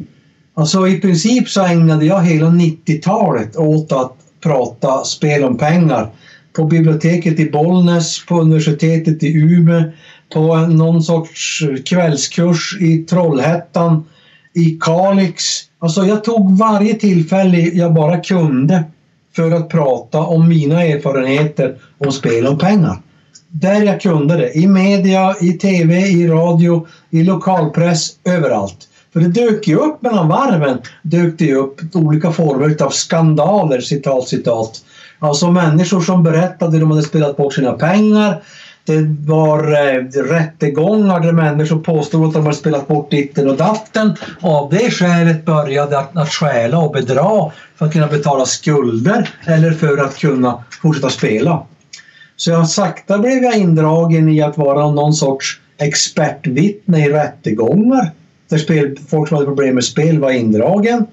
Alltså 0.54 0.88
i 0.88 1.00
princip 1.00 1.48
så 1.48 1.64
ägnade 1.64 2.04
jag 2.04 2.22
hela 2.22 2.46
90-talet 2.46 3.56
åt 3.56 3.92
att 3.92 4.12
prata 4.42 5.04
spel 5.04 5.44
om 5.44 5.58
pengar. 5.58 6.08
På 6.52 6.64
biblioteket 6.64 7.40
i 7.40 7.50
Bollnäs, 7.50 8.26
på 8.26 8.40
universitetet 8.40 9.22
i 9.22 9.32
Umeå, 9.32 9.82
på 10.32 10.56
någon 10.56 11.02
sorts 11.02 11.62
kvällskurs 11.86 12.78
i 12.80 12.98
Trollhättan, 12.98 14.04
i 14.54 14.78
Kalix. 14.80 15.44
Alltså 15.78 16.04
jag 16.04 16.24
tog 16.24 16.58
varje 16.58 16.94
tillfälle 16.94 17.58
jag 17.58 17.94
bara 17.94 18.20
kunde 18.20 18.84
för 19.36 19.50
att 19.50 19.68
prata 19.68 20.18
om 20.18 20.48
mina 20.48 20.84
erfarenheter 20.84 21.78
om 21.98 22.12
spel 22.12 22.46
om 22.46 22.58
pengar. 22.58 23.02
Där 23.48 23.82
jag 23.82 24.00
kunde 24.00 24.36
det. 24.36 24.52
I 24.52 24.66
media, 24.66 25.34
i 25.40 25.52
TV, 25.52 25.98
i 25.98 26.28
radio, 26.28 26.86
i 27.10 27.22
lokalpress, 27.22 28.10
överallt. 28.24 28.88
För 29.12 29.20
det 29.20 29.28
dök 29.28 29.68
ju 29.68 29.76
upp 29.76 30.02
mellan 30.02 30.28
varven 30.28 30.78
dök 31.02 31.38
det 31.38 31.54
upp 31.54 31.80
olika 31.92 32.32
former 32.32 32.82
av 32.82 32.90
skandaler, 32.90 33.80
citat 33.80 34.28
citat. 34.28 34.82
Alltså 35.18 35.50
människor 35.50 36.00
som 36.00 36.22
berättade 36.22 36.72
hur 36.72 36.80
de 36.80 36.90
hade 36.90 37.02
spelat 37.02 37.36
bort 37.36 37.54
sina 37.54 37.72
pengar. 37.72 38.42
Det 38.84 39.06
var 39.26 39.58
eh, 39.58 40.04
rättegångar 40.22 41.20
där 41.20 41.32
människor 41.32 41.78
påstod 41.78 42.26
att 42.26 42.32
de 42.32 42.42
hade 42.42 42.56
spelat 42.56 42.88
bort 42.88 43.10
ditten 43.10 43.48
och 43.48 43.56
datten. 43.56 44.14
Och 44.40 44.50
av 44.50 44.70
det 44.70 44.90
skälet 44.90 45.44
började 45.44 45.98
att, 45.98 46.16
att 46.16 46.28
stjäla 46.28 46.78
och 46.78 46.92
bedra 46.92 47.50
för 47.76 47.86
att 47.86 47.92
kunna 47.92 48.06
betala 48.06 48.46
skulder 48.46 49.28
eller 49.46 49.72
för 49.72 49.98
att 49.98 50.18
kunna 50.18 50.64
fortsätta 50.82 51.10
spela. 51.10 51.66
Så 52.36 52.50
jag 52.50 52.68
sakta 52.68 53.18
blev 53.18 53.42
jag 53.42 53.56
indragen 53.56 54.28
i 54.28 54.42
att 54.42 54.58
vara 54.58 54.90
någon 54.90 55.14
sorts 55.14 55.60
expertvittne 55.78 57.06
i 57.06 57.12
rättegångar 57.12 58.10
där 58.50 58.58
spel, 58.58 58.96
folk 59.10 59.28
som 59.28 59.36
hade 59.36 59.46
problem 59.46 59.74
med 59.74 59.84
spel 59.84 60.18
var 60.18 60.30
indragen. 60.30 61.06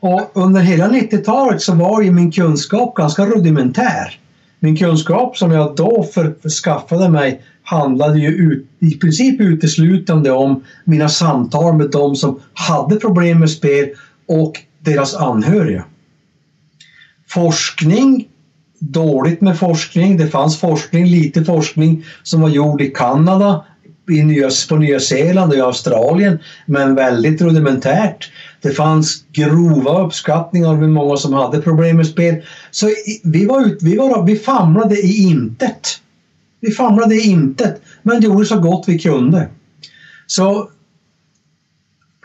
Och 0.00 0.30
under 0.34 0.60
hela 0.60 0.88
90-talet 0.88 1.62
så 1.62 1.74
var 1.74 2.02
ju 2.02 2.10
min 2.10 2.32
kunskap 2.32 2.94
ganska 2.94 3.26
rudimentär. 3.26 4.18
Min 4.60 4.76
kunskap 4.76 5.36
som 5.36 5.52
jag 5.52 5.76
då 5.76 6.06
förskaffade 6.42 7.08
mig 7.08 7.42
handlade 7.62 8.18
ju 8.18 8.28
ut, 8.28 8.66
i 8.78 8.94
princip 8.94 9.40
uteslutande 9.40 10.30
om 10.30 10.64
mina 10.84 11.08
samtal 11.08 11.76
med 11.76 11.90
de 11.90 12.16
som 12.16 12.40
hade 12.54 12.96
problem 12.96 13.40
med 13.40 13.50
spel 13.50 13.88
och 14.28 14.52
deras 14.78 15.14
anhöriga. 15.14 15.84
Forskning, 17.28 18.28
dåligt 18.78 19.40
med 19.40 19.58
forskning. 19.58 20.16
Det 20.16 20.26
fanns 20.26 20.60
forskning, 20.60 21.06
lite 21.06 21.44
forskning 21.44 22.04
som 22.22 22.40
var 22.40 22.48
gjord 22.48 22.82
i 22.82 22.90
Kanada 22.90 23.64
i 24.10 24.22
Nya, 24.22 24.50
på 24.68 24.76
Nya 24.76 25.00
Zeeland 25.00 25.52
och 25.52 25.58
i 25.58 25.60
Australien, 25.60 26.38
men 26.66 26.94
väldigt 26.94 27.42
rudimentärt. 27.42 28.30
Det 28.62 28.70
fanns 28.70 29.24
grova 29.32 30.04
uppskattningar 30.04 30.68
av 30.68 30.76
hur 30.76 30.88
många 30.88 31.16
som 31.16 31.32
hade 31.32 31.62
problem 31.62 31.96
med 31.96 32.06
spel. 32.06 32.42
Så 32.70 32.90
vi, 33.24 33.46
var 33.46 33.66
ut, 33.66 33.78
vi, 33.82 33.96
var, 33.96 34.26
vi 34.26 34.36
famlade 34.36 34.94
i 34.94 35.22
intet. 35.22 36.00
Vi 36.60 36.72
famlade 36.72 37.14
i 37.14 37.30
intet, 37.30 37.82
men 38.02 38.20
gjorde 38.20 38.46
så 38.46 38.60
gott 38.60 38.88
vi 38.88 38.98
kunde. 38.98 39.48
Så 40.26 40.70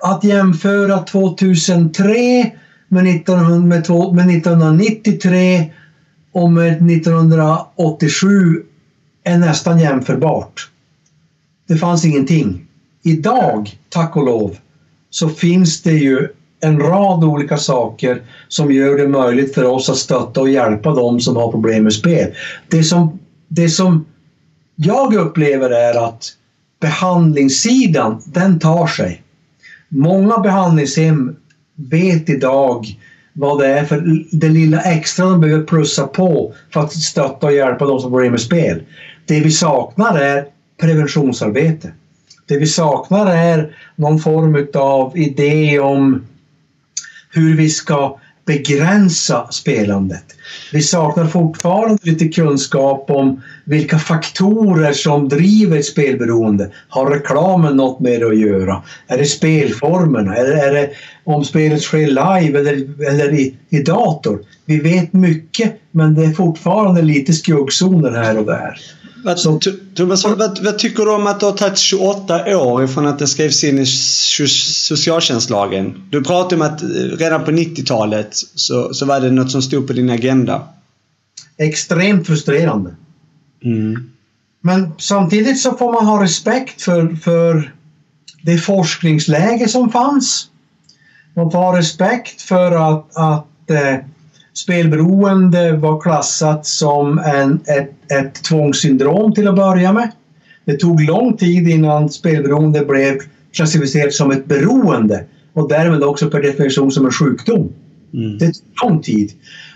att 0.01 0.23
jämföra 0.23 0.99
2003 0.99 2.51
med, 2.87 3.07
1900, 3.07 3.59
med, 3.59 3.89
med 4.13 4.37
1993 4.37 5.71
och 6.31 6.51
med 6.51 6.91
1987 6.91 8.63
är 9.23 9.37
nästan 9.37 9.79
jämförbart. 9.79 10.69
Det 11.67 11.77
fanns 11.77 12.05
ingenting. 12.05 12.67
Idag, 13.03 13.79
tack 13.89 14.15
och 14.15 14.25
lov, 14.25 14.57
så 15.15 15.29
finns 15.29 15.81
det 15.81 15.93
ju 15.93 16.27
en 16.59 16.79
rad 16.79 17.23
olika 17.23 17.57
saker 17.57 18.21
som 18.47 18.71
gör 18.71 18.97
det 18.97 19.07
möjligt 19.07 19.53
för 19.53 19.63
oss 19.63 19.89
att 19.89 19.97
stötta 19.97 20.41
och 20.41 20.49
hjälpa 20.49 20.93
dem 20.93 21.19
som 21.19 21.35
har 21.35 21.51
problem 21.51 21.83
med 21.83 21.93
spel. 21.93 22.33
Det 22.69 22.83
som, 22.83 23.19
det 23.47 23.69
som 23.69 24.05
jag 24.75 25.13
upplever 25.13 25.69
är 25.69 26.05
att 26.05 26.29
behandlingssidan, 26.81 28.21
den 28.25 28.59
tar 28.59 28.87
sig. 28.87 29.21
Många 29.89 30.37
behandlingshem 30.37 31.35
vet 31.75 32.29
idag 32.29 32.85
vad 33.33 33.59
det 33.59 33.67
är 33.67 33.85
för 33.85 34.23
det 34.31 34.49
lilla 34.49 34.81
extra 34.81 35.25
de 35.25 35.39
behöver 35.41 35.63
plussa 35.63 36.07
på 36.07 36.53
för 36.73 36.79
att 36.79 36.93
stötta 36.93 37.45
och 37.45 37.53
hjälpa 37.53 37.85
de 37.85 37.99
som 37.99 38.11
har 38.11 38.17
problem 38.19 38.31
med 38.31 38.41
spel. 38.41 38.83
Det 39.25 39.39
vi 39.39 39.51
saknar 39.51 40.19
är 40.19 40.45
preventionsarbete. 40.81 41.91
Det 42.47 42.57
vi 42.57 42.67
saknar 42.67 43.35
är 43.35 43.75
någon 43.95 44.19
form 44.19 44.67
av 44.73 45.17
idé 45.17 45.79
om 45.79 46.25
hur 47.31 47.57
vi 47.57 47.69
ska 47.69 48.19
begränsa 48.45 49.47
spelandet. 49.51 50.23
Vi 50.73 50.81
saknar 50.81 51.25
fortfarande 51.25 51.97
lite 52.01 52.27
kunskap 52.27 53.05
om 53.09 53.41
vilka 53.63 53.99
faktorer 53.99 54.93
som 54.93 55.29
driver 55.29 55.77
ett 55.77 55.85
spelberoende. 55.85 56.71
Har 56.89 57.09
reklamen 57.11 57.77
något 57.77 57.99
med 57.99 58.19
det 58.19 58.27
att 58.27 58.39
göra? 58.39 58.83
Är 59.07 59.17
det 59.17 59.25
spelformerna? 59.25 60.35
Eller 60.35 60.55
är 60.57 60.73
det 60.73 60.89
om 61.23 61.43
spelet 61.43 61.81
sker 61.81 62.07
live 62.07 62.59
eller, 62.59 63.03
eller 63.11 63.33
i, 63.33 63.55
i 63.69 63.79
dator? 63.79 64.39
Vi 64.65 64.79
vet 64.79 65.13
mycket 65.13 65.73
men 65.91 66.15
det 66.15 66.25
är 66.25 66.31
fortfarande 66.31 67.01
lite 67.01 67.33
skuggzoner 67.33 68.11
här 68.11 68.37
och 68.37 68.45
där. 68.45 68.79
Vad, 69.25 69.39
vad, 70.37 70.59
vad, 70.63 70.79
tycker 70.79 71.03
du 71.03 71.11
om 71.11 71.27
att 71.27 71.39
det 71.39 71.45
har 71.45 71.53
tagit 71.53 71.77
28 71.77 72.57
år 72.57 72.83
ifrån 72.83 73.07
att 73.07 73.19
det 73.19 73.27
skrevs 73.27 73.63
in 73.63 73.79
i 73.79 73.85
socialtjänstlagen? 73.85 76.07
Du 76.09 76.23
pratade 76.23 76.55
om 76.55 76.61
att 76.61 76.83
eh, 76.83 76.87
redan 77.17 77.45
på 77.45 77.51
90-talet 77.51 78.29
så, 78.55 78.93
så 78.93 79.05
var 79.05 79.19
det 79.19 79.31
något 79.31 79.51
som 79.51 79.61
stod 79.61 79.87
på 79.87 79.93
din 79.93 80.09
agenda. 80.09 80.67
Extremt 81.57 82.27
frustrerande. 82.27 82.95
Mm. 83.63 84.09
Men 84.61 84.91
samtidigt 84.97 85.59
så 85.59 85.77
får 85.77 85.93
man 85.93 86.05
ha 86.05 86.23
respekt 86.23 86.81
för, 86.81 87.15
för 87.15 87.73
det 88.41 88.57
forskningsläge 88.57 89.67
som 89.67 89.91
fanns. 89.91 90.47
Man 91.35 91.51
får 91.51 91.59
ha 91.59 91.77
respekt 91.77 92.41
för 92.41 92.71
att, 92.71 93.17
att 93.17 93.69
eh, 93.69 93.95
Spelberoende 94.55 95.71
var 95.71 96.01
klassat 96.01 96.65
som 96.65 97.19
en, 97.19 97.59
ett, 97.65 98.11
ett 98.11 98.43
tvångssyndrom 98.43 99.33
till 99.33 99.47
att 99.47 99.55
börja 99.55 99.93
med. 99.93 100.11
Det 100.65 100.77
tog 100.77 101.01
lång 101.01 101.37
tid 101.37 101.67
innan 101.67 102.09
spelberoende 102.09 102.85
blev 102.85 103.19
klassificerat 103.53 104.13
som 104.13 104.31
ett 104.31 104.45
beroende 104.45 105.25
och 105.53 105.69
därmed 105.69 106.03
också 106.03 106.29
per 106.29 106.41
definition 106.41 106.91
som 106.91 107.05
en 107.05 107.11
sjukdom. 107.11 107.73
Mm. 108.13 108.37
Det 108.37 108.45
tog 108.45 108.63
lång 108.83 109.01
tid. 109.01 109.31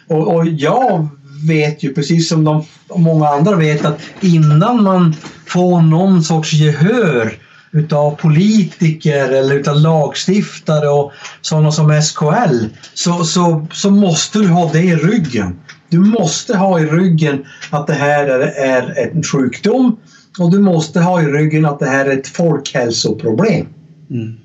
Och, 0.08 0.36
och 0.36 0.46
jag 0.48 1.08
vet 1.48 1.84
ju 1.84 1.94
precis 1.94 2.30
som 2.30 2.44
de, 2.44 2.64
många 2.96 3.28
andra 3.28 3.56
vet 3.56 3.86
att 3.86 4.02
innan 4.22 4.84
man 4.84 5.16
får 5.46 5.82
någon 5.82 6.24
sorts 6.24 6.54
gehör 6.54 7.34
utav 7.72 8.16
politiker 8.16 9.30
eller 9.30 9.56
utav 9.56 9.76
lagstiftare 9.76 10.90
och 10.90 11.12
sådana 11.42 11.72
som 11.72 12.02
SKL 12.02 12.66
så, 12.94 13.24
så, 13.24 13.68
så 13.74 13.90
måste 13.90 14.40
du 14.40 14.48
ha 14.48 14.72
det 14.72 14.82
i 14.82 14.96
ryggen. 14.96 15.60
Du 15.90 16.00
måste 16.00 16.58
ha 16.58 16.80
i 16.80 16.86
ryggen 16.86 17.46
att 17.70 17.88
det 17.88 17.94
här 17.94 18.28
är, 18.58 19.10
en 19.12 19.24
sjukdom 19.24 19.98
och 20.40 20.52
du 20.52 20.60
måste 20.60 21.00
ha 21.00 21.22
i 21.22 21.26
ryggen 21.26 21.66
att 21.66 21.80
det 21.80 21.86
här 21.86 22.06
är 22.06 22.18
ett 22.18 22.28
folkhälsoproblem. 22.28 23.68
Mm. 24.10 24.38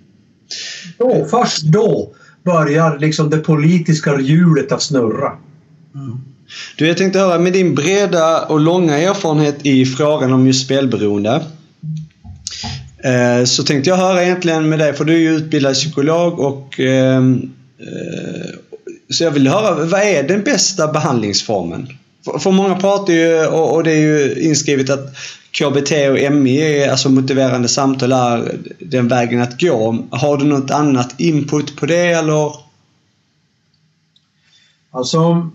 Då, 0.99 1.27
först 1.31 1.63
då 1.63 2.15
börjar 2.45 2.99
liksom 2.99 3.31
det 3.31 3.39
politiska 3.39 4.21
hjulet 4.21 4.73
att 4.73 4.83
snurra. 4.83 5.33
Mm. 5.95 6.19
Du, 6.77 6.87
jag 6.87 6.97
tänkte 6.97 7.19
höra 7.19 7.39
med 7.39 7.53
din 7.53 7.75
breda 7.75 8.43
och 8.43 8.61
långa 8.61 8.99
erfarenhet 8.99 9.67
i 9.67 9.87
frågan 9.87 10.33
om 10.33 10.47
just 10.47 10.65
spelberoende. 10.65 11.43
Eh, 13.05 13.45
så 13.45 13.63
tänkte 13.63 13.91
jag 13.91 13.97
höra 13.97 14.25
egentligen 14.25 14.69
med 14.69 14.79
dig, 14.79 14.93
för 14.93 15.05
du 15.05 15.15
är 15.15 15.19
ju 15.19 15.37
utbildad 15.37 15.75
psykolog 15.75 16.41
och 16.41 16.81
ehm, 16.81 17.53
eh, 17.79 18.59
så 19.11 19.25
jag 19.25 19.31
vill 19.31 19.49
höra, 19.49 19.85
vad 19.85 20.01
är 20.01 20.23
den 20.23 20.43
bästa 20.43 20.93
behandlingsformen? 20.93 21.89
För 22.39 22.51
många 22.51 22.77
pratar 22.77 23.13
ju, 23.13 23.47
och 23.47 23.85
det 23.85 23.93
är 23.93 24.01
ju 24.01 24.41
inskrivet 24.41 24.91
att 24.91 25.17
KBT 25.51 25.93
och 25.93 26.33
MI 26.33 26.85
alltså 26.85 27.09
motiverande 27.09 27.69
samtal 27.69 28.13
är 28.13 28.59
den 28.79 29.09
vägen 29.09 29.43
att 29.43 29.61
gå. 29.61 29.99
Har 30.11 30.37
du 30.37 30.45
något 30.45 30.71
annat 30.71 31.21
input 31.21 31.77
på 31.77 31.87
det 31.87 32.07
eller? 32.07 32.53
Alltså, 34.91 35.51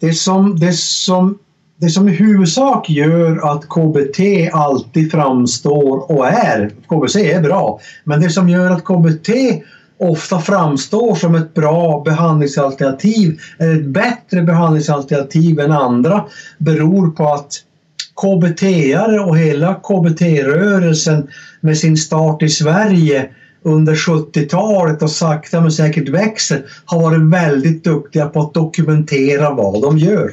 det 0.00 0.14
som, 0.14 0.58
det 0.58 0.72
som, 0.72 1.38
det 1.76 1.90
som 1.90 2.08
i 2.08 2.12
huvudsak 2.12 2.90
gör 2.90 3.52
att 3.52 3.68
KBT 3.68 4.20
alltid 4.52 5.10
framstår 5.10 6.12
och 6.12 6.26
är, 6.26 6.70
KBC 6.88 7.16
är 7.16 7.40
bra, 7.40 7.80
men 8.04 8.20
det 8.20 8.30
som 8.30 8.48
gör 8.48 8.70
att 8.70 8.84
KBT 8.84 9.30
ofta 9.98 10.40
framstår 10.40 11.14
som 11.14 11.34
ett 11.34 11.54
bra 11.54 12.02
behandlingsalternativ, 12.04 13.40
eller 13.58 13.74
ett 13.74 13.86
bättre 13.86 14.42
behandlingsalternativ 14.42 15.60
än 15.60 15.72
andra, 15.72 16.24
beror 16.58 17.10
på 17.10 17.32
att 17.32 17.50
KBT-are 18.22 19.18
och 19.18 19.38
hela 19.38 19.74
KBT-rörelsen 19.74 21.28
med 21.60 21.78
sin 21.78 21.96
start 21.96 22.42
i 22.42 22.48
Sverige 22.48 23.30
under 23.62 23.94
70-talet 23.94 25.02
och 25.02 25.10
sakta 25.10 25.60
men 25.60 25.72
säkert 25.72 26.08
växer 26.08 26.64
har 26.84 27.02
varit 27.02 27.22
väldigt 27.22 27.84
duktiga 27.84 28.26
på 28.26 28.40
att 28.40 28.54
dokumentera 28.54 29.50
vad 29.50 29.82
de 29.82 29.98
gör. 29.98 30.30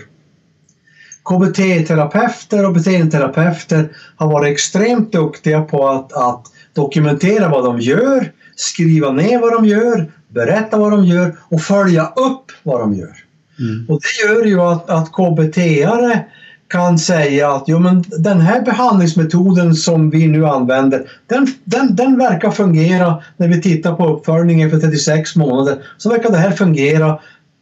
KBT-terapeuter 1.23 2.65
och 2.65 2.73
beteendeterapeuter 2.73 3.89
har 4.15 4.27
varit 4.27 4.51
extremt 4.51 5.11
duktiga 5.11 5.61
på 5.61 5.87
att, 5.87 6.13
att 6.13 6.45
dokumentera 6.73 7.49
vad 7.49 7.63
de 7.63 7.79
gör, 7.79 8.31
skriva 8.55 9.11
ner 9.11 9.39
vad 9.39 9.53
de 9.53 9.65
gör, 9.65 10.11
berätta 10.27 10.77
vad 10.77 10.91
de 10.91 11.05
gör 11.05 11.35
och 11.41 11.61
följa 11.61 12.05
upp 12.05 12.51
vad 12.63 12.79
de 12.79 12.93
gör. 12.93 13.15
Mm. 13.59 13.85
Och 13.89 13.99
det 14.01 14.27
gör 14.27 14.45
ju 14.45 14.61
att, 14.61 14.89
att 14.89 15.11
KBT-are 15.11 16.19
kan 16.67 16.97
säga 16.97 17.51
att 17.51 17.63
jo, 17.67 17.79
men 17.79 18.03
den 18.07 18.41
här 18.41 18.61
behandlingsmetoden 18.61 19.75
som 19.75 20.09
vi 20.09 20.27
nu 20.27 20.47
använder 20.47 21.09
den, 21.27 21.47
den, 21.63 21.95
den 21.95 22.17
verkar 22.17 22.51
fungera 22.51 23.23
när 23.37 23.47
vi 23.47 23.61
tittar 23.61 23.95
på 23.95 24.07
uppföljningen 24.07 24.69
för 24.69 24.79
36 24.79 25.35
månader 25.35 25.77
så 25.97 26.09
verkar 26.09 26.29
det 26.31 26.37
här 26.37 26.51
fungera 26.51 27.19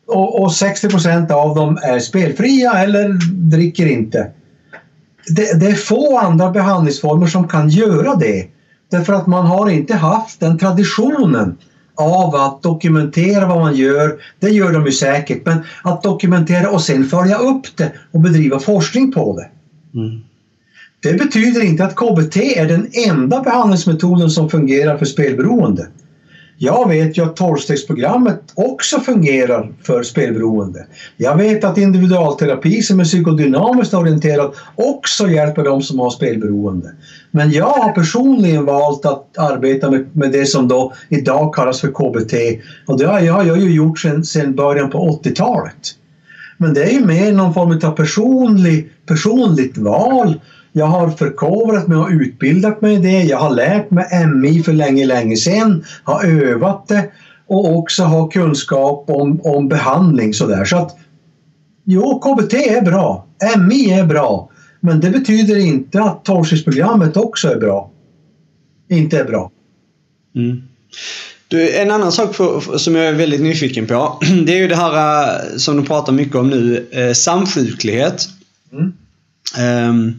och, 0.09 0.43
och 0.43 0.49
60% 0.49 1.31
av 1.31 1.55
dem 1.55 1.79
är 1.83 1.99
spelfria 1.99 2.79
eller 2.79 3.19
dricker 3.49 3.85
inte. 3.85 4.31
Det, 5.27 5.59
det, 5.59 5.65
är 5.67 5.75
få 5.75 6.17
andra 6.17 6.49
behandlingsformer 6.49 7.27
som 7.27 7.47
kan 7.47 7.69
göra 7.69 8.15
det 8.15 8.47
därför 8.91 9.13
att 9.13 9.27
man 9.27 9.45
har 9.45 9.69
inte 9.69 9.95
haft 9.95 10.39
den 10.39 10.57
traditionen 10.57 11.57
av 11.95 12.35
att 12.35 12.63
dokumentera 12.63 13.45
vad 13.45 13.59
man 13.59 13.75
gör, 13.75 14.15
det 14.39 14.49
gör 14.49 14.71
de 14.71 14.85
ju 14.85 14.91
säkert, 14.91 15.45
men 15.45 15.63
att 15.83 16.03
dokumentera 16.03 16.69
och 16.69 16.81
sen 16.81 17.05
följa 17.05 17.37
upp 17.37 17.77
det 17.77 17.91
och 18.11 18.19
bedriva 18.19 18.59
forskning 18.59 19.11
på 19.11 19.35
det. 19.35 19.49
Mm. 19.99 20.21
Det 21.01 21.13
betyder 21.13 21.63
inte 21.63 21.85
att 21.85 21.95
KBT 21.95 22.37
är 22.37 22.67
den 22.67 22.89
enda 23.07 23.41
behandlingsmetoden 23.41 24.29
som 24.29 24.49
fungerar 24.49 24.97
för 24.97 25.05
spelberoende. 25.05 25.87
Jag 26.61 26.89
vet 26.89 27.17
ju 27.17 27.25
att 27.25 27.35
tolvstegsprogrammet 27.35 28.39
också 28.53 28.99
fungerar 28.99 29.73
för 29.83 30.03
spelberoende. 30.03 30.85
Jag 31.17 31.35
vet 31.35 31.63
att 31.63 31.77
individualterapi 31.77 32.81
som 32.81 32.99
är 32.99 33.03
psykodynamiskt 33.03 33.93
orienterad 33.93 34.53
också 34.75 35.29
hjälper 35.29 35.63
de 35.63 35.81
som 35.81 35.99
har 35.99 36.09
spelberoende. 36.09 36.91
Men 37.31 37.51
jag 37.51 37.65
har 37.65 37.91
personligen 37.91 38.65
valt 38.65 39.05
att 39.05 39.37
arbeta 39.37 39.89
med, 39.89 40.15
med 40.15 40.31
det 40.31 40.45
som 40.45 40.67
då 40.67 40.93
idag 41.09 41.53
kallas 41.53 41.81
för 41.81 41.87
KBT 41.87 42.33
och 42.85 42.97
det 42.97 43.05
har 43.05 43.19
jag, 43.19 43.45
jag 43.45 43.53
har 43.53 43.61
ju 43.61 43.71
gjort 43.71 43.99
sedan 44.23 44.55
början 44.55 44.89
på 44.89 45.19
80-talet. 45.23 45.95
Men 46.57 46.73
det 46.73 46.83
är 46.83 46.91
ju 46.91 47.05
mer 47.05 47.31
någon 47.31 47.53
form 47.53 47.79
av 47.83 47.91
personlig, 47.95 48.89
personligt 49.05 49.77
val 49.77 50.35
jag 50.71 50.85
har 50.85 51.09
förkovrat 51.09 51.87
mig 51.87 51.97
och 51.97 52.09
utbildat 52.11 52.81
mig 52.81 52.93
i 52.93 52.97
det. 52.97 53.23
Jag 53.23 53.37
har 53.37 53.49
lärt 53.49 53.91
mig 53.91 54.27
MI 54.27 54.63
för 54.63 54.73
länge, 54.73 55.05
länge 55.05 55.37
sedan. 55.37 55.85
Har 56.03 56.25
övat 56.25 56.87
det 56.87 57.11
och 57.47 57.77
också 57.77 58.03
har 58.03 58.31
kunskap 58.31 59.09
om, 59.09 59.41
om 59.43 59.67
behandling 59.67 60.33
sådär. 60.33 60.65
Så 60.65 60.77
att 60.77 60.97
jo, 61.83 62.19
KBT 62.19 62.53
är 62.53 62.81
bra. 62.81 63.25
MI 63.57 63.91
är 63.91 64.05
bra. 64.05 64.49
Men 64.79 64.99
det 64.99 65.09
betyder 65.09 65.57
inte 65.57 66.01
att 66.01 66.25
torrskitsprogrammet 66.25 67.17
också 67.17 67.47
är 67.47 67.59
bra. 67.59 67.91
Inte 68.89 69.19
är 69.19 69.25
bra. 69.25 69.51
Mm. 70.35 70.61
Du, 71.47 71.75
en 71.75 71.91
annan 71.91 72.11
sak 72.11 72.35
för, 72.35 72.77
som 72.77 72.95
jag 72.95 73.05
är 73.05 73.13
väldigt 73.13 73.41
nyfiken 73.41 73.87
på. 73.87 74.19
Det 74.45 74.53
är 74.53 74.57
ju 74.57 74.67
det 74.67 74.75
här 74.75 75.23
eh, 75.23 75.57
som 75.57 75.77
du 75.77 75.83
pratar 75.83 76.13
mycket 76.13 76.35
om 76.35 76.49
nu. 76.49 76.87
Eh, 76.91 77.13
samsjuklighet. 77.13 78.29
Mm. 78.71 78.93
Um, 79.89 80.17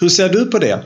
hur 0.00 0.08
ser 0.08 0.28
du 0.28 0.46
på 0.46 0.58
det? 0.58 0.80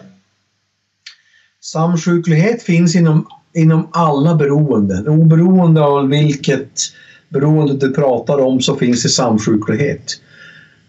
Samsjuklighet 1.60 2.62
finns 2.62 2.96
inom, 2.96 3.26
inom 3.54 3.88
alla 3.92 4.34
beroenden. 4.34 5.08
Oberoende 5.08 5.80
av 5.84 6.08
vilket 6.08 6.80
beroende 7.28 7.74
du 7.74 7.94
pratar 7.94 8.38
om 8.38 8.60
så 8.60 8.76
finns 8.76 9.02
det 9.02 9.08
samsjuklighet. 9.08 10.12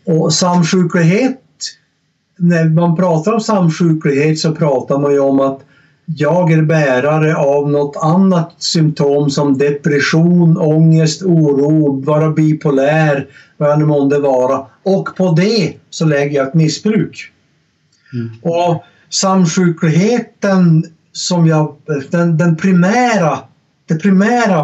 Och 0.06 0.34
samsjuklighet, 0.34 1.42
när 2.38 2.66
man 2.66 2.96
pratar 2.96 3.34
om 3.34 3.40
samsjuklighet 3.40 4.40
så 4.40 4.52
pratar 4.52 5.00
man 5.00 5.12
ju 5.12 5.20
om 5.20 5.40
att 5.40 5.60
jag 6.06 6.52
är 6.52 6.62
bärare 6.62 7.36
av 7.36 7.72
något 7.72 7.98
annat 8.04 8.54
symptom 8.58 9.30
som 9.30 9.58
depression, 9.58 10.58
ångest, 10.58 11.22
oro, 11.22 12.02
vara 12.02 12.30
bipolär, 12.32 13.28
vad 13.58 13.80
det 13.80 13.86
månde 13.86 14.20
vara. 14.20 14.66
Och 14.84 15.16
på 15.16 15.32
det 15.32 15.74
så 15.90 16.06
lägger 16.06 16.38
jag 16.38 16.48
ett 16.48 16.54
missbruk. 16.54 17.32
Mm. 18.16 18.32
Och 18.42 18.84
samsjukligheten 19.10 20.86
som 21.12 21.48
jag, 21.48 21.76
den, 22.12 22.38
den 22.38 22.56
primära 22.56 23.40
det 23.88 23.96
primära 23.96 24.60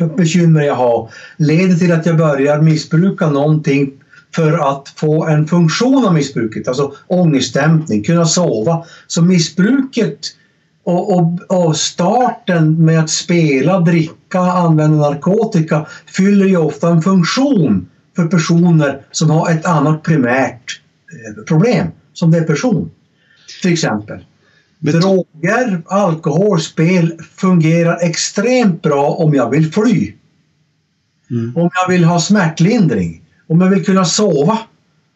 eh, 0.00 0.06
bekymmer 0.16 0.62
jag 0.62 0.74
har 0.74 1.10
leder 1.36 1.74
till 1.74 1.92
att 1.92 2.06
jag 2.06 2.16
börjar 2.16 2.60
missbruka 2.60 3.30
någonting 3.30 3.92
för 4.34 4.72
att 4.72 4.88
få 4.88 5.26
en 5.26 5.46
funktion 5.46 6.06
av 6.06 6.14
missbruket, 6.14 6.68
alltså 6.68 6.92
ångestdämpning, 7.06 8.02
kunna 8.02 8.26
sova. 8.26 8.84
Så 9.06 9.22
missbruket 9.22 10.18
och, 10.84 11.18
och, 11.18 11.40
och, 11.48 11.76
starten 11.76 12.84
med 12.84 13.00
att 13.00 13.10
spela, 13.10 13.80
dricka, 13.80 14.38
använda 14.38 15.10
narkotika 15.10 15.86
fyller 16.06 16.46
ju 16.46 16.56
ofta 16.56 16.88
en 16.88 17.02
funktion 17.02 17.88
för 18.16 18.26
personer 18.26 19.00
som 19.10 19.30
har 19.30 19.50
ett 19.50 19.66
annat 19.66 20.02
primärt 20.02 20.80
eh, 21.12 21.44
problem 21.44 21.86
som 22.12 22.30
depression. 22.30 22.90
Till 23.62 23.72
exempel. 23.72 24.18
Droger, 24.78 25.82
alkohol, 25.86 26.60
spel 26.60 27.18
fungerar 27.36 27.98
extremt 28.02 28.82
bra 28.82 29.10
om 29.10 29.34
jag 29.34 29.50
vill 29.50 29.72
fly. 29.72 30.14
Mm. 31.30 31.56
Om 31.56 31.70
jag 31.74 31.88
vill 31.88 32.04
ha 32.04 32.20
smärtlindring, 32.20 33.22
om 33.46 33.60
jag 33.60 33.70
vill 33.70 33.84
kunna 33.84 34.04
sova 34.04 34.58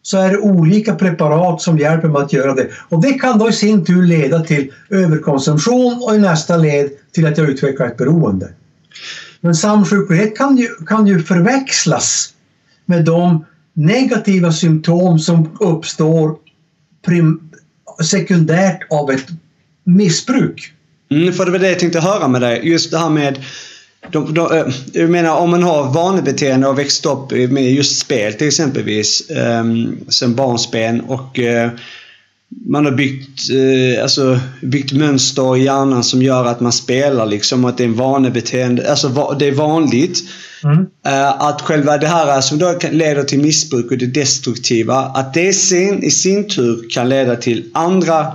så 0.01 0.17
är 0.17 0.29
det 0.29 0.37
olika 0.37 0.95
preparat 0.95 1.61
som 1.61 1.77
hjälper 1.77 2.07
mig 2.07 2.21
att 2.21 2.33
göra 2.33 2.53
det. 2.53 2.69
Och 2.89 3.01
det 3.01 3.13
kan 3.13 3.39
då 3.39 3.49
i 3.49 3.53
sin 3.53 3.85
tur 3.85 4.03
leda 4.03 4.39
till 4.39 4.71
överkonsumtion 4.89 6.03
och 6.03 6.15
i 6.15 6.19
nästa 6.19 6.57
led 6.57 6.89
till 7.11 7.25
att 7.25 7.37
jag 7.37 7.49
utvecklar 7.49 7.87
ett 7.87 7.97
beroende. 7.97 8.49
Men 9.41 9.55
samsjuklighet 9.55 10.37
kan 10.37 10.57
ju, 10.57 10.67
kan 10.87 11.07
ju 11.07 11.23
förväxlas 11.23 12.33
med 12.85 13.05
de 13.05 13.45
negativa 13.73 14.51
symptom 14.51 15.19
som 15.19 15.57
uppstår 15.59 16.35
prim, 17.05 17.49
sekundärt 18.03 18.79
av 18.91 19.11
ett 19.11 19.27
missbruk. 19.83 20.71
Mm, 21.11 21.33
för 21.33 21.45
det 21.45 21.51
var 21.51 21.59
det 21.59 21.69
jag 21.69 21.79
tänkte 21.79 21.99
höra 21.99 22.27
med 22.27 22.41
dig. 22.41 22.61
Just 22.63 22.91
det 22.91 22.97
här 22.97 23.09
med 23.09 23.43
de, 24.11 24.33
de, 24.33 24.57
eh, 24.57 24.65
jag 24.93 25.09
menar 25.09 25.37
om 25.37 25.49
man 25.49 25.63
har 25.63 25.93
vanebeteende 25.93 26.67
och 26.67 26.79
växt 26.79 27.05
upp 27.05 27.31
med 27.31 27.71
just 27.71 27.99
spel 27.99 28.33
till 28.33 28.47
exempelvis 28.47 29.29
ehm, 29.29 29.71
um, 29.71 30.05
sen 30.09 30.35
barnsben 30.35 31.01
och 31.01 31.39
uh, 31.39 31.69
man 32.65 32.85
har 32.85 32.91
byggt, 32.91 33.39
eh, 33.49 34.03
alltså, 34.03 34.39
byggt 34.61 34.93
mönster 34.93 35.57
i 35.57 35.63
hjärnan 35.63 36.03
som 36.03 36.21
gör 36.21 36.45
att 36.45 36.59
man 36.59 36.71
spelar 36.71 37.25
liksom. 37.25 37.65
Att 37.65 37.77
det 37.77 37.83
är 37.83 37.87
en 37.87 37.95
vanebeteende. 37.95 38.89
Alltså 38.89 39.07
va, 39.07 39.35
det 39.39 39.47
är 39.47 39.51
vanligt. 39.51 40.19
Mm. 40.63 40.85
Eh, 41.05 41.41
att 41.41 41.61
själva 41.61 41.97
det 41.97 42.07
här 42.07 42.41
som 42.41 42.57
då 42.57 42.73
kan, 42.73 42.91
leder 42.91 43.23
till 43.23 43.39
missbruk 43.39 43.91
och 43.91 43.97
det 43.97 44.05
destruktiva. 44.05 44.95
Att 44.95 45.33
det 45.33 45.53
sin, 45.53 46.03
i 46.03 46.11
sin 46.11 46.47
tur 46.47 46.89
kan 46.89 47.09
leda 47.09 47.35
till 47.35 47.69
andra 47.73 48.31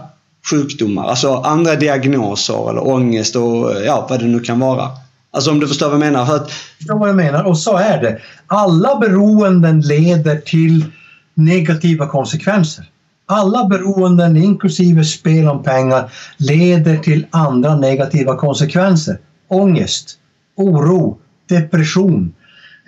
sjukdomar. 0.50 1.08
Alltså 1.08 1.34
andra 1.34 1.76
diagnoser 1.76 2.70
eller 2.70 2.88
ångest 2.88 3.36
och 3.36 3.72
ja, 3.86 4.06
vad 4.10 4.20
det 4.20 4.26
nu 4.26 4.40
kan 4.40 4.60
vara. 4.60 4.88
Alltså 5.32 5.50
om 5.50 5.60
du 5.60 5.68
förstår 5.68 5.86
vad 5.86 5.94
jag 5.94 6.00
menar. 6.00 6.26
För 6.26 6.36
att, 6.36 6.42
Jag 6.42 6.78
förstår 6.78 6.98
vad 6.98 7.08
jag 7.08 7.16
menar 7.16 7.44
och 7.44 7.58
så 7.58 7.76
är 7.76 8.02
det. 8.02 8.18
Alla 8.46 8.98
beroenden 8.98 9.80
leder 9.80 10.36
till 10.36 10.84
negativa 11.34 12.06
konsekvenser. 12.06 12.84
Alla 13.30 13.66
beroenden, 13.66 14.36
inklusive 14.36 15.04
spel 15.04 15.48
om 15.48 15.62
pengar, 15.62 16.12
leder 16.36 16.96
till 16.96 17.26
andra 17.30 17.76
negativa 17.76 18.36
konsekvenser. 18.36 19.18
Ångest, 19.48 20.18
oro, 20.56 21.18
depression, 21.48 22.34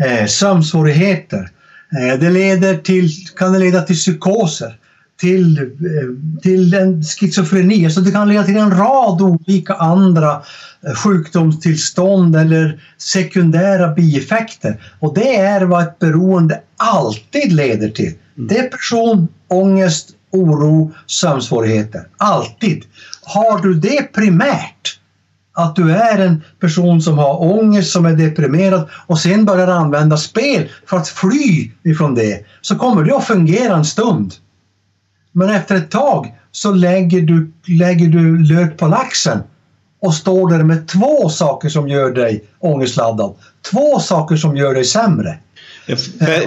eh, 0.04 0.26
sömnsvårigheter. 0.26 1.50
Eh, 1.98 2.18
det 2.20 2.30
leder 2.30 2.76
till, 2.76 3.10
kan 3.36 3.52
det 3.52 3.58
leda 3.58 3.82
till 3.82 3.96
psykoser, 3.96 4.78
till, 5.20 5.58
eh, 5.58 6.40
till 6.42 6.74
en 6.74 7.02
schizofreni. 7.02 7.84
Alltså 7.84 8.00
det 8.00 8.10
kan 8.10 8.28
leda 8.28 8.44
till 8.44 8.56
en 8.56 8.78
rad 8.78 9.22
olika 9.22 9.74
andra 9.74 10.42
eh, 10.86 10.94
sjukdomstillstånd 10.94 12.36
eller 12.36 12.80
sekundära 12.98 13.94
bieffekter. 13.94 14.82
Och 14.98 15.14
det 15.14 15.36
är 15.36 15.60
vad 15.60 15.82
ett 15.82 15.98
beroende 15.98 16.60
alltid 16.76 17.52
leder 17.52 17.88
till. 17.88 18.14
Depression, 18.34 19.28
ångest, 19.48 20.10
oro, 20.32 20.92
sömnsvårigheter. 21.06 22.06
Alltid. 22.16 22.84
Har 23.22 23.58
du 23.58 23.74
det 23.74 24.12
primärt, 24.12 24.98
att 25.54 25.76
du 25.76 25.92
är 25.92 26.18
en 26.18 26.42
person 26.60 27.02
som 27.02 27.18
har 27.18 27.42
ångest, 27.42 27.92
som 27.92 28.06
är 28.06 28.12
deprimerad 28.12 28.88
och 29.06 29.18
sen 29.18 29.44
börjar 29.44 29.68
använda 29.68 30.16
spel 30.16 30.68
för 30.86 30.96
att 30.96 31.08
fly 31.08 31.70
ifrån 31.82 32.14
det, 32.14 32.46
så 32.60 32.78
kommer 32.78 33.04
det 33.04 33.16
att 33.16 33.24
fungera 33.24 33.76
en 33.76 33.84
stund. 33.84 34.34
Men 35.32 35.50
efter 35.50 35.74
ett 35.74 35.90
tag 35.90 36.34
så 36.52 36.72
lägger 36.72 37.20
du, 37.20 37.52
lägger 37.66 38.08
du 38.08 38.38
lök 38.38 38.78
på 38.78 38.86
laxen 38.86 39.38
och 40.00 40.14
står 40.14 40.50
där 40.50 40.62
med 40.62 40.88
två 40.88 41.28
saker 41.28 41.68
som 41.68 41.88
gör 41.88 42.10
dig 42.10 42.44
ångestladdad. 42.58 43.34
Två 43.70 43.98
saker 43.98 44.36
som 44.36 44.56
gör 44.56 44.74
dig 44.74 44.84
sämre 44.84 45.38
för, 45.86 45.96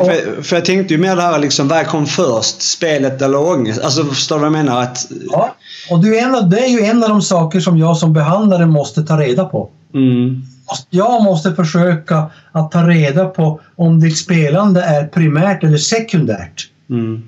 för, 0.06 0.42
för 0.42 0.56
jag 0.56 0.66
tänkte 0.66 0.94
ju 0.94 1.00
mer 1.00 1.16
det 1.16 1.22
här 1.22 1.40
liksom, 1.40 1.68
vad 1.68 1.88
kom 1.88 2.06
först? 2.06 2.62
Spelet 2.62 3.22
eller 3.22 3.50
ångest? 3.50 3.82
Alltså 3.82 4.04
förstår 4.06 4.36
du 4.36 4.40
vad 4.40 4.46
jag 4.46 4.66
menar? 4.66 4.82
Att, 4.82 5.08
Ja, 5.32 5.56
och 5.90 6.00
det 6.04 6.20
är, 6.20 6.42
en 6.42 6.50
det 6.50 6.60
är 6.60 6.68
ju 6.70 6.82
en 6.82 7.04
av 7.04 7.10
de 7.10 7.22
saker 7.22 7.60
som 7.60 7.78
jag 7.78 7.98
som 7.98 8.14
behandlare 8.14 8.66
måste 8.66 9.04
ta 9.04 9.20
reda 9.20 9.46
på. 9.46 9.70
mm, 9.94 10.42
Jag 10.90 11.24
måste 11.24 11.56
försöka 11.56 12.30
att 12.52 12.72
ta 12.72 12.84
reda 12.88 13.26
på 13.26 13.60
om 13.76 14.00
ditt 14.00 14.18
spelande 14.18 14.82
är 14.82 15.08
primärt 15.08 15.64
eller 15.64 15.78
sekundärt. 15.78 16.68
mm, 16.90 17.24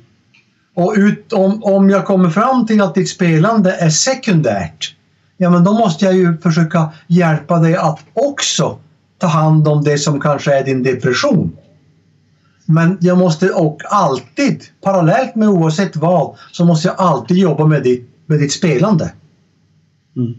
Och 0.76 0.93
ut, 0.97 1.34
om, 1.34 1.64
om 1.64 1.89
jag 1.89 2.05
kommer 2.05 2.30
fram 2.30 2.68
till 2.68 2.82
att 2.82 2.95
ditt 2.95 3.10
spelande 3.10 3.72
är 3.72 3.89
sekundärt, 3.89 4.93
ja 5.38 5.49
men 5.49 5.64
då 5.64 5.74
måste 5.74 6.05
jag 6.05 6.16
ju 6.16 6.38
försöka 6.38 6.89
hjälpa 7.08 7.60
dig 7.60 7.76
att 7.76 7.99
också 8.14 8.78
ta 9.20 9.28
hand 9.28 9.68
om 9.68 9.84
det 9.84 9.97
som 9.97 10.20
kanske 10.20 10.53
är 10.60 10.64
din 10.64 10.84
depression. 10.84 11.58
Men 12.70 12.97
jag 13.01 13.18
måste 13.18 13.49
och 13.49 13.82
alltid, 13.86 14.63
parallellt 14.82 15.36
med 15.36 15.49
oavsett 15.49 15.95
vad, 15.95 16.38
så 16.51 16.65
måste 16.65 16.88
jag 16.88 16.95
alltid 16.99 17.38
jobba 17.38 17.65
med 17.65 17.84
ditt, 17.84 18.09
med 18.26 18.39
ditt 18.39 18.51
spelande. 18.51 19.11
mm. 20.15 20.34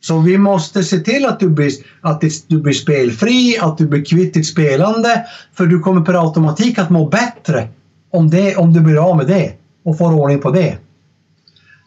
Så 0.00 0.18
vi 0.20 0.38
måste 0.38 0.84
se 0.84 0.98
till 0.98 1.26
att 1.26 1.40
du 1.40 1.48
blir, 1.48 1.72
att 2.00 2.22
du 2.46 2.60
blir 2.60 2.72
spelfri, 2.72 3.58
att 3.60 3.78
du 3.78 3.86
blir 3.86 4.04
kvitt 4.04 4.34
ditt 4.34 4.46
spelande. 4.46 5.26
För 5.54 5.66
du 5.66 5.80
kommer 5.80 6.00
per 6.00 6.26
automatik 6.26 6.78
att 6.78 6.90
må 6.90 7.08
bättre 7.08 7.68
om, 8.10 8.30
det, 8.30 8.56
om 8.56 8.72
du 8.72 8.80
blir 8.80 9.10
av 9.10 9.16
med 9.16 9.26
det 9.26 9.52
och 9.82 9.98
får 9.98 10.12
ordning 10.12 10.40
på 10.40 10.50
det. 10.50 10.78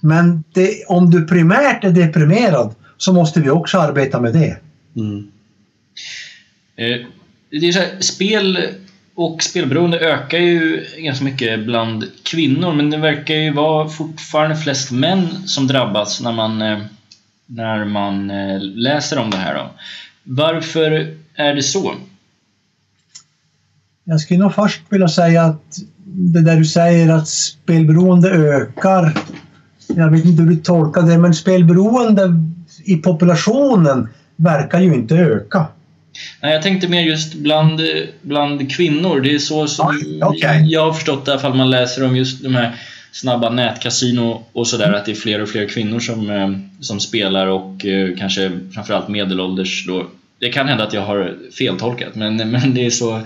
Men 0.01 0.43
det, 0.53 0.85
om 0.87 1.11
du 1.11 1.27
primärt 1.27 1.83
är 1.83 1.91
deprimerad 1.91 2.75
så 2.97 3.13
måste 3.13 3.41
vi 3.41 3.49
också 3.49 3.77
arbeta 3.77 4.21
med 4.21 4.33
det. 4.33 4.57
Mm. 4.95 5.31
Eh, 6.75 7.07
Det 7.51 7.67
är 7.67 7.71
så 7.71 7.79
här, 7.79 7.99
spel 7.99 8.57
och 9.19 9.43
spelberoende 9.43 9.99
ökar 9.99 10.37
ju 10.37 10.85
ganska 10.97 11.25
mycket 11.25 11.65
bland 11.65 12.05
kvinnor 12.23 12.73
men 12.73 12.89
det 12.89 12.97
verkar 12.97 13.35
ju 13.35 13.53
vara 13.53 13.89
fortfarande 13.89 14.55
flest 14.55 14.91
män 14.91 15.27
som 15.45 15.67
drabbas 15.67 16.21
när 16.21 16.31
man, 16.31 16.61
eh, 16.61 16.79
när 17.45 17.85
man 17.85 18.31
eh, 18.31 18.61
läser 18.61 19.19
om 19.19 19.29
det 19.29 19.37
här. 19.37 19.55
Då. 19.55 19.71
Varför 20.23 21.15
är 21.35 21.55
det 21.55 21.63
så? 21.63 21.93
Jag 24.03 24.19
skulle 24.19 24.39
nog 24.39 24.53
först 24.53 24.81
vilja 24.89 25.07
säga 25.07 25.43
att 25.43 25.77
det 26.05 26.41
där 26.41 26.57
du 26.57 26.65
säger 26.65 27.09
att 27.09 27.27
spelberoende 27.27 28.29
ökar. 28.29 29.17
Jag 29.87 30.11
vet 30.11 30.25
inte 30.25 30.43
hur 30.43 30.49
du 30.49 30.55
tolkar 30.55 31.01
det, 31.01 31.17
men 31.17 31.33
spelberoende 31.33 32.33
i 32.83 32.95
populationen 32.95 34.09
verkar 34.35 34.79
ju 34.79 34.93
inte 34.93 35.15
öka. 35.15 35.67
Nej, 36.41 36.53
jag 36.53 36.61
tänkte 36.61 36.87
mer 36.87 37.01
just 37.01 37.33
bland, 37.33 37.81
bland 38.21 38.71
kvinnor. 38.71 39.21
Det 39.21 39.35
är 39.35 39.39
så 39.39 39.67
som 39.67 40.19
okej. 40.23 40.65
jag 40.65 40.85
har 40.85 40.93
förstått 40.93 41.25
det 41.25 41.29
i 41.29 41.33
alla 41.33 41.41
fall. 41.41 41.53
Man 41.53 41.69
läser 41.69 42.05
om 42.05 42.15
just 42.15 42.43
de 42.43 42.55
här 42.55 42.75
snabba 43.11 43.49
nätkasino 43.49 44.43
och 44.53 44.67
sådär. 44.67 44.93
Att 44.93 45.05
det 45.05 45.11
är 45.11 45.15
fler 45.15 45.41
och 45.41 45.49
fler 45.49 45.67
kvinnor 45.67 45.99
som, 45.99 46.29
eh, 46.29 46.49
som 46.79 46.99
spelar 46.99 47.47
och 47.47 47.85
eh, 47.85 48.17
kanske 48.17 48.51
framförallt 48.73 49.07
medelålders. 49.07 49.85
Då. 49.87 50.07
Det 50.39 50.49
kan 50.49 50.67
hända 50.67 50.83
att 50.83 50.93
jag 50.93 51.01
har 51.01 51.35
feltolkat 51.57 52.15
men, 52.15 52.37
men 52.37 52.73
det 52.73 52.85
är 52.85 52.89
så. 52.89 53.21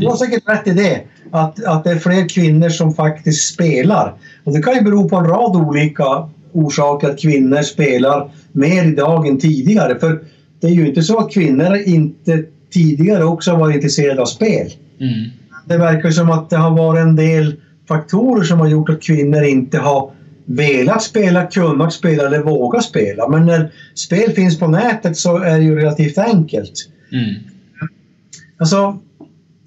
Du 0.00 0.06
har 0.06 0.16
säkert 0.16 0.48
rätt 0.48 0.66
i 0.66 0.70
det. 0.70 1.00
Att, 1.32 1.64
att 1.64 1.84
det 1.84 1.90
är 1.90 1.98
fler 1.98 2.28
kvinnor 2.28 2.68
som 2.68 2.94
faktiskt 2.94 3.54
spelar. 3.54 4.14
Och 4.44 4.52
det 4.52 4.62
kan 4.62 4.74
ju 4.74 4.80
bero 4.80 5.08
på 5.08 5.16
en 5.16 5.24
rad 5.24 5.56
olika 5.56 6.28
orsaker 6.52 7.08
att 7.08 7.20
kvinnor 7.20 7.62
spelar 7.62 8.30
mer 8.52 8.84
idag 8.84 9.26
än 9.26 9.38
tidigare. 9.38 9.98
För 9.98 10.20
det 10.60 10.66
är 10.66 10.70
ju 10.70 10.86
inte 10.86 11.02
så 11.02 11.18
att 11.18 11.32
kvinnor 11.32 11.76
inte 11.76 12.44
tidigare 12.70 13.24
också 13.24 13.50
har 13.50 13.58
varit 13.58 13.74
intresserade 13.74 14.22
av 14.22 14.26
spel. 14.26 14.72
Mm. 15.00 15.30
Det 15.64 15.78
verkar 15.78 16.10
som 16.10 16.30
att 16.30 16.50
det 16.50 16.56
har 16.56 16.70
varit 16.70 17.02
en 17.02 17.16
del 17.16 17.56
faktorer 17.88 18.42
som 18.42 18.60
har 18.60 18.68
gjort 18.68 18.88
att 18.88 19.02
kvinnor 19.02 19.42
inte 19.42 19.78
har 19.78 20.10
velat 20.44 21.02
spela, 21.02 21.46
kunnat 21.46 21.92
spela 21.92 22.26
eller 22.26 22.42
vågat 22.42 22.84
spela. 22.84 23.28
Men 23.28 23.46
när 23.46 23.72
spel 23.94 24.32
finns 24.32 24.58
på 24.58 24.68
nätet 24.68 25.16
så 25.16 25.36
är 25.36 25.58
det 25.58 25.64
ju 25.64 25.74
relativt 25.74 26.18
enkelt. 26.18 26.88
Mm. 27.12 27.34
Alltså, 28.58 28.98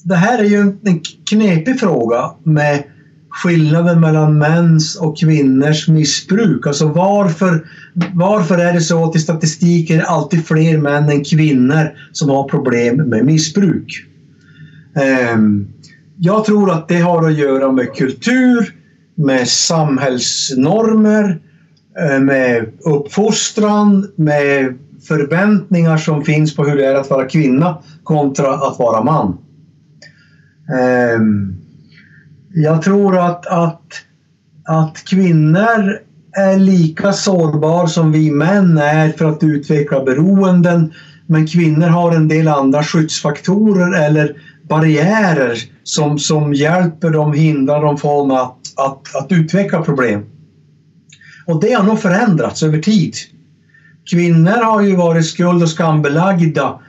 det 0.04 0.16
här 0.16 0.40
är 0.40 0.44
ju 0.44 0.58
en 0.58 0.78
en 0.84 1.02
knepig 1.30 1.80
fråga 1.80 2.32
med 2.44 2.84
skillnaden 3.32 4.00
mellan 4.00 4.38
mäns 4.38 4.96
och 4.96 5.18
kvinnors 5.18 5.88
missbruk. 5.88 6.68
Alltså 6.68 6.88
varför, 6.88 7.66
varför 8.14 8.58
är 8.58 8.74
det 8.74 8.82
så 8.82 9.10
att 9.10 9.16
i 9.16 9.20
statistiken 9.20 9.98
är 9.98 10.02
det 10.02 10.08
alltid 10.08 10.46
fler 10.46 10.78
män 10.78 11.10
än 11.10 11.24
kvinnor 11.24 11.92
som 12.12 12.30
har 12.30 12.50
problem 12.50 12.96
med 12.96 13.26
missbruk? 13.26 14.06
Ehm, 14.96 15.68
jag 16.18 16.46
tror 16.46 16.72
att 16.72 16.88
det 16.88 17.00
har 17.00 17.28
att 17.28 17.38
göra 17.38 17.72
med 17.72 17.94
kultur, 17.94 18.76
med 19.16 19.48
samhällsnormer, 19.48 21.40
eh, 22.00 22.20
med 22.20 22.72
uppfostran, 22.80 24.12
med 24.16 24.78
förväntningar 25.08 25.98
som 25.98 26.24
finns 26.24 26.56
på 26.56 26.64
hur 26.64 26.78
det 26.78 26.86
är 26.86 26.96
att 26.96 27.10
vara 27.10 27.26
kvinna 27.26 27.78
kontra 28.04 28.54
att 28.54 28.80
vara 28.80 29.04
man. 29.04 29.38
Um, 31.18 31.61
jag 32.54 32.82
tror 32.82 33.18
att, 33.20 33.46
att, 33.46 33.82
att 34.66 35.04
kvinnor 35.06 36.00
är 36.34 36.58
lika 36.58 37.14
sårbar 37.14 37.88
som 37.88 38.12
vi 38.12 38.32
män 38.32 38.78
är 38.78 39.10
för 39.10 39.26
att 39.26 39.44
utveckla 39.44 40.04
beroenden. 40.04 40.94
Men 41.28 41.48
kvinnor 41.48 41.88
har 41.88 42.12
en 42.12 42.28
del 42.28 42.48
andra 42.48 42.84
skyddsfaktorer 42.84 44.06
eller 44.06 44.36
barriärer 44.70 45.58
som, 45.84 46.20
som 46.20 46.54
hjälper 46.54 47.10
dem, 47.10 47.34
hindrar 47.34 47.82
dem 47.82 47.98
från 47.98 48.32
att, 48.32 48.58
att, 48.78 49.16
att 49.16 49.32
utveckla 49.32 49.82
problem. 49.82 50.26
Och 51.46 51.62
det 51.62 51.74
har 51.74 51.84
nog 51.84 52.00
förändrats 52.00 52.64
över 52.64 52.80
tid. 52.80 53.14
Kvinnor 54.10 54.64
har 54.64 54.82
ju 54.82 54.96
varit 54.96 55.26
skuld 55.26 55.64
och 55.64 55.70
skambelagda 55.70 56.80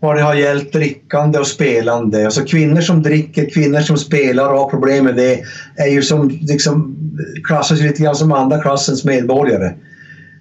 vad 0.00 0.16
det 0.16 0.22
har 0.22 0.34
gällt 0.34 0.72
drickande 0.72 1.38
och 1.38 1.46
spelande. 1.46 2.24
Alltså 2.24 2.44
kvinnor 2.44 2.80
som 2.80 3.02
dricker, 3.02 3.50
kvinnor 3.50 3.80
som 3.80 3.96
spelar 3.96 4.52
och 4.52 4.58
har 4.58 4.70
problem 4.70 5.04
med 5.04 5.16
det 5.16 5.40
är 5.76 5.88
ju 5.88 6.02
som 6.02 6.28
liksom 6.28 6.96
klassas 7.44 7.80
lite 7.80 8.02
grann 8.02 8.16
som 8.16 8.32
andra 8.32 8.62
klassens 8.62 9.04
medborgare. 9.04 9.74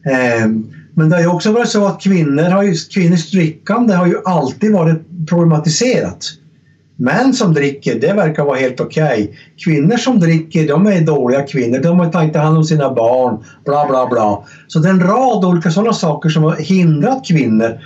Ehm, 0.05 0.73
men 0.93 1.09
det 1.09 1.15
har 1.15 1.21
ju 1.21 1.27
också 1.27 1.51
varit 1.51 1.69
så 1.69 1.85
att 1.85 2.01
kvinnor 2.01 2.49
har 2.49 2.63
ju, 2.63 2.75
kvinnors 2.93 3.31
drickande 3.31 3.93
har 3.93 4.07
ju 4.07 4.15
alltid 4.25 4.71
varit 4.71 5.01
problematiserat. 5.29 6.25
Män 6.95 7.33
som 7.33 7.53
dricker, 7.53 7.99
det 7.99 8.13
verkar 8.13 8.43
vara 8.43 8.57
helt 8.57 8.79
okej. 8.79 9.21
Okay. 9.23 9.27
Kvinnor 9.65 9.97
som 9.97 10.19
dricker, 10.19 10.67
de 10.67 10.87
är 10.87 11.01
dåliga 11.01 11.43
kvinnor. 11.43 11.79
De 11.79 11.99
har 11.99 12.23
inte 12.23 12.39
hand 12.39 12.57
om 12.57 12.63
sina 12.63 12.93
barn, 12.93 13.43
bla 13.65 13.87
bla 13.87 14.07
bla. 14.07 14.43
Så 14.67 14.79
det 14.79 14.87
är 14.87 14.93
en 14.93 15.03
rad 15.03 15.45
olika 15.45 15.71
sådana 15.71 15.93
saker 15.93 16.29
som 16.29 16.43
har 16.43 16.55
hindrat 16.55 17.27
kvinnor 17.27 17.79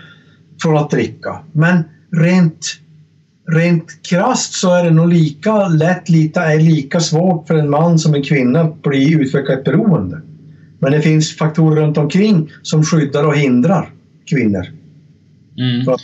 från 0.64 0.78
att 0.78 0.92
dricka. 0.92 1.44
Men 1.52 1.84
rent, 2.12 2.80
rent 3.52 4.02
krasst 4.10 4.54
så 4.54 4.74
är 4.74 4.84
det 4.84 4.92
nog 4.92 5.14
lika 5.14 5.68
lätt, 5.68 6.10
lite, 6.10 6.40
är 6.40 6.60
lika 6.60 7.00
svårt 7.00 7.48
för 7.48 7.56
en 7.56 7.70
man 7.70 8.00
som 8.00 8.14
en 8.14 8.24
kvinna 8.24 8.62
att 8.62 8.82
bli 8.82 9.14
utveckla 9.14 9.54
ett 9.54 9.64
beroende. 9.64 10.22
Men 10.80 10.92
det 10.92 11.02
finns 11.02 11.38
faktorer 11.38 11.82
runt 11.82 11.98
omkring 11.98 12.52
som 12.62 12.84
skyddar 12.84 13.24
och 13.24 13.38
hindrar 13.38 13.90
kvinnor. 14.26 14.66
Mm. 15.58 15.98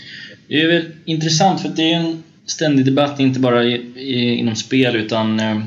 Det 0.47 0.61
är 0.61 0.67
väl 0.67 0.85
intressant 1.05 1.61
för 1.61 1.69
det 1.69 1.93
är 1.93 1.99
en 1.99 2.23
ständig 2.45 2.85
debatt, 2.85 3.19
inte 3.19 3.39
bara 3.39 3.63
i, 3.63 3.73
i, 3.95 4.35
inom 4.35 4.55
spel 4.55 4.95
utan 4.95 5.39
eh, 5.39 5.57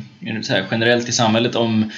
generellt 0.71 1.09
i 1.09 1.13
samhället 1.13 1.55
om 1.55 1.91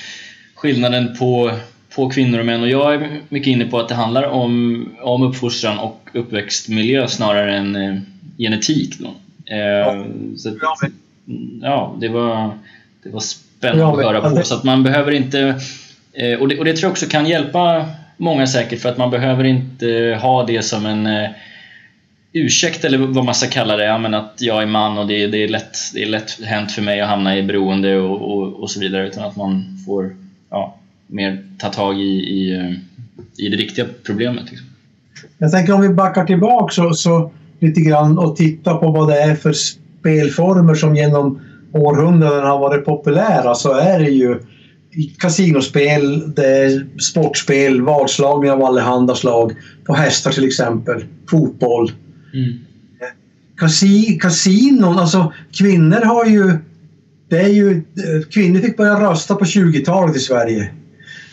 skillnaden 0.54 1.16
på, 1.16 1.50
på 1.94 2.10
kvinnor 2.10 2.38
och 2.38 2.46
män. 2.46 2.62
Och 2.62 2.68
jag 2.68 2.94
är 2.94 3.20
mycket 3.28 3.48
inne 3.48 3.64
på 3.64 3.78
att 3.78 3.88
det 3.88 3.94
handlar 3.94 4.22
om, 4.22 4.88
om 5.00 5.22
uppfostran 5.22 5.78
och 5.78 6.08
uppväxtmiljö 6.12 7.08
snarare 7.08 7.56
än 7.56 7.76
eh, 7.76 7.96
genetik. 8.38 8.98
Då. 8.98 9.14
Eh, 9.46 9.58
ja. 9.58 10.04
Så 10.36 10.48
att, 10.48 10.56
ja, 11.62 11.96
det 12.00 12.08
var, 12.08 12.58
det 13.02 13.10
var 13.10 13.20
spännande 13.20 14.02
ja, 14.02 14.10
att 14.10 14.22
höra 14.22 14.30
på. 14.30 14.42
Så 14.42 14.54
att 14.54 14.64
man 14.64 14.82
behöver 14.82 15.12
inte... 15.12 15.60
Eh, 16.12 16.40
och, 16.40 16.48
det, 16.48 16.58
och 16.58 16.64
det 16.64 16.72
tror 16.72 16.84
jag 16.84 16.90
också 16.90 17.06
kan 17.06 17.26
hjälpa 17.26 17.86
många 18.16 18.46
säkert 18.46 18.80
för 18.80 18.88
att 18.88 18.98
man 18.98 19.10
behöver 19.10 19.44
inte 19.44 20.18
ha 20.22 20.46
det 20.46 20.62
som 20.62 20.86
en 20.86 21.06
eh, 21.06 21.30
ursäkt 22.32 22.84
eller 22.84 22.98
vad 22.98 23.24
man 23.24 23.34
ska 23.34 23.46
kalla 23.46 23.76
det, 23.76 23.84
ja, 23.84 23.98
men 23.98 24.14
att 24.14 24.34
jag 24.38 24.62
är 24.62 24.66
man 24.66 24.98
och 24.98 25.06
det, 25.06 25.26
det, 25.26 25.44
är 25.44 25.48
lätt, 25.48 25.76
det 25.94 26.02
är 26.02 26.06
lätt 26.06 26.44
hänt 26.44 26.72
för 26.72 26.82
mig 26.82 27.00
att 27.00 27.08
hamna 27.08 27.36
i 27.36 27.42
beroende 27.42 27.96
och, 27.96 28.36
och, 28.36 28.62
och 28.62 28.70
så 28.70 28.80
vidare 28.80 29.06
utan 29.06 29.24
att 29.24 29.36
man 29.36 29.78
får 29.86 30.16
ja, 30.50 30.74
mer 31.06 31.44
ta 31.58 31.68
tag 31.68 32.00
i, 32.00 32.12
i, 32.12 32.76
i 33.38 33.48
det 33.48 33.56
riktiga 33.56 33.86
problemet. 34.06 34.50
Liksom. 34.50 34.66
Jag 35.38 35.52
tänker 35.52 35.72
om 35.72 35.80
vi 35.80 35.88
backar 35.88 36.24
tillbaka 36.24 36.72
så, 36.72 36.94
så 36.94 37.30
lite 37.60 37.80
grann 37.80 38.18
och 38.18 38.36
tittar 38.36 38.74
på 38.74 38.90
vad 38.90 39.08
det 39.08 39.20
är 39.20 39.34
för 39.34 39.52
spelformer 39.52 40.74
som 40.74 40.96
genom 40.96 41.40
århundraden 41.72 42.44
har 42.44 42.58
varit 42.58 42.84
populära 42.84 43.54
så 43.54 43.72
är 43.72 43.98
det 43.98 44.10
ju 44.10 44.38
kasinospel, 45.18 46.34
det 46.34 46.46
är 46.46 46.86
sportspel, 47.00 47.82
vadslagning 47.82 48.50
av 48.50 48.64
allehanda 48.64 49.14
slag, 49.14 49.52
på 49.84 49.94
hästar 49.94 50.30
till 50.30 50.46
exempel, 50.46 51.04
fotboll, 51.30 51.90
Mm. 52.34 52.58
Kasi, 53.56 54.18
kasinon, 54.22 54.98
alltså 54.98 55.32
kvinnor 55.52 56.00
har 56.00 56.24
ju... 56.24 56.52
Det 57.28 57.38
är 57.40 57.48
ju 57.48 57.82
kvinnor 58.30 58.60
fick 58.60 58.76
börja 58.76 59.10
rösta 59.10 59.34
på 59.34 59.44
20-talet 59.44 60.16
i 60.16 60.18
Sverige. 60.18 60.70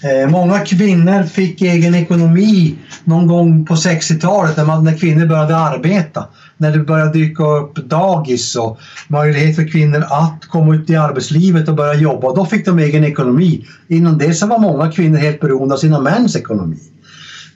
Eh, 0.04 0.30
många 0.30 0.60
kvinnor 0.60 1.24
fick 1.24 1.62
egen 1.62 1.96
ekonomi 1.96 2.76
någon 3.04 3.28
gång 3.28 3.66
på 3.66 3.76
60-talet 3.76 4.58
när, 4.58 4.82
när 4.82 4.98
kvinnor 4.98 5.26
började 5.26 5.58
arbeta. 5.58 6.26
När 6.58 6.72
det 6.72 6.80
började 6.80 7.14
dyka 7.14 7.44
upp 7.44 7.76
dagis 7.76 8.56
och 8.56 8.80
möjlighet 9.08 9.56
för 9.56 9.68
kvinnor 9.68 10.04
att 10.10 10.46
komma 10.48 10.76
ut 10.76 10.90
i 10.90 10.96
arbetslivet 10.96 11.70
och 11.70 11.76
börja 11.76 11.94
jobba. 11.94 12.34
Då 12.34 12.46
fick 12.46 12.66
de 12.66 12.80
egen 12.80 13.04
ekonomi. 13.04 13.68
Innan 13.88 14.18
det 14.18 14.34
så 14.34 14.48
var 14.48 14.60
många 14.60 14.92
kvinnor 14.92 15.18
helt 15.18 15.40
beroende 15.40 15.76
av 15.76 15.80
sina 15.80 16.00
mäns 16.00 16.36
ekonomi. 16.36 16.80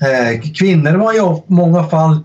Eh, 0.01 0.51
kvinnor 0.51 0.93
var 0.93 1.13
i 1.13 1.41
många 1.47 1.83
fall 1.83 2.23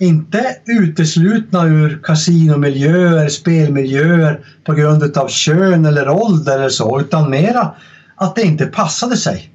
inte 0.00 0.56
uteslutna 0.66 1.66
ur 1.66 2.00
kasinomiljöer, 2.02 3.28
spelmiljöer 3.28 4.40
på 4.64 4.74
grund 4.74 5.16
av 5.16 5.28
kön 5.28 5.86
eller 5.86 6.08
ålder 6.08 6.58
eller 6.58 6.68
så, 6.68 7.00
utan 7.00 7.30
mera 7.30 7.72
att 8.16 8.36
det 8.36 8.42
inte 8.42 8.66
passade 8.66 9.16
sig. 9.16 9.50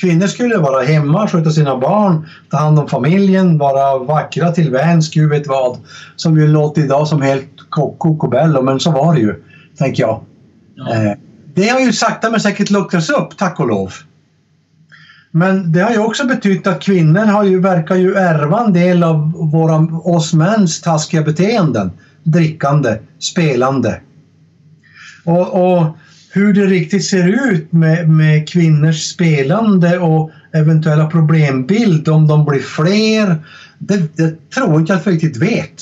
Kvinnor 0.00 0.26
skulle 0.26 0.56
vara 0.56 0.82
hemma, 0.82 1.28
sköta 1.28 1.50
sina 1.50 1.76
barn, 1.78 2.28
ta 2.50 2.56
hand 2.56 2.78
om 2.78 2.88
familjen, 2.88 3.58
vara 3.58 3.98
vackra 3.98 4.52
till 4.52 4.70
väns, 4.70 5.10
gud 5.10 5.30
vet 5.30 5.46
vad. 5.46 5.78
Som 6.16 6.40
ju 6.40 6.46
låter 6.46 6.82
idag 6.82 7.08
som 7.08 7.22
helt 7.22 7.50
kokobello, 7.70 8.62
men 8.62 8.80
så 8.80 8.90
var 8.90 9.14
det 9.14 9.20
ju, 9.20 9.42
tänker 9.78 10.02
jag. 10.02 10.20
Ja. 10.74 10.94
Eh, 10.94 11.12
det 11.54 11.68
har 11.68 11.80
ju 11.80 11.92
sakta 11.92 12.30
men 12.30 12.40
säkert 12.40 12.70
luckrats 12.70 13.10
upp, 13.10 13.36
tack 13.36 13.60
och 13.60 13.68
lov. 13.68 13.92
Men 15.30 15.72
det 15.72 15.80
har 15.80 15.90
ju 15.90 15.98
också 15.98 16.26
betytt 16.26 16.66
att 16.66 16.82
kvinnor 16.82 17.24
har 17.24 17.44
ju, 17.44 17.60
verkar 17.60 17.96
ju 17.96 18.14
ärva 18.14 18.64
en 18.64 18.72
del 18.72 19.02
av 19.02 19.32
våra, 19.32 19.76
oss 20.04 20.34
mäns 20.34 20.80
taskiga 20.80 21.22
beteenden. 21.22 21.90
Drickande, 22.22 22.98
spelande. 23.18 24.00
Och, 25.24 25.74
och 25.74 25.86
hur 26.32 26.52
det 26.52 26.66
riktigt 26.66 27.04
ser 27.04 27.52
ut 27.52 27.72
med, 27.72 28.08
med 28.08 28.48
kvinnors 28.48 29.02
spelande 29.02 29.98
och 29.98 30.30
eventuella 30.52 31.06
problembild, 31.06 32.08
om 32.08 32.26
de 32.26 32.44
blir 32.44 32.60
fler, 32.60 33.44
det, 33.78 34.16
det 34.16 34.50
tror 34.54 34.70
jag 34.70 34.80
inte 34.80 34.94
att 34.94 35.06
vi 35.06 35.10
riktigt 35.10 35.36
vet. 35.36 35.74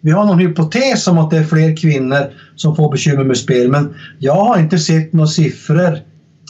Vi 0.00 0.10
har 0.10 0.26
någon 0.26 0.38
hypotes 0.38 1.06
om 1.06 1.18
att 1.18 1.30
det 1.30 1.38
är 1.38 1.44
fler 1.44 1.76
kvinnor 1.76 2.32
som 2.56 2.76
får 2.76 2.90
bekymmer 2.90 3.24
med 3.24 3.38
spel, 3.38 3.70
men 3.70 3.94
jag 4.18 4.44
har 4.44 4.58
inte 4.58 4.78
sett 4.78 5.12
några 5.12 5.26
siffror 5.26 5.98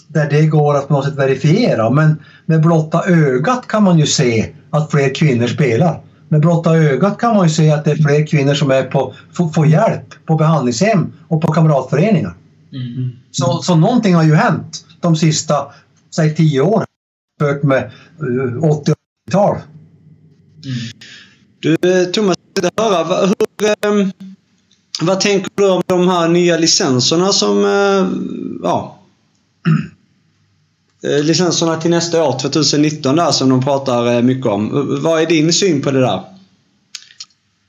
där 0.09 0.31
det 0.31 0.47
går 0.47 0.77
att 0.77 0.89
på 0.89 0.95
något 0.95 1.05
sätt 1.05 1.17
verifiera. 1.17 1.91
Men 1.91 2.21
med 2.47 2.61
blotta 2.61 3.05
ögat 3.07 3.67
kan 3.69 3.83
man 3.83 3.99
ju 3.99 4.07
se 4.07 4.49
att 4.71 4.91
fler 4.91 5.15
kvinnor 5.15 5.47
spelar. 5.47 6.01
Med 6.29 6.41
blotta 6.41 6.77
ögat 6.77 7.19
kan 7.19 7.37
man 7.37 7.47
ju 7.47 7.55
se 7.55 7.71
att 7.71 7.85
det 7.85 7.91
är 7.91 7.97
fler 7.97 8.27
kvinnor 8.27 8.55
som 8.55 8.71
är 8.71 8.83
på, 8.83 9.15
får, 9.33 9.49
får 9.49 9.67
hjälp 9.67 10.27
på 10.27 10.35
behandlingshem 10.35 11.13
och 11.29 11.43
på 11.43 11.53
kamratföreningar. 11.53 12.35
Mm. 12.77 13.11
Så, 13.31 13.62
så 13.62 13.74
någonting 13.74 14.14
har 14.14 14.24
ju 14.24 14.35
hänt 14.35 14.85
de 15.01 15.16
sista, 15.16 15.72
säg 16.14 16.35
tio 16.35 16.61
åren 16.61 16.87
jämfört 17.41 17.62
med 17.62 17.91
80-tal. 18.18 19.57
Mm. 19.57 19.66
Du 21.61 22.05
Thomas, 22.07 22.37
jag 22.77 22.85
höra, 22.85 23.27
hur, 23.27 23.91
um, 23.91 24.12
vad 25.01 25.20
tänker 25.20 25.51
du 25.55 25.70
om 25.70 25.83
de 25.87 26.09
här 26.09 26.29
nya 26.29 26.57
licenserna 26.57 27.33
som 27.33 27.64
uh, 27.64 28.09
ja, 28.62 28.99
Eh, 31.07 31.24
licenserna 31.24 31.77
till 31.77 31.91
nästa 31.91 32.24
år, 32.24 32.39
2019 32.39 33.16
där 33.16 33.31
som 33.31 33.49
de 33.49 33.62
pratar 33.62 34.14
eh, 34.16 34.22
mycket 34.22 34.47
om. 34.47 34.70
Vad 35.03 35.22
är 35.22 35.27
din 35.27 35.53
syn 35.53 35.83
på 35.83 35.91
det 35.91 36.01
där? 36.01 36.20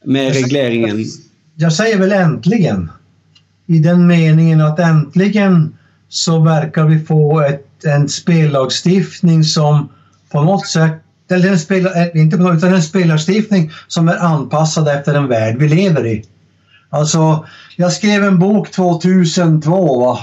Med 0.06 0.34
regleringen? 0.34 1.06
Jag 1.56 1.74
säger 1.74 1.98
väl 1.98 2.12
äntligen. 2.12 2.92
I 3.68 3.80
den 3.80 4.08
meningen 4.08 4.62
att 4.62 4.80
äntligen 4.80 5.78
så 6.10 6.40
verkar 6.40 6.86
vi 6.86 7.00
få 7.00 7.42
ett, 7.42 7.86
en 7.86 8.10
spellagstiftning 8.10 9.44
som 9.44 9.90
på 10.32 10.42
något 10.42 10.68
sätt 10.68 10.94
eller 11.30 11.52
en 11.52 11.60
spel, 11.60 11.86
eh, 11.86 12.22
inte 12.22 12.38
på 12.38 12.44
något, 12.44 12.58
utan 12.58 12.74
en 12.74 12.84
spellagstiftning 12.84 13.72
som 13.88 14.10
är 14.10 14.18
anpassad 14.18 14.88
efter 14.88 15.14
den 15.14 15.28
värld 15.28 15.56
vi 15.58 15.68
lever 15.68 16.06
i. 16.06 16.26
Alltså, 16.90 17.46
jag 17.76 17.94
skrev 17.94 18.24
en 18.24 18.40
bok 18.40 18.72
2002 18.72 20.00
va? 20.00 20.20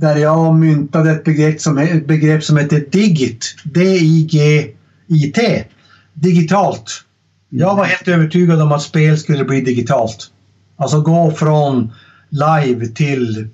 där 0.00 0.16
jag 0.16 0.54
myntade 0.54 1.10
ett 1.10 1.24
begrepp 1.24 1.60
som, 1.60 1.78
ett 1.78 2.06
begrepp 2.06 2.44
som 2.44 2.56
heter 2.56 2.84
digit. 2.90 3.56
D-I-G-I-T. 3.64 5.64
Digitalt. 6.12 7.04
Jag 7.48 7.76
var 7.76 7.84
helt 7.84 8.08
övertygad 8.08 8.62
om 8.62 8.72
att 8.72 8.82
spel 8.82 9.18
skulle 9.18 9.44
bli 9.44 9.60
digitalt. 9.60 10.30
Alltså 10.76 11.00
gå 11.00 11.30
från 11.30 11.92
live 12.30 12.86
till 12.86 13.48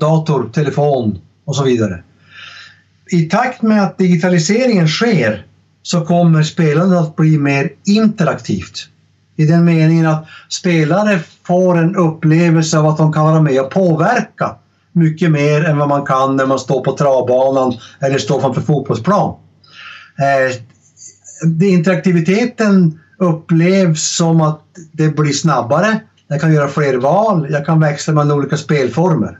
dator, 0.00 0.50
telefon 0.52 1.18
och 1.44 1.56
så 1.56 1.64
vidare. 1.64 2.02
I 3.10 3.22
takt 3.22 3.62
med 3.62 3.82
att 3.82 3.98
digitaliseringen 3.98 4.88
sker 4.88 5.46
så 5.82 6.04
kommer 6.04 6.42
spelandet 6.42 7.00
att 7.00 7.16
bli 7.16 7.38
mer 7.38 7.70
interaktivt. 7.84 8.88
I 9.36 9.44
den 9.44 9.64
meningen 9.64 10.06
att 10.06 10.26
spelare 10.48 11.20
får 11.46 11.78
en 11.78 11.96
upplevelse 11.96 12.78
av 12.78 12.86
att 12.86 12.96
de 12.96 13.12
kan 13.12 13.24
vara 13.24 13.40
med 13.40 13.60
och 13.60 13.70
påverka 13.70 14.56
mycket 14.92 15.30
mer 15.30 15.64
än 15.64 15.78
vad 15.78 15.88
man 15.88 16.06
kan 16.06 16.36
när 16.36 16.46
man 16.46 16.58
står 16.58 16.84
på 16.84 16.96
travbanan 16.96 17.74
eller 18.00 18.18
står 18.18 18.40
framför 18.40 18.60
fotbollsplan. 18.60 19.34
Eh, 20.18 21.68
interaktiviteten 21.68 23.00
upplevs 23.18 24.16
som 24.16 24.40
att 24.40 24.62
det 24.92 25.08
blir 25.08 25.32
snabbare. 25.32 26.00
Jag 26.32 26.40
kan 26.40 26.52
göra 26.52 26.68
fler 26.68 26.98
val, 26.98 27.46
jag 27.50 27.66
kan 27.66 27.80
växla 27.80 28.14
mellan 28.14 28.38
olika 28.38 28.56
spelformer. 28.56 29.38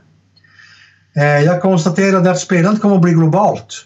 Eh, 1.15 1.23
jag 1.23 1.61
konstaterade 1.61 2.31
att 2.31 2.39
spelandet 2.39 2.81
kommer 2.81 2.95
att 2.95 3.01
bli 3.01 3.11
globalt. 3.11 3.85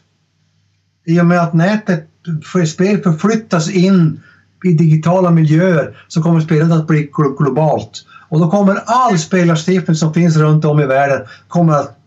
I 1.05 1.21
och 1.21 1.25
med 1.25 1.39
att 1.39 1.53
nätet 1.53 2.07
för 2.43 2.65
spel 2.65 3.01
förflyttas 3.01 3.69
in 3.69 4.19
i 4.63 4.73
digitala 4.73 5.31
miljöer 5.31 5.97
så 6.07 6.23
kommer 6.23 6.41
spelandet 6.41 6.77
att 6.77 6.87
bli 6.87 7.11
globalt. 7.37 8.05
Och 8.29 8.39
då 8.39 8.51
kommer 8.51 8.81
all 8.85 9.19
spelarstiftning 9.19 9.95
som 9.95 10.13
finns 10.13 10.37
runt 10.37 10.65
om 10.65 10.79
i 10.79 10.85
världen 10.85 11.27
kommer 11.47 11.73
att 11.73 11.97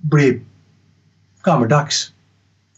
bli 0.00 0.40
gammaldags. 1.44 2.10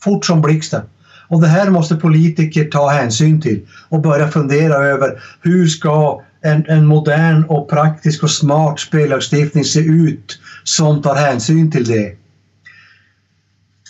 Fort 0.00 0.24
som 0.24 0.42
blixten. 0.42 0.82
Och 1.28 1.40
det 1.40 1.48
här 1.48 1.70
måste 1.70 1.96
politiker 1.96 2.64
ta 2.64 2.88
hänsyn 2.88 3.40
till 3.40 3.66
och 3.88 4.00
börja 4.00 4.28
fundera 4.28 4.74
över 4.74 5.22
hur 5.40 5.66
ska 5.66 6.22
en, 6.42 6.64
en 6.68 6.86
modern 6.86 7.44
och 7.44 7.70
praktisk 7.70 8.22
och 8.22 8.30
smart 8.30 8.80
spellagstiftning 8.80 9.64
se 9.64 9.80
ut 9.80 10.38
som 10.64 11.02
tar 11.02 11.14
hänsyn 11.14 11.70
till 11.70 11.84
det? 11.84 12.16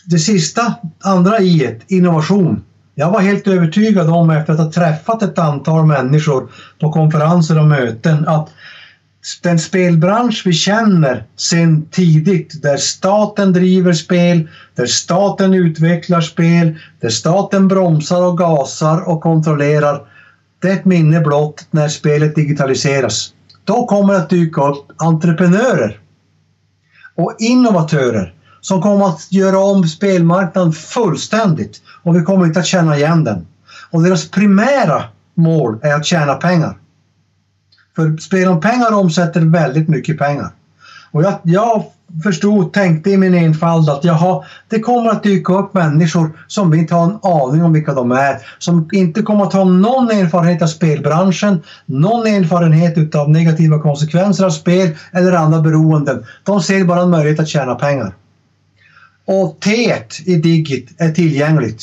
Det 0.04 0.18
sista, 0.18 0.74
andra 1.00 1.40
i 1.40 1.78
innovation. 1.88 2.64
Jag 2.94 3.10
var 3.10 3.20
helt 3.20 3.46
övertygad 3.46 4.10
om 4.10 4.30
efter 4.30 4.52
att 4.52 4.58
ha 4.58 4.72
träffat 4.72 5.22
ett 5.22 5.38
antal 5.38 5.86
människor 5.86 6.48
på 6.80 6.92
konferenser 6.92 7.58
och 7.58 7.66
möten 7.66 8.28
att 8.28 8.48
den 9.42 9.58
spelbransch 9.58 10.42
vi 10.44 10.52
känner 10.52 11.24
sedan 11.36 11.86
tidigt 11.90 12.62
där 12.62 12.76
staten 12.76 13.52
driver 13.52 13.92
spel, 13.92 14.48
där 14.74 14.86
staten 14.86 15.54
utvecklar 15.54 16.20
spel, 16.20 16.78
där 17.00 17.08
staten 17.08 17.68
bromsar 17.68 18.22
och 18.22 18.38
gasar 18.38 19.08
och 19.08 19.20
kontrollerar. 19.20 20.00
Det 20.62 20.68
är 20.68 20.72
ett 20.72 20.84
minne 20.84 21.20
blott 21.20 21.66
när 21.70 21.88
spelet 21.88 22.34
digitaliseras. 22.34 23.34
Då 23.64 23.86
kommer 23.86 24.12
det 24.12 24.18
att 24.18 24.30
dyka 24.30 24.62
upp 24.62 24.92
entreprenörer 24.96 26.00
och 27.14 27.36
innovatörer 27.38 28.34
som 28.60 28.82
kommer 28.82 29.06
att 29.06 29.32
göra 29.32 29.58
om 29.58 29.84
spelmarknaden 29.88 30.72
fullständigt 30.72 31.82
och 32.02 32.16
vi 32.16 32.22
kommer 32.22 32.46
inte 32.46 32.60
att 32.60 32.66
känna 32.66 32.96
igen 32.96 33.24
den. 33.24 33.46
Och 33.90 34.02
deras 34.02 34.30
primära 34.30 35.04
mål 35.34 35.78
är 35.82 35.94
att 35.94 36.06
tjäna 36.06 36.34
pengar. 36.34 36.78
För 37.96 38.16
spel 38.16 38.48
om 38.48 38.60
pengar 38.60 38.92
omsätter 38.92 39.40
väldigt 39.40 39.88
mycket 39.88 40.18
pengar. 40.18 40.50
Och 41.10 41.22
jag, 41.22 41.34
jag 41.42 41.84
förstod, 42.22 42.72
tänkte 42.72 43.10
i 43.10 43.18
min 43.18 43.34
enfald 43.34 43.88
att 43.88 44.04
jaha, 44.04 44.44
det 44.68 44.80
kommer 44.80 45.10
att 45.10 45.22
dyka 45.22 45.52
upp 45.52 45.74
människor 45.74 46.30
som 46.46 46.70
vi 46.70 46.78
inte 46.78 46.94
har 46.94 47.04
en 47.04 47.18
aning 47.22 47.62
om 47.62 47.72
vilka 47.72 47.94
de 47.94 48.12
är. 48.12 48.38
Som 48.58 48.88
inte 48.92 49.22
kommer 49.22 49.44
att 49.44 49.52
ha 49.52 49.64
någon 49.64 50.10
erfarenhet 50.10 50.62
av 50.62 50.66
spelbranschen, 50.66 51.62
någon 51.86 52.26
erfarenhet 52.26 53.14
av 53.14 53.30
negativa 53.30 53.78
konsekvenser 53.78 54.44
av 54.44 54.50
spel 54.50 54.90
eller 55.12 55.32
andra 55.32 55.60
beroenden. 55.60 56.24
De 56.44 56.62
ser 56.62 56.84
bara 56.84 57.02
en 57.02 57.10
möjlighet 57.10 57.40
att 57.40 57.48
tjäna 57.48 57.74
pengar. 57.74 58.14
Och 59.24 59.60
T 59.60 59.94
i 60.26 60.36
Digit 60.36 60.94
är 60.98 61.10
tillgängligt. 61.10 61.82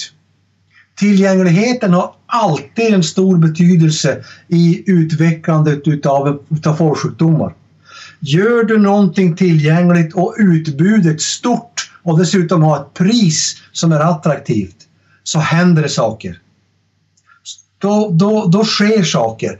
Tillgängligheten 0.99 1.93
har 1.93 2.11
alltid 2.25 2.93
en 2.93 3.03
stor 3.03 3.37
betydelse 3.37 4.23
i 4.47 4.83
utvecklandet 4.91 5.87
utav, 5.87 6.39
utav 6.49 6.73
folksjukdomar. 6.73 7.53
Gör 8.19 8.63
du 8.63 8.77
någonting 8.77 9.35
tillgängligt 9.35 10.13
och 10.13 10.35
utbudet 10.37 11.21
stort 11.21 11.91
och 12.03 12.19
dessutom 12.19 12.63
har 12.63 12.77
ett 12.81 12.93
pris 12.93 13.61
som 13.71 13.91
är 13.91 13.99
attraktivt 13.99 14.75
så 15.23 15.39
händer 15.39 15.81
det 15.81 15.89
saker. 15.89 16.39
Då, 17.77 18.09
då, 18.11 18.45
då 18.45 18.63
sker 18.63 19.03
saker. 19.03 19.59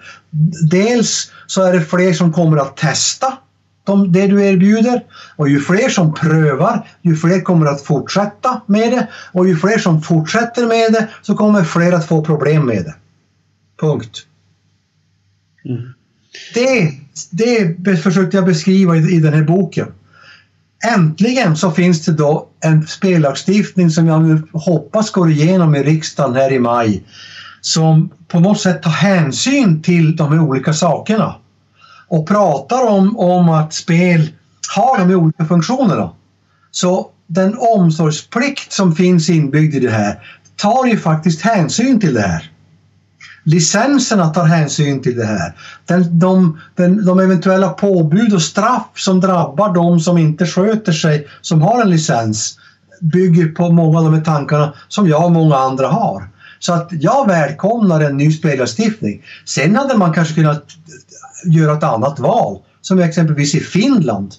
Dels 0.70 1.32
så 1.48 1.64
är 1.64 1.74
det 1.74 1.82
fler 1.82 2.14
som 2.14 2.34
kommer 2.34 2.58
att 2.58 2.78
testa 2.78 3.38
de, 3.84 4.12
det 4.12 4.28
du 4.28 4.46
erbjuder. 4.46 5.04
Och 5.36 5.50
ju 5.50 5.60
fler 5.60 5.90
som 5.90 6.14
prövar, 6.14 6.88
ju 7.02 7.16
fler 7.16 7.42
kommer 7.42 7.66
att 7.66 7.82
fortsätta 7.82 8.62
med 8.66 8.92
det. 8.92 9.08
Och 9.32 9.48
ju 9.48 9.56
fler 9.56 9.78
som 9.78 10.02
fortsätter 10.02 10.68
med 10.68 10.92
det 10.92 11.08
så 11.22 11.36
kommer 11.36 11.64
fler 11.64 11.92
att 11.92 12.08
få 12.08 12.26
problem 12.26 12.66
med 12.66 12.84
det. 12.84 12.96
Punkt. 13.82 14.26
Mm. 15.66 15.94
Det, 16.54 16.92
det 17.78 17.98
försökte 17.98 18.38
jag 18.38 18.46
beskriva 18.46 18.98
i, 18.98 19.16
i 19.16 19.20
den 19.20 19.34
här 19.34 19.44
boken. 19.44 19.88
Äntligen 20.96 21.56
så 21.56 21.72
finns 21.72 22.06
det 22.06 22.12
då 22.12 22.48
en 22.64 22.88
spellagstiftning 22.88 23.90
som 23.90 24.08
jag 24.08 24.24
nu 24.24 24.42
hoppas 24.54 25.12
går 25.12 25.32
igenom 25.32 25.76
i 25.76 25.84
riksdagen 25.84 26.36
här 26.36 26.52
i 26.52 26.60
maj. 26.60 27.04
Som 27.62 28.10
på 28.28 28.40
något 28.40 28.62
sätt 28.62 28.84
tar 28.84 28.92
hänsyn 28.92 29.82
till 29.82 30.16
de 30.16 30.32
här 30.32 30.40
olika 30.40 30.74
sakerna 30.74 31.36
och 32.08 32.28
pratar 32.28 32.88
om, 32.88 33.18
om 33.18 33.50
att 33.50 33.74
spel 33.74 34.30
har 34.76 35.06
de 35.06 35.16
olika 35.16 35.46
funktionerna. 35.46 36.12
Så 36.72 37.10
den 37.28 37.58
omsorgsplikt 37.58 38.72
som 38.72 38.96
finns 38.96 39.30
inbyggd 39.30 39.76
i 39.76 39.80
det 39.80 39.92
här 39.92 40.20
tar 40.56 40.86
ju 40.86 40.98
faktiskt 40.98 41.42
hänsyn 41.42 42.00
till 42.00 42.14
det 42.14 42.22
här. 42.22 42.52
Licenserna 43.44 44.30
tar 44.30 44.46
hänsyn 44.46 45.02
till 45.02 45.18
det 45.18 45.26
här. 45.26 45.56
Den, 45.86 46.20
de, 46.20 46.60
den, 46.76 47.06
de 47.06 47.20
eventuella 47.20 47.70
påbud 47.70 48.34
och 48.34 48.42
straff 48.42 48.92
som 48.96 49.20
drabbar 49.20 49.74
de 49.74 50.00
som 50.00 50.18
inte 50.18 50.46
sköter 50.46 50.92
sig, 50.92 51.28
som 51.42 51.62
har 51.62 51.82
en 51.82 51.90
licens, 51.90 52.60
bygger 53.02 53.48
på 53.48 53.72
många 53.72 53.98
av 53.98 54.04
de 54.04 54.14
här 54.14 54.22
tankarna 54.22 54.74
som 54.88 55.08
jag 55.08 55.26
och 55.26 55.32
många 55.32 55.56
andra 55.56 55.88
har. 55.88 56.30
Så 56.60 56.74
att 56.74 56.88
jag 56.92 57.28
välkomnar 57.28 58.02
en 58.02 58.18
ny 58.18 58.32
spellagstiftning. 58.32 59.24
Sen 59.46 59.76
hade 59.76 59.98
man 59.98 60.14
kanske 60.14 60.34
kunnat 60.34 60.66
göra 61.46 61.78
ett 61.78 61.84
annat 61.84 62.20
val. 62.20 62.60
Som 62.82 63.00
exempelvis 63.00 63.56
i 63.56 63.60
Finland. 63.60 64.34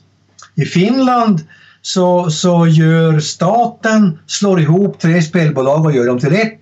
I 0.55 0.64
Finland 0.64 1.40
så, 1.82 2.30
så 2.30 2.66
gör 2.66 3.20
staten, 3.20 4.18
slår 4.26 4.61
ihop 4.61 5.01
tre 5.01 5.22
spelbolag 5.22 5.84
och 5.84 5.92
gör 5.92 6.07
dem 6.07 6.18
till 6.18 6.34
ett. 6.34 6.61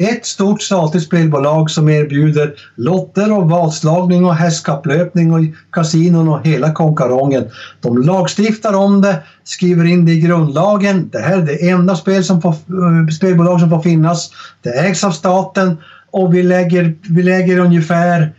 Ett 0.00 0.26
stort 0.26 0.62
statligt 0.62 1.02
spelbolag 1.02 1.70
som 1.70 1.88
erbjuder 1.88 2.54
lotter 2.76 3.32
och 3.32 3.50
vadslagning 3.50 4.24
och 4.24 4.34
hästkapplöpning 4.34 5.32
och 5.32 5.40
kasinon 5.72 6.28
och 6.28 6.46
hela 6.46 6.72
konkarongen. 6.72 7.44
De 7.80 8.02
lagstiftar 8.02 8.74
om 8.74 9.00
det, 9.00 9.22
skriver 9.44 9.84
in 9.84 10.06
det 10.06 10.12
i 10.12 10.20
grundlagen. 10.20 11.08
Det 11.12 11.18
här 11.18 11.38
är 11.38 11.42
det 11.42 11.68
enda 11.68 11.96
spel 11.96 12.24
som 12.24 12.42
får, 12.42 12.50
eh, 12.50 13.08
spelbolag 13.16 13.60
som 13.60 13.70
får 13.70 13.80
finnas. 13.80 14.30
Det 14.62 14.70
ägs 14.70 15.04
av 15.04 15.10
staten 15.10 15.76
och 16.10 16.34
vi 16.34 16.42
lägger, 16.42 16.94
vi 17.08 17.22
lägger 17.22 17.58
ungefär 17.58 18.32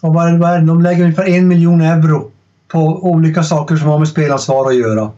och 0.00 0.14
vad 0.14 0.28
är 0.28 0.60
det, 0.60 0.66
de 0.66 0.82
lägger 0.82 1.02
ungefär 1.02 1.28
en 1.28 1.48
miljon 1.48 1.80
euro 1.80 2.30
på 2.68 2.78
olika 3.02 3.42
saker 3.42 3.76
som 3.76 3.88
har 3.88 3.98
med 3.98 4.08
spelansvar 4.08 4.70
att 4.70 4.76
göra. 4.76 5.10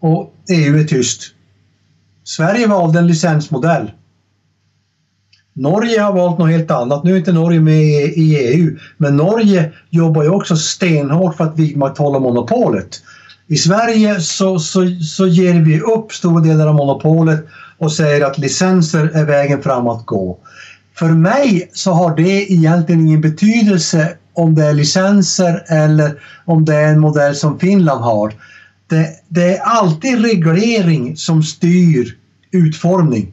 Och 0.00 0.34
EU 0.50 0.78
är 0.78 0.84
tyst. 0.84 1.22
Sverige 2.24 2.66
valde 2.66 2.98
en 2.98 3.06
licensmodell. 3.06 3.90
Norge 5.54 6.00
har 6.00 6.12
valt 6.12 6.38
något 6.38 6.50
helt 6.50 6.70
annat. 6.70 7.04
Nu 7.04 7.12
är 7.12 7.16
inte 7.16 7.32
Norge 7.32 7.60
med 7.60 7.82
i 8.04 8.36
EU, 8.36 8.78
men 8.96 9.16
Norge 9.16 9.72
jobbar 9.90 10.22
ju 10.22 10.28
också 10.28 10.56
stenhårt 10.56 11.36
för 11.36 11.44
att 11.44 11.58
vidmakthålla 11.58 12.18
monopolet. 12.18 13.02
I 13.46 13.56
Sverige 13.56 14.20
så, 14.20 14.58
så, 14.58 14.86
så 15.02 15.26
ger 15.26 15.60
vi 15.60 15.80
upp 15.80 16.12
stora 16.12 16.40
delar 16.40 16.66
av 16.66 16.74
monopolet 16.74 17.46
och 17.78 17.92
säger 17.92 18.26
att 18.26 18.38
licenser 18.38 19.10
är 19.14 19.24
vägen 19.24 19.62
fram 19.62 19.88
att 19.88 20.06
gå. 20.06 20.38
För 20.94 21.08
mig 21.08 21.70
så 21.72 21.92
har 21.92 22.16
det 22.16 22.52
egentligen 22.52 23.00
ingen 23.00 23.20
betydelse 23.20 24.16
om 24.34 24.54
det 24.54 24.64
är 24.64 24.72
licenser 24.72 25.64
eller 25.68 26.22
om 26.44 26.64
det 26.64 26.74
är 26.74 26.88
en 26.88 27.00
modell 27.00 27.36
som 27.36 27.58
Finland 27.58 28.04
har. 28.04 28.34
Det, 28.86 29.08
det 29.28 29.56
är 29.56 29.60
alltid 29.60 30.24
reglering 30.24 31.16
som 31.16 31.42
styr 31.42 32.16
utformning. 32.52 33.32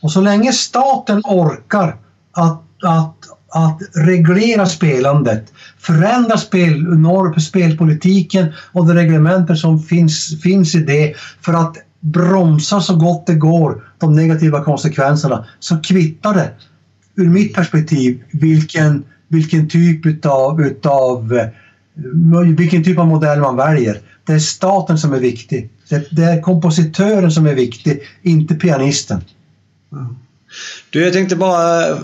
Och 0.00 0.12
så 0.12 0.20
länge 0.20 0.52
staten 0.52 1.22
orkar 1.24 1.96
att, 2.32 2.62
att, 2.82 3.16
att 3.48 3.80
reglera 3.94 4.66
spelandet, 4.66 5.52
förändra 5.78 6.36
spel, 6.36 6.86
spelpolitiken 7.38 8.52
och 8.72 8.86
de 8.86 8.94
reglementer 8.94 9.54
som 9.54 9.82
finns, 9.82 10.42
finns 10.42 10.74
i 10.74 10.78
det 10.78 11.14
för 11.40 11.52
att 11.52 11.76
bromsa 12.00 12.80
så 12.80 12.96
gott 12.96 13.26
det 13.26 13.34
går 13.34 13.84
de 13.98 14.14
negativa 14.14 14.64
konsekvenserna 14.64 15.46
så 15.58 15.80
kvittar 15.80 16.34
det 16.34 16.50
ur 17.14 17.28
mitt 17.28 17.54
perspektiv 17.54 18.22
vilken 18.30 19.04
vilken 19.28 19.68
typ 19.68 20.06
utav, 20.06 20.60
utav 20.60 21.38
eh, 21.38 21.48
vilken 22.56 22.84
typ 22.84 22.98
av 22.98 23.06
modell 23.06 23.40
man 23.40 23.56
väljer. 23.56 24.00
Det 24.24 24.32
är 24.32 24.38
staten 24.38 24.98
som 24.98 25.12
är 25.12 25.20
viktig. 25.20 25.70
Det, 25.88 26.16
det 26.16 26.24
är 26.24 26.40
kompositören 26.40 27.30
som 27.30 27.46
är 27.46 27.54
viktig, 27.54 28.00
inte 28.22 28.54
pianisten. 28.54 29.20
Du, 30.90 31.02
jag 31.02 31.12
tänkte 31.12 31.36
bara, 31.36 31.96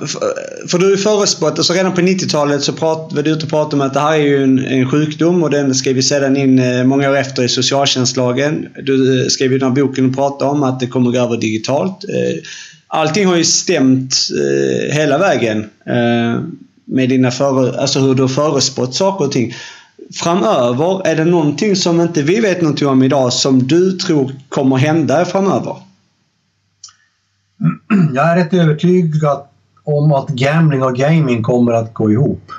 för 0.69 0.79
du 0.79 0.97
förespråkade, 0.97 1.57
så 1.57 1.61
alltså 1.61 1.73
redan 1.73 1.95
på 1.95 2.01
90-talet 2.01 2.63
så 2.63 2.73
prat, 2.73 3.13
var 3.13 3.23
du 3.23 3.31
ute 3.31 3.45
och 3.45 3.51
pratade 3.51 3.83
om 3.83 3.87
att 3.87 3.95
det 3.95 4.01
här 4.01 4.13
är 4.13 4.23
ju 4.23 4.45
en, 4.45 4.59
en 4.59 4.91
sjukdom 4.91 5.43
och 5.43 5.51
den 5.51 5.75
skrev 5.75 5.95
vi 5.95 6.03
sedan 6.03 6.37
in 6.37 6.59
eh, 6.59 6.85
många 6.85 7.11
år 7.11 7.17
efter 7.17 7.43
i 7.43 7.49
socialtjänstlagen. 7.49 8.69
Du 8.83 9.23
eh, 9.23 9.29
skrev 9.29 9.53
ju 9.53 9.59
den 9.59 9.69
här 9.69 9.83
boken 9.83 10.09
och 10.09 10.17
pratade 10.17 10.51
om 10.51 10.63
att 10.63 10.81
det 10.81 10.87
kommer 10.87 11.11
gå 11.11 11.19
över 11.19 11.37
digitalt. 11.37 12.05
Eh, 12.05 12.43
allting 12.87 13.27
har 13.27 13.37
ju 13.37 13.45
stämt 13.45 14.15
hela 14.91 15.19
vägen 15.19 15.67
med 16.85 17.09
dina 17.09 17.31
före, 17.31 17.81
alltså 17.81 18.01
hur 18.01 18.15
du 18.15 18.23
har 18.23 18.29
förutspått 18.29 18.95
saker 18.95 19.25
och 19.25 19.33
ting. 19.33 19.55
Framöver, 20.15 21.07
är 21.07 21.17
det 21.17 21.25
någonting 21.25 21.77
som 21.77 22.01
inte 22.01 22.23
vi 22.23 22.41
vet 22.41 22.63
någonting 22.63 22.89
om 22.89 23.03
idag 23.03 23.33
som 23.33 23.67
du 23.67 23.93
tror 23.93 24.33
kommer 24.49 24.77
hända 24.77 25.25
framöver? 25.25 25.77
Mm. 27.61 28.15
Jag 28.15 28.31
är 28.31 28.37
rätt 28.37 28.55
övertygad 28.55 29.43
om 29.85 30.13
att 30.13 30.29
gambling 30.29 30.83
och 30.83 30.97
gaming 30.97 31.43
kommer 31.43 31.73
att 31.73 31.95
gå 31.95 32.13
ihop. 32.13 32.53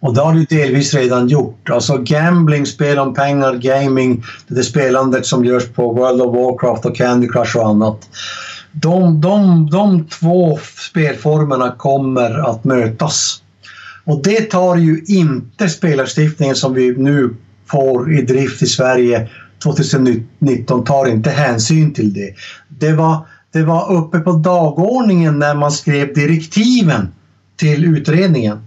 Och 0.00 0.14
det 0.14 0.20
har 0.20 0.34
det 0.34 0.48
delvis 0.48 0.94
redan 0.94 1.28
gjort. 1.28 1.70
Alltså 1.70 1.98
gambling, 1.98 2.66
spel 2.66 2.98
om 2.98 3.14
pengar, 3.14 3.54
gaming, 3.54 4.24
det 4.48 4.58
är 4.58 4.62
spelandet 4.62 5.26
som 5.26 5.44
görs 5.44 5.68
på 5.68 5.92
World 5.92 6.22
of 6.22 6.34
Warcraft 6.34 6.84
och 6.84 6.96
Candy 6.96 7.28
Crush 7.28 7.56
och 7.56 7.68
annat 7.68 8.08
de, 8.72 9.20
de, 9.20 9.70
de 9.70 10.04
två 10.04 10.58
spelformerna 10.90 11.74
kommer 11.78 12.50
att 12.50 12.64
mötas. 12.64 13.42
Och 14.04 14.22
det 14.22 14.40
tar 14.40 14.76
ju 14.76 15.02
inte 15.06 15.68
spelarstiftningen 15.68 16.56
som 16.56 16.74
vi 16.74 16.96
nu 16.96 17.34
får 17.66 18.12
i 18.12 18.22
drift 18.22 18.62
i 18.62 18.66
Sverige 18.66 19.28
2019 19.62 20.84
tar 20.84 21.06
inte 21.06 21.30
hänsyn 21.30 21.94
till 21.94 22.12
det. 22.12 22.34
Det 22.68 22.92
var, 22.92 23.26
det 23.52 23.62
var 23.62 23.92
uppe 23.92 24.18
på 24.18 24.32
dagordningen 24.32 25.38
när 25.38 25.54
man 25.54 25.72
skrev 25.72 26.14
direktiven 26.14 27.08
till 27.56 27.84
utredningen. 27.84 28.66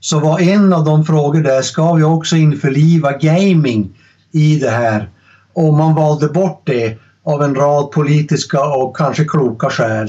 Så 0.00 0.20
var 0.20 0.40
en 0.40 0.72
av 0.72 0.84
de 0.84 1.04
frågor 1.04 1.40
där, 1.40 1.62
ska 1.62 1.92
vi 1.92 2.02
också 2.02 2.36
införliva 2.36 3.12
gaming 3.12 3.90
i 4.32 4.58
det 4.58 4.70
här? 4.70 5.10
Och 5.52 5.74
man 5.74 5.94
valde 5.94 6.28
bort 6.28 6.62
det 6.64 6.98
av 7.24 7.42
en 7.42 7.54
rad 7.54 7.90
politiska 7.90 8.64
och 8.64 8.96
kanske 8.96 9.24
kloka 9.24 9.70
skäl. 9.70 10.08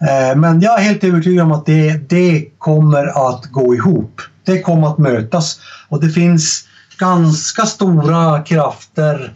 Eh, 0.00 0.36
men 0.36 0.60
jag 0.60 0.78
är 0.78 0.82
helt 0.82 1.04
övertygad 1.04 1.44
om 1.44 1.52
att 1.52 1.66
det, 1.66 2.08
det 2.08 2.48
kommer 2.58 3.30
att 3.30 3.46
gå 3.46 3.74
ihop. 3.74 4.20
Det 4.44 4.60
kommer 4.60 4.88
att 4.88 4.98
mötas 4.98 5.60
och 5.88 6.00
det 6.00 6.08
finns 6.08 6.64
ganska 6.98 7.66
stora 7.66 8.42
krafter 8.42 9.32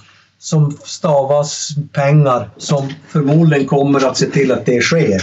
som 0.47 0.77
stavas 0.85 1.69
pengar 1.93 2.51
som 2.57 2.89
förmodligen 3.09 3.67
kommer 3.67 4.09
att 4.09 4.17
se 4.17 4.27
till 4.27 4.53
att 4.53 4.67
det 4.67 4.81
sker. 4.81 5.23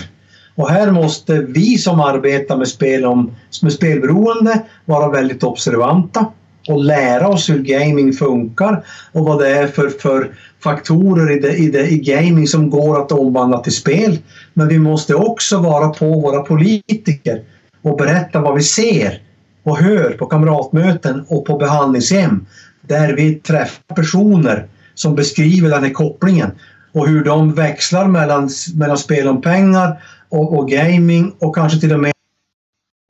Och 0.55 0.69
här 0.69 0.91
måste 0.91 1.39
vi 1.39 1.77
som 1.77 1.99
arbetar 1.99 2.57
med, 2.57 2.67
spel 2.67 3.05
om, 3.05 3.35
med 3.61 3.73
spelberoende 3.73 4.61
vara 4.85 5.09
väldigt 5.09 5.43
observanta 5.43 6.25
och 6.67 6.83
lära 6.83 7.27
oss 7.27 7.49
hur 7.49 7.63
gaming 7.63 8.13
funkar 8.13 8.83
och 9.11 9.25
vad 9.25 9.39
det 9.39 9.49
är 9.49 9.67
för, 9.67 9.89
för 9.89 10.35
faktorer 10.63 11.31
i, 11.31 11.39
det, 11.39 11.55
i, 11.55 11.69
det, 11.69 11.87
i 11.87 11.97
gaming 11.97 12.47
som 12.47 12.69
går 12.69 13.01
att 13.01 13.11
omvandla 13.11 13.59
till 13.59 13.75
spel. 13.75 14.17
Men 14.53 14.67
vi 14.67 14.79
måste 14.79 15.15
också 15.15 15.57
vara 15.57 15.89
på 15.89 16.05
våra 16.05 16.41
politiker 16.41 17.41
och 17.81 17.97
berätta 17.97 18.41
vad 18.41 18.55
vi 18.55 18.63
ser 18.63 19.21
och 19.63 19.77
hör 19.77 20.09
på 20.09 20.25
kamratmöten 20.25 21.25
och 21.27 21.45
på 21.45 21.57
behandlingshem 21.57 22.45
där 22.87 23.13
vi 23.13 23.35
träffar 23.35 23.95
personer 23.95 24.67
som 24.95 25.15
beskriver 25.15 25.69
den 25.69 25.83
här 25.83 25.93
kopplingen 25.93 26.51
och 26.91 27.07
hur 27.07 27.23
de 27.23 27.53
växlar 27.53 28.07
mellan, 28.07 28.49
mellan 28.75 28.97
spel 28.97 29.27
om 29.27 29.41
pengar 29.41 30.03
och, 30.29 30.57
och 30.57 30.69
gaming 30.69 31.35
och 31.39 31.55
kanske 31.55 31.79
till 31.79 31.93
och 31.93 31.99
med 31.99 32.13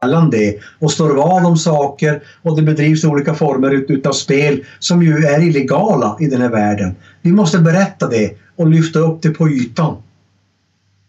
mellan 0.02 0.30
det 0.30 0.60
och 0.80 0.92
står 0.92 1.16
val 1.16 1.46
om 1.46 1.58
saker 1.58 2.24
och 2.42 2.56
det 2.56 2.62
bedrivs 2.62 3.04
olika 3.04 3.34
former 3.34 3.72
utav 3.92 4.12
spel 4.12 4.66
som 4.80 5.04
ju 5.04 5.26
är 5.26 5.42
illegala 5.42 6.18
i 6.20 6.28
den 6.28 6.42
här 6.42 6.50
världen. 6.50 6.96
Vi 7.22 7.32
måste 7.32 7.60
berätta 7.60 8.08
det 8.08 8.32
och 8.56 8.68
lyfta 8.68 9.00
upp 9.00 9.22
det 9.22 9.30
på 9.30 9.50
ytan. 9.50 9.98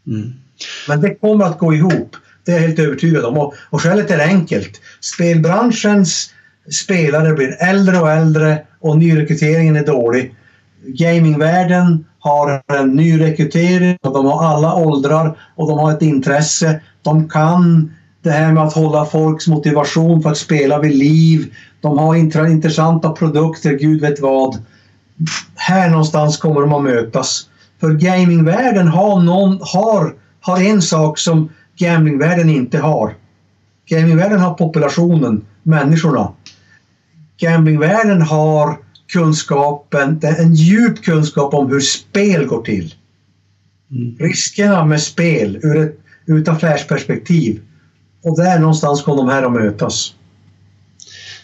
Mm. 0.06 0.32
Men 0.88 1.00
det 1.00 1.14
kommer 1.14 1.44
att 1.44 1.58
gå 1.58 1.74
ihop. 1.74 2.16
Det 2.44 2.52
är 2.52 2.56
jag 2.56 2.62
helt 2.62 2.78
övertygad 2.78 3.24
om. 3.24 3.38
Och, 3.38 3.54
och 3.70 3.82
skälet 3.82 4.10
är 4.10 4.18
enkelt. 4.18 4.80
Spelbranschens 5.00 6.30
spelare 6.70 7.32
blir 7.34 7.56
äldre 7.62 7.98
och 7.98 8.10
äldre 8.10 8.62
och 8.80 8.98
nyrekryteringen 8.98 9.76
är 9.76 9.86
dålig. 9.86 10.34
Gamingvärlden 10.86 12.04
har 12.18 12.62
en 12.72 12.96
ny 12.96 13.20
rekrytering 13.20 13.98
och 14.02 14.12
de 14.14 14.26
har 14.26 14.44
alla 14.44 14.74
åldrar 14.74 15.38
och 15.54 15.68
de 15.68 15.78
har 15.78 15.92
ett 15.92 16.02
intresse. 16.02 16.80
De 17.02 17.28
kan 17.28 17.92
det 18.22 18.30
här 18.30 18.52
med 18.52 18.62
att 18.62 18.72
hålla 18.72 19.04
folks 19.04 19.48
motivation 19.48 20.22
för 20.22 20.30
att 20.30 20.36
spela 20.36 20.80
vid 20.80 20.96
liv. 20.96 21.54
De 21.80 21.98
har 21.98 22.14
intressanta 22.46 23.10
produkter, 23.10 23.72
gud 23.72 24.00
vet 24.00 24.20
vad. 24.20 24.58
Här 25.54 25.90
någonstans 25.90 26.36
kommer 26.36 26.60
de 26.60 26.72
att 26.72 26.82
mötas. 26.82 27.48
För 27.80 27.92
gamingvärlden 27.92 28.88
har, 28.88 29.22
någon, 29.22 29.58
har, 29.60 30.14
har 30.40 30.60
en 30.60 30.82
sak 30.82 31.18
som 31.18 31.48
gamblingvärlden 31.78 32.50
inte 32.50 32.78
har. 32.78 33.14
Gamingvärlden 33.88 34.40
har 34.40 34.54
populationen, 34.54 35.44
människorna. 35.62 36.32
Gamblingvärlden 37.38 38.22
har 38.22 38.78
kunskapen, 39.12 40.20
en 40.22 40.54
djup 40.54 41.02
kunskap 41.02 41.54
om 41.54 41.70
hur 41.70 41.80
spel 41.80 42.46
går 42.46 42.62
till. 42.62 42.94
Mm. 43.90 44.16
Riskerna 44.18 44.84
med 44.84 45.02
spel 45.02 45.58
ur 45.62 45.76
ett, 45.76 45.98
ur 46.26 46.42
ett 46.42 46.48
affärsperspektiv. 46.48 47.60
Och 48.22 48.36
där 48.36 48.58
någonstans 48.58 49.02
kommer 49.02 49.16
de 49.16 49.28
här 49.28 49.42
att 49.42 49.52
mötas. 49.52 50.14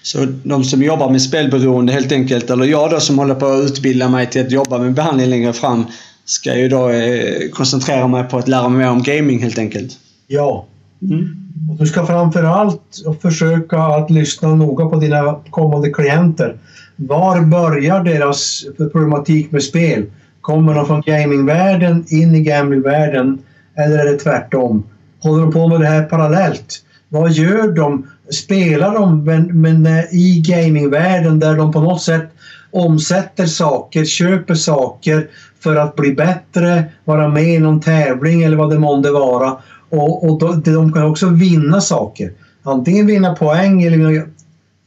Så 0.02 0.26
de 0.44 0.64
som 0.64 0.82
jobbar 0.82 1.10
med 1.10 1.22
spelberoende 1.22 1.92
helt 1.92 2.12
enkelt, 2.12 2.50
eller 2.50 2.64
jag 2.64 2.90
då 2.90 3.00
som 3.00 3.18
håller 3.18 3.34
på 3.34 3.46
att 3.46 3.64
utbilda 3.64 4.08
mig 4.08 4.30
till 4.30 4.46
att 4.46 4.52
jobba 4.52 4.78
med 4.78 4.94
behandling 4.94 5.30
längre 5.30 5.52
fram, 5.52 5.84
ska 6.24 6.58
ju 6.58 6.68
då 6.68 6.90
eh, 6.90 7.50
koncentrera 7.50 8.06
mig 8.06 8.24
på 8.24 8.38
att 8.38 8.48
lära 8.48 8.68
mig 8.68 8.78
mer 8.78 8.90
om 8.90 9.02
gaming 9.02 9.42
helt 9.42 9.58
enkelt. 9.58 9.98
Ja. 10.26 10.66
Mm. 11.02 11.36
Och 11.70 11.76
du 11.76 11.86
ska 11.86 12.06
framförallt 12.06 12.82
försöka 13.22 13.78
att 13.78 14.10
lyssna 14.10 14.54
noga 14.54 14.86
på 14.86 14.96
dina 14.96 15.40
kommande 15.50 15.90
klienter. 15.90 16.56
Var 17.02 17.40
börjar 17.40 18.04
deras 18.04 18.64
problematik 18.92 19.52
med 19.52 19.62
spel? 19.62 20.06
Kommer 20.40 20.74
de 20.74 20.86
från 20.86 21.00
gamingvärlden 21.00 22.04
in 22.08 22.34
i 22.34 22.40
gamblingvärlden 22.40 23.38
eller 23.76 23.98
är 23.98 24.12
det 24.12 24.18
tvärtom? 24.18 24.82
Håller 25.22 25.42
de 25.42 25.52
på 25.52 25.68
med 25.68 25.80
det 25.80 25.86
här 25.86 26.02
parallellt? 26.02 26.82
Vad 27.08 27.32
gör 27.32 27.72
de? 27.72 28.06
Spelar 28.30 28.94
de 28.94 29.24
men, 29.24 29.60
men 29.60 29.86
i 30.10 30.42
gamingvärlden 30.46 31.38
där 31.38 31.56
de 31.56 31.72
på 31.72 31.80
något 31.80 32.02
sätt 32.02 32.30
omsätter 32.70 33.46
saker, 33.46 34.04
köper 34.04 34.54
saker 34.54 35.28
för 35.60 35.76
att 35.76 35.96
bli 35.96 36.12
bättre, 36.12 36.84
vara 37.04 37.28
med 37.28 37.54
i 37.54 37.58
någon 37.58 37.80
tävling 37.80 38.42
eller 38.42 38.56
vad 38.56 38.70
det 38.70 38.78
månde 38.78 39.10
vara. 39.10 39.56
Och, 39.88 40.30
och 40.30 40.38
då, 40.38 40.52
de 40.52 40.92
kan 40.92 41.04
också 41.04 41.28
vinna 41.28 41.80
saker. 41.80 42.32
Antingen 42.62 43.06
vinna 43.06 43.34
poäng 43.34 43.82
eller 43.82 44.26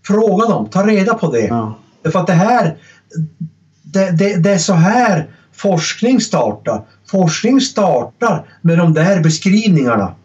Fråga 0.06 0.48
dem, 0.48 0.70
ta 0.70 0.88
reda 0.88 1.14
på 1.14 1.32
det. 1.32 1.46
Ja. 1.46 1.78
För 2.12 2.20
att 2.20 2.28
det 2.28 2.34
här, 2.34 2.78
det, 3.84 4.12
det, 4.12 4.38
det, 4.38 4.52
är 4.52 4.58
så 4.58 4.74
här 4.74 5.30
forskning 5.54 6.22
startar. 6.22 6.82
Forskning 7.12 7.62
startar 7.62 8.46
med 8.62 8.78
de 8.78 8.94
där 8.94 9.24
beskrivningarna. 9.24 10.16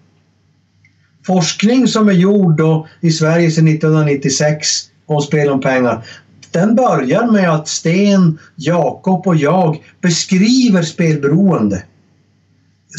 Forskning 1.26 1.88
som 1.88 2.08
är 2.08 2.12
gjord 2.12 2.56
då 2.56 2.88
i 3.00 3.10
Sverige 3.10 3.50
sedan 3.50 3.68
1996 3.68 4.68
om 5.06 5.20
spel 5.20 5.50
om 5.50 5.60
pengar. 5.60 6.04
Den 6.50 6.74
börjar 6.74 7.26
med 7.26 7.50
att 7.50 7.68
Sten, 7.68 8.38
Jakob 8.56 9.26
och 9.26 9.36
jag 9.36 9.82
beskriver 10.00 10.82
spelberoende. 10.82 11.82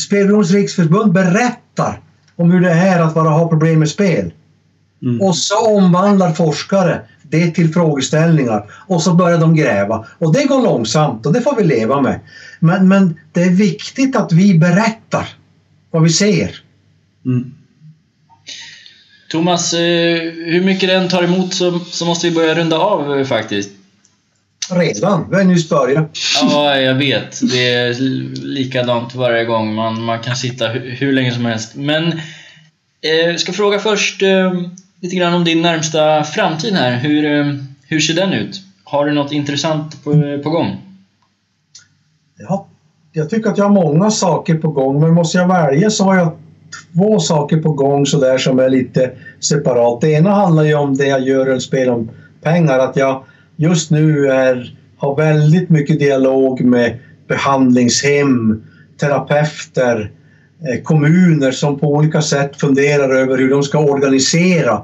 Spelberoendes 0.08 0.52
riksförbund 0.52 1.14
berättar 1.14 2.02
om 2.36 2.52
hur 2.52 2.62
det 2.62 2.72
är 2.72 3.00
att 3.00 3.14
bara 3.14 3.30
ha 3.30 3.50
problem 3.50 3.80
med 3.80 3.90
spel. 3.90 4.34
Mm. 5.02 5.22
Och 5.22 5.38
så 5.38 5.78
omvandlar 5.78 6.34
forskare 6.34 7.02
det 7.30 7.52
till 7.52 7.74
frågeställningar 7.74 8.72
och 8.88 9.02
så 9.02 9.14
börjar 9.14 9.38
de 9.38 9.56
gräva. 9.56 10.06
Och 10.18 10.34
det 10.34 10.44
går 10.44 10.62
långsamt 10.62 11.26
och 11.26 11.34
det 11.34 11.42
får 11.42 11.56
vi 11.56 11.64
leva 11.64 12.02
med. 12.02 12.20
Men, 12.60 12.88
men 12.88 13.20
det 13.32 13.42
är 13.42 13.50
viktigt 13.50 14.16
att 14.16 14.32
vi 14.32 14.60
berättar 14.60 15.28
vad 15.92 16.04
vi 16.04 16.10
ser. 16.10 16.62
Mm. 17.26 17.54
Thomas, 19.30 19.74
eh, 19.74 20.20
hur 20.32 20.62
mycket 20.62 20.90
den 20.90 21.10
tar 21.10 21.24
emot 21.24 21.54
så, 21.54 21.80
så 21.80 22.06
måste 22.06 22.30
vi 22.30 22.36
börja 22.36 22.56
runda 22.56 22.78
av 22.78 23.20
eh, 23.20 23.26
faktiskt. 23.26 23.70
Redan? 24.72 25.30
Vi 25.30 25.36
har 25.36 25.44
nyss 25.44 25.70
börjat. 25.70 26.18
Ja, 26.42 26.76
jag 26.76 26.96
vet. 26.96 27.52
Det 27.52 27.70
är 27.70 27.94
likadant 28.44 29.16
varje 29.16 29.46
gång. 29.46 29.74
Man, 29.74 30.04
man 30.04 30.20
kan 30.20 30.36
sitta 30.36 30.68
hur, 30.68 30.92
hur 30.92 31.14
länge 31.14 31.34
som 31.34 31.46
helst. 31.46 31.76
Men 31.76 32.12
eh, 33.02 33.12
jag 33.12 33.40
ska 33.40 33.54
fråga 33.54 33.80
först 33.80 34.22
eh, 34.22 34.54
lite 35.02 35.16
grann 35.16 35.34
om 35.34 35.44
din 35.44 35.62
närmsta 35.62 36.24
framtid 36.24 36.74
här. 36.74 36.98
Hur, 36.98 37.26
eh, 37.26 37.56
hur 37.88 38.00
ser 38.00 38.14
den 38.14 38.34
ut? 38.34 38.62
Har 38.84 39.06
du 39.06 39.12
något 39.12 39.32
intressant 39.32 40.04
på, 40.04 40.14
eh, 40.14 40.40
på 40.40 40.50
gång? 40.50 40.78
Ja, 42.40 42.68
jag 43.12 43.30
tycker 43.30 43.50
att 43.50 43.58
jag 43.58 43.66
har 43.66 43.74
många 43.74 44.12
saker 44.12 44.56
på 44.56 44.68
gång, 44.68 45.00
men 45.00 45.14
måste 45.14 45.38
jag 45.38 45.48
välja 45.48 45.90
så 45.90 46.04
har 46.04 46.16
jag 46.16 46.38
två 46.94 47.20
saker 47.20 47.58
på 47.58 47.74
gång 47.74 48.06
sådär 48.06 48.38
som 48.38 48.60
är 48.60 48.70
lite 48.70 49.12
separat. 49.40 50.02
Det 50.02 50.12
ena 50.12 50.32
handlar 50.32 50.64
ju 50.64 50.76
om 50.76 50.96
det 50.96 51.06
jag 51.06 51.22
gör 51.22 51.56
i 51.56 51.60
spel 51.60 51.90
om 51.90 52.12
pengar, 52.42 52.80
att 52.80 52.96
jag 52.96 53.24
just 53.56 53.92
nu 53.92 54.28
är, 54.28 54.78
har 54.98 55.16
väldigt 55.16 55.70
mycket 55.70 56.00
dialog 56.00 56.62
med 56.62 57.00
behandlingshem, 57.28 58.64
terapeuter, 59.00 60.02
eh, 60.02 60.19
Eh, 60.68 60.84
kommuner 60.84 61.52
som 61.52 61.80
på 61.80 61.88
olika 61.88 62.22
sätt 62.22 62.56
funderar 62.56 63.10
över 63.10 63.38
hur 63.38 63.50
de 63.50 63.64
ska 63.64 63.80
organisera 63.80 64.82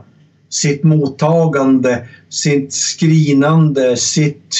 sitt 0.50 0.84
mottagande, 0.84 2.08
sitt 2.30 2.74
skrinande, 2.74 3.98
sitt, 3.98 4.56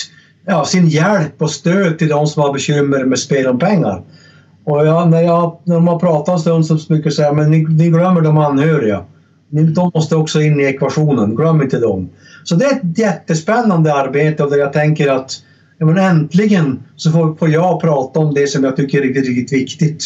ja, 0.46 0.66
sin 0.66 0.88
hjälp 0.88 1.42
och 1.42 1.52
stöd 1.52 2.00
till 2.00 2.10
de 2.10 2.28
som 2.28 2.42
har 2.42 2.54
bekymmer 2.54 3.06
med 3.06 3.20
spel 3.20 3.48
om 3.48 3.60
pengar. 3.60 4.04
Och 4.64 4.88
jag, 4.88 5.10
när, 5.10 5.22
jag, 5.22 5.60
när 5.64 5.76
de 5.76 5.88
har 5.88 6.00
pratat 6.00 6.36
en 6.36 6.40
stund 6.40 6.66
så 6.66 6.88
brukar 6.88 7.06
jag 7.06 7.14
säga 7.14 7.34
men 7.34 7.52
ni, 7.52 7.64
ni 7.64 7.90
glömmer 7.90 8.22
de 8.22 8.38
anhöriga. 8.38 9.04
De 9.50 9.92
måste 9.94 10.16
också 10.16 10.42
in 10.42 10.60
i 10.60 10.64
ekvationen, 10.64 11.36
glöm 11.36 11.62
inte 11.62 11.80
dem. 11.80 12.10
Så 12.44 12.56
det 12.56 12.66
är 12.66 12.76
ett 12.76 12.98
jättespännande 12.98 13.94
arbete 13.94 14.44
och 14.44 14.50
där 14.50 14.58
jag 14.58 14.74
tänker 14.74 15.08
att 15.08 15.32
ja, 15.78 15.86
men 15.86 15.98
äntligen 15.98 16.84
så 16.96 17.12
får, 17.12 17.36
får 17.36 17.50
jag 17.50 17.82
prata 17.82 18.20
om 18.20 18.34
det 18.34 18.48
som 18.48 18.64
jag 18.64 18.76
tycker 18.76 18.98
är 18.98 19.02
riktigt, 19.02 19.28
riktigt 19.28 19.60
viktigt. 19.60 20.04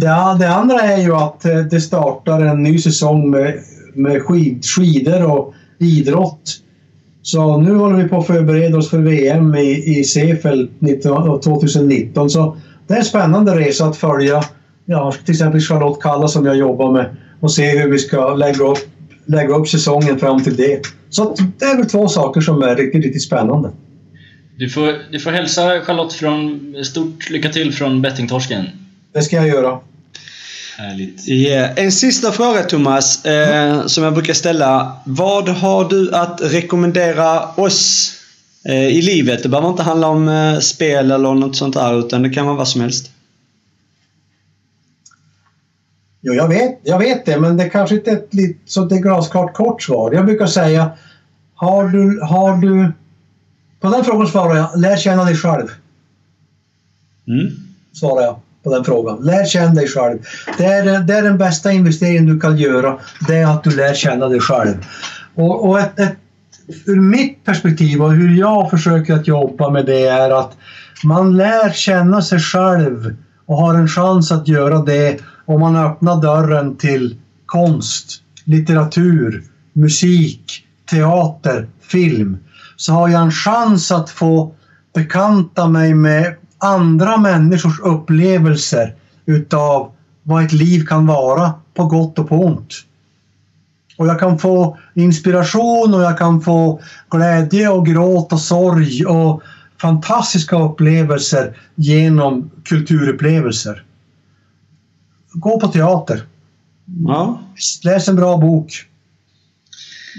Det, 0.00 0.36
det 0.38 0.48
andra 0.48 0.80
är 0.80 1.02
ju 1.02 1.14
att 1.14 1.44
eh, 1.44 1.58
det 1.58 1.80
startar 1.80 2.40
en 2.40 2.62
ny 2.62 2.78
säsong 2.78 3.30
med 3.30 3.54
med 3.96 4.22
skid, 4.22 4.64
skidor 4.64 5.30
och 5.32 5.54
idrott. 5.78 6.60
Så 7.22 7.58
nu 7.58 7.74
håller 7.74 7.96
vi 8.02 8.08
på 8.08 8.18
att 8.18 8.26
förbereda 8.26 8.78
oss 8.78 8.90
för 8.90 8.98
VM 8.98 9.54
i, 9.54 9.98
i 9.98 10.04
Seefeld 10.04 10.70
2019. 11.44 12.22
Eh, 12.22 12.28
Så 12.28 12.56
det 12.86 12.94
är 12.94 12.98
en 12.98 13.04
spännande 13.04 13.58
resa 13.58 13.86
att 13.86 13.96
följa 13.96 14.44
ja, 14.84 15.14
till 15.24 15.32
exempel 15.34 15.60
Charlotte 15.60 16.02
Kalla 16.02 16.28
som 16.28 16.46
jag 16.46 16.56
jobbar 16.56 16.92
med 16.92 17.16
och 17.40 17.52
se 17.52 17.78
hur 17.78 17.90
vi 17.90 17.98
ska 17.98 18.34
lägga 18.34 18.64
upp, 18.64 18.78
lägga 19.26 19.54
upp 19.54 19.68
säsongen 19.68 20.18
fram 20.18 20.42
till 20.44 20.56
det. 20.56 20.80
Så 21.10 21.36
det 21.58 21.64
är 21.64 21.76
väl 21.76 21.86
två 21.86 22.08
saker 22.08 22.40
som 22.40 22.62
är 22.62 22.76
riktigt, 22.76 23.04
riktigt 23.04 23.22
spännande. 23.22 23.70
Du 24.58 24.68
får, 24.68 24.92
du 25.12 25.20
får 25.20 25.30
hälsa 25.30 25.80
Charlotte 25.80 26.12
från 26.12 26.60
stort 26.84 27.30
lycka 27.30 27.48
till 27.48 27.72
från 27.72 28.02
bettingtorsken. 28.02 28.64
Det 29.16 29.22
ska 29.22 29.36
jag 29.36 29.48
göra. 29.48 29.78
Härligt. 30.78 31.28
Yeah. 31.28 31.70
En 31.76 31.92
sista 31.92 32.32
fråga 32.32 32.62
Thomas, 32.62 33.24
eh, 33.24 33.86
som 33.86 34.04
jag 34.04 34.14
brukar 34.14 34.34
ställa. 34.34 34.96
Vad 35.04 35.48
har 35.48 35.88
du 35.88 36.14
att 36.14 36.40
rekommendera 36.42 37.48
oss 37.48 38.12
eh, 38.64 38.86
i 38.86 39.02
livet? 39.02 39.42
Det 39.42 39.48
behöver 39.48 39.68
inte 39.68 39.82
handla 39.82 40.08
om 40.08 40.28
eh, 40.28 40.58
spel 40.58 41.10
eller 41.10 41.34
något 41.34 41.56
sånt 41.56 41.74
där, 41.74 41.98
utan 41.98 42.22
det 42.22 42.30
kan 42.30 42.46
vara 42.46 42.56
vad 42.56 42.68
som 42.68 42.80
helst. 42.80 43.10
Jo, 46.20 46.34
jag 46.34 46.48
vet, 46.48 46.80
jag 46.82 46.98
vet 46.98 47.26
det, 47.26 47.40
men 47.40 47.56
det 47.56 47.68
kanske 47.68 47.94
inte 47.94 48.10
är 48.10 48.16
ett 48.16 48.34
lit, 48.34 48.60
så 48.66 48.84
det 48.84 48.94
är 48.94 49.00
glasklart 49.00 49.54
kort 49.54 49.82
svar. 49.82 50.12
Jag 50.12 50.26
brukar 50.26 50.46
säga, 50.46 50.90
har 51.54 51.88
du, 51.88 52.20
har 52.20 52.56
du... 52.56 52.92
På 53.80 53.88
den 53.88 54.04
frågan 54.04 54.28
svarar 54.28 54.56
jag, 54.56 54.80
lär 54.80 54.96
känna 54.96 55.24
dig 55.24 55.36
själv. 55.36 55.68
Mm. 57.26 57.52
Svarar 57.92 58.22
jag 58.22 58.40
på 58.66 58.74
den 58.74 58.84
frågan. 58.84 59.18
Lär 59.22 59.44
känna 59.44 59.74
dig 59.74 59.88
själv. 59.88 60.18
Det 60.58 60.64
är, 60.64 61.00
det 61.00 61.14
är 61.14 61.22
den 61.22 61.38
bästa 61.38 61.72
investeringen 61.72 62.26
du 62.26 62.40
kan 62.40 62.58
göra. 62.58 62.98
Det 63.28 63.36
är 63.36 63.46
att 63.46 63.64
du 63.64 63.76
lär 63.76 63.94
känna 63.94 64.28
dig 64.28 64.40
själv. 64.40 64.74
Och, 65.34 65.68
och 65.68 65.80
ett, 65.80 66.00
ett, 66.00 66.16
ur 66.86 67.00
mitt 67.00 67.44
perspektiv 67.44 68.02
och 68.02 68.12
hur 68.12 68.38
jag 68.38 68.70
försöker 68.70 69.14
att 69.14 69.26
jobba 69.26 69.70
med 69.70 69.86
det 69.86 70.06
är 70.06 70.30
att 70.30 70.52
man 71.04 71.36
lär 71.36 71.72
känna 71.72 72.22
sig 72.22 72.40
själv 72.40 73.16
och 73.46 73.56
har 73.56 73.74
en 73.74 73.88
chans 73.88 74.32
att 74.32 74.48
göra 74.48 74.78
det 74.78 75.20
om 75.44 75.60
man 75.60 75.76
öppnar 75.76 76.22
dörren 76.22 76.76
till 76.76 77.16
konst, 77.46 78.22
litteratur, 78.44 79.44
musik, 79.72 80.64
teater, 80.90 81.66
film 81.80 82.38
så 82.76 82.92
har 82.92 83.08
jag 83.08 83.22
en 83.22 83.32
chans 83.32 83.92
att 83.92 84.10
få 84.10 84.54
bekanta 84.94 85.68
mig 85.68 85.94
med 85.94 86.34
andra 86.58 87.16
människors 87.16 87.80
upplevelser 87.80 88.94
utav 89.26 89.92
vad 90.22 90.44
ett 90.44 90.52
liv 90.52 90.84
kan 90.84 91.06
vara 91.06 91.52
på 91.74 91.84
gott 91.84 92.18
och 92.18 92.28
på 92.28 92.44
ont. 92.44 92.74
Och 93.96 94.06
jag 94.06 94.20
kan 94.20 94.38
få 94.38 94.78
inspiration 94.94 95.94
och 95.94 96.02
jag 96.02 96.18
kan 96.18 96.40
få 96.40 96.80
glädje 97.10 97.68
och 97.68 97.86
gråt 97.86 98.32
och 98.32 98.40
sorg 98.40 99.06
och 99.06 99.42
fantastiska 99.80 100.62
upplevelser 100.62 101.58
genom 101.74 102.50
kulturupplevelser. 102.64 103.82
Gå 105.32 105.60
på 105.60 105.68
teater. 105.68 106.22
Ja. 107.06 107.40
Läs 107.84 108.08
en 108.08 108.16
bra 108.16 108.36
bok. 108.36 108.86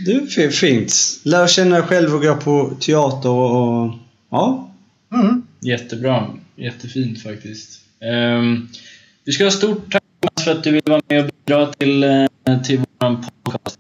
Det 0.06 0.12
är 0.12 0.50
fint. 0.50 0.94
Lär 1.24 1.48
känna 1.48 1.76
dig 1.76 1.86
själv 1.86 2.16
och 2.16 2.22
gå 2.22 2.36
på 2.36 2.72
teater 2.80 3.30
och... 3.30 3.94
Ja. 4.30 4.70
Mm. 5.14 5.47
Jättebra. 5.60 6.28
Jättefint 6.56 7.24
faktiskt. 7.24 7.82
Um, 8.40 8.70
vi 9.26 9.32
ska 9.32 9.44
ha 9.44 9.52
stort 9.52 9.92
tack 9.92 10.04
för 10.44 10.52
att 10.52 10.64
du 10.64 10.72
vill 10.72 10.82
vara 10.86 11.02
med 11.08 11.20
och 11.20 11.32
bidra 11.46 11.66
till, 11.66 12.04
uh, 12.04 12.64
till 12.64 12.80
vår 13.00 13.18
podcast. 13.44 13.80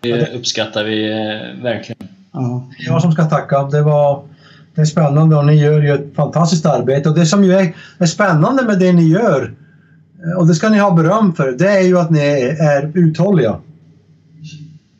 Det 0.00 0.28
uppskattar 0.34 0.84
vi 0.84 1.08
uh, 1.08 1.62
verkligen. 1.62 2.08
Ja. 2.32 2.72
Jag 2.78 3.02
som 3.02 3.12
ska 3.12 3.24
tacka. 3.24 3.62
Det 3.62 3.82
var 3.82 4.28
det 4.74 4.80
är 4.80 4.84
spännande 4.84 5.36
och 5.36 5.46
ni 5.46 5.54
gör 5.54 5.82
ju 5.82 5.94
ett 5.94 6.14
fantastiskt 6.14 6.66
arbete. 6.66 7.08
Och 7.08 7.14
det 7.14 7.26
som 7.26 7.44
ju 7.44 7.52
är, 7.52 7.74
är 7.98 8.06
spännande 8.06 8.62
med 8.62 8.78
det 8.78 8.92
ni 8.92 9.08
gör, 9.08 9.54
eh, 10.24 10.38
och 10.38 10.46
det 10.46 10.54
ska 10.54 10.68
ni 10.68 10.78
ha 10.78 10.90
beröm 10.90 11.34
för, 11.34 11.52
det 11.52 11.68
är 11.68 11.82
ju 11.82 11.98
att 11.98 12.10
ni 12.10 12.20
är 12.60 12.92
uthålliga. 12.94 13.56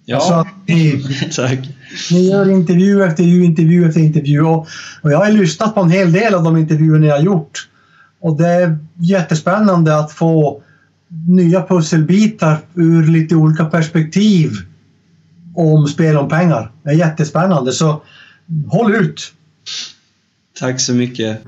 Ja. 0.05 0.47
Ni, 0.67 1.05
Tack 1.37 1.59
ni 2.11 2.31
gör 2.31 2.51
intervju 2.51 3.05
efter 3.05 3.25
intervju 3.25 3.89
efter 3.89 4.01
intervju. 4.01 4.43
Och, 4.43 4.67
och 5.03 5.13
jag 5.13 5.19
har 5.19 5.31
lyssnat 5.31 5.75
på 5.75 5.81
en 5.81 5.91
hel 5.91 6.13
del 6.13 6.35
av 6.35 6.43
de 6.43 6.57
intervjuer 6.57 6.99
ni 6.99 7.09
har 7.09 7.19
gjort. 7.19 7.69
Och 8.21 8.37
det 8.37 8.49
är 8.49 8.79
jättespännande 8.97 9.99
att 9.99 10.13
få 10.13 10.63
nya 11.27 11.63
pusselbitar 11.63 12.59
ur 12.75 13.07
lite 13.07 13.35
olika 13.35 13.65
perspektiv 13.65 14.51
om 15.55 15.87
spel 15.87 16.17
om 16.17 16.29
pengar. 16.29 16.73
Det 16.83 16.91
är 16.91 16.95
jättespännande, 16.95 17.73
så 17.73 18.03
håll 18.69 18.95
ut! 18.95 19.33
Tack 20.61 20.81
så 20.81 20.95
mycket. 20.95 21.43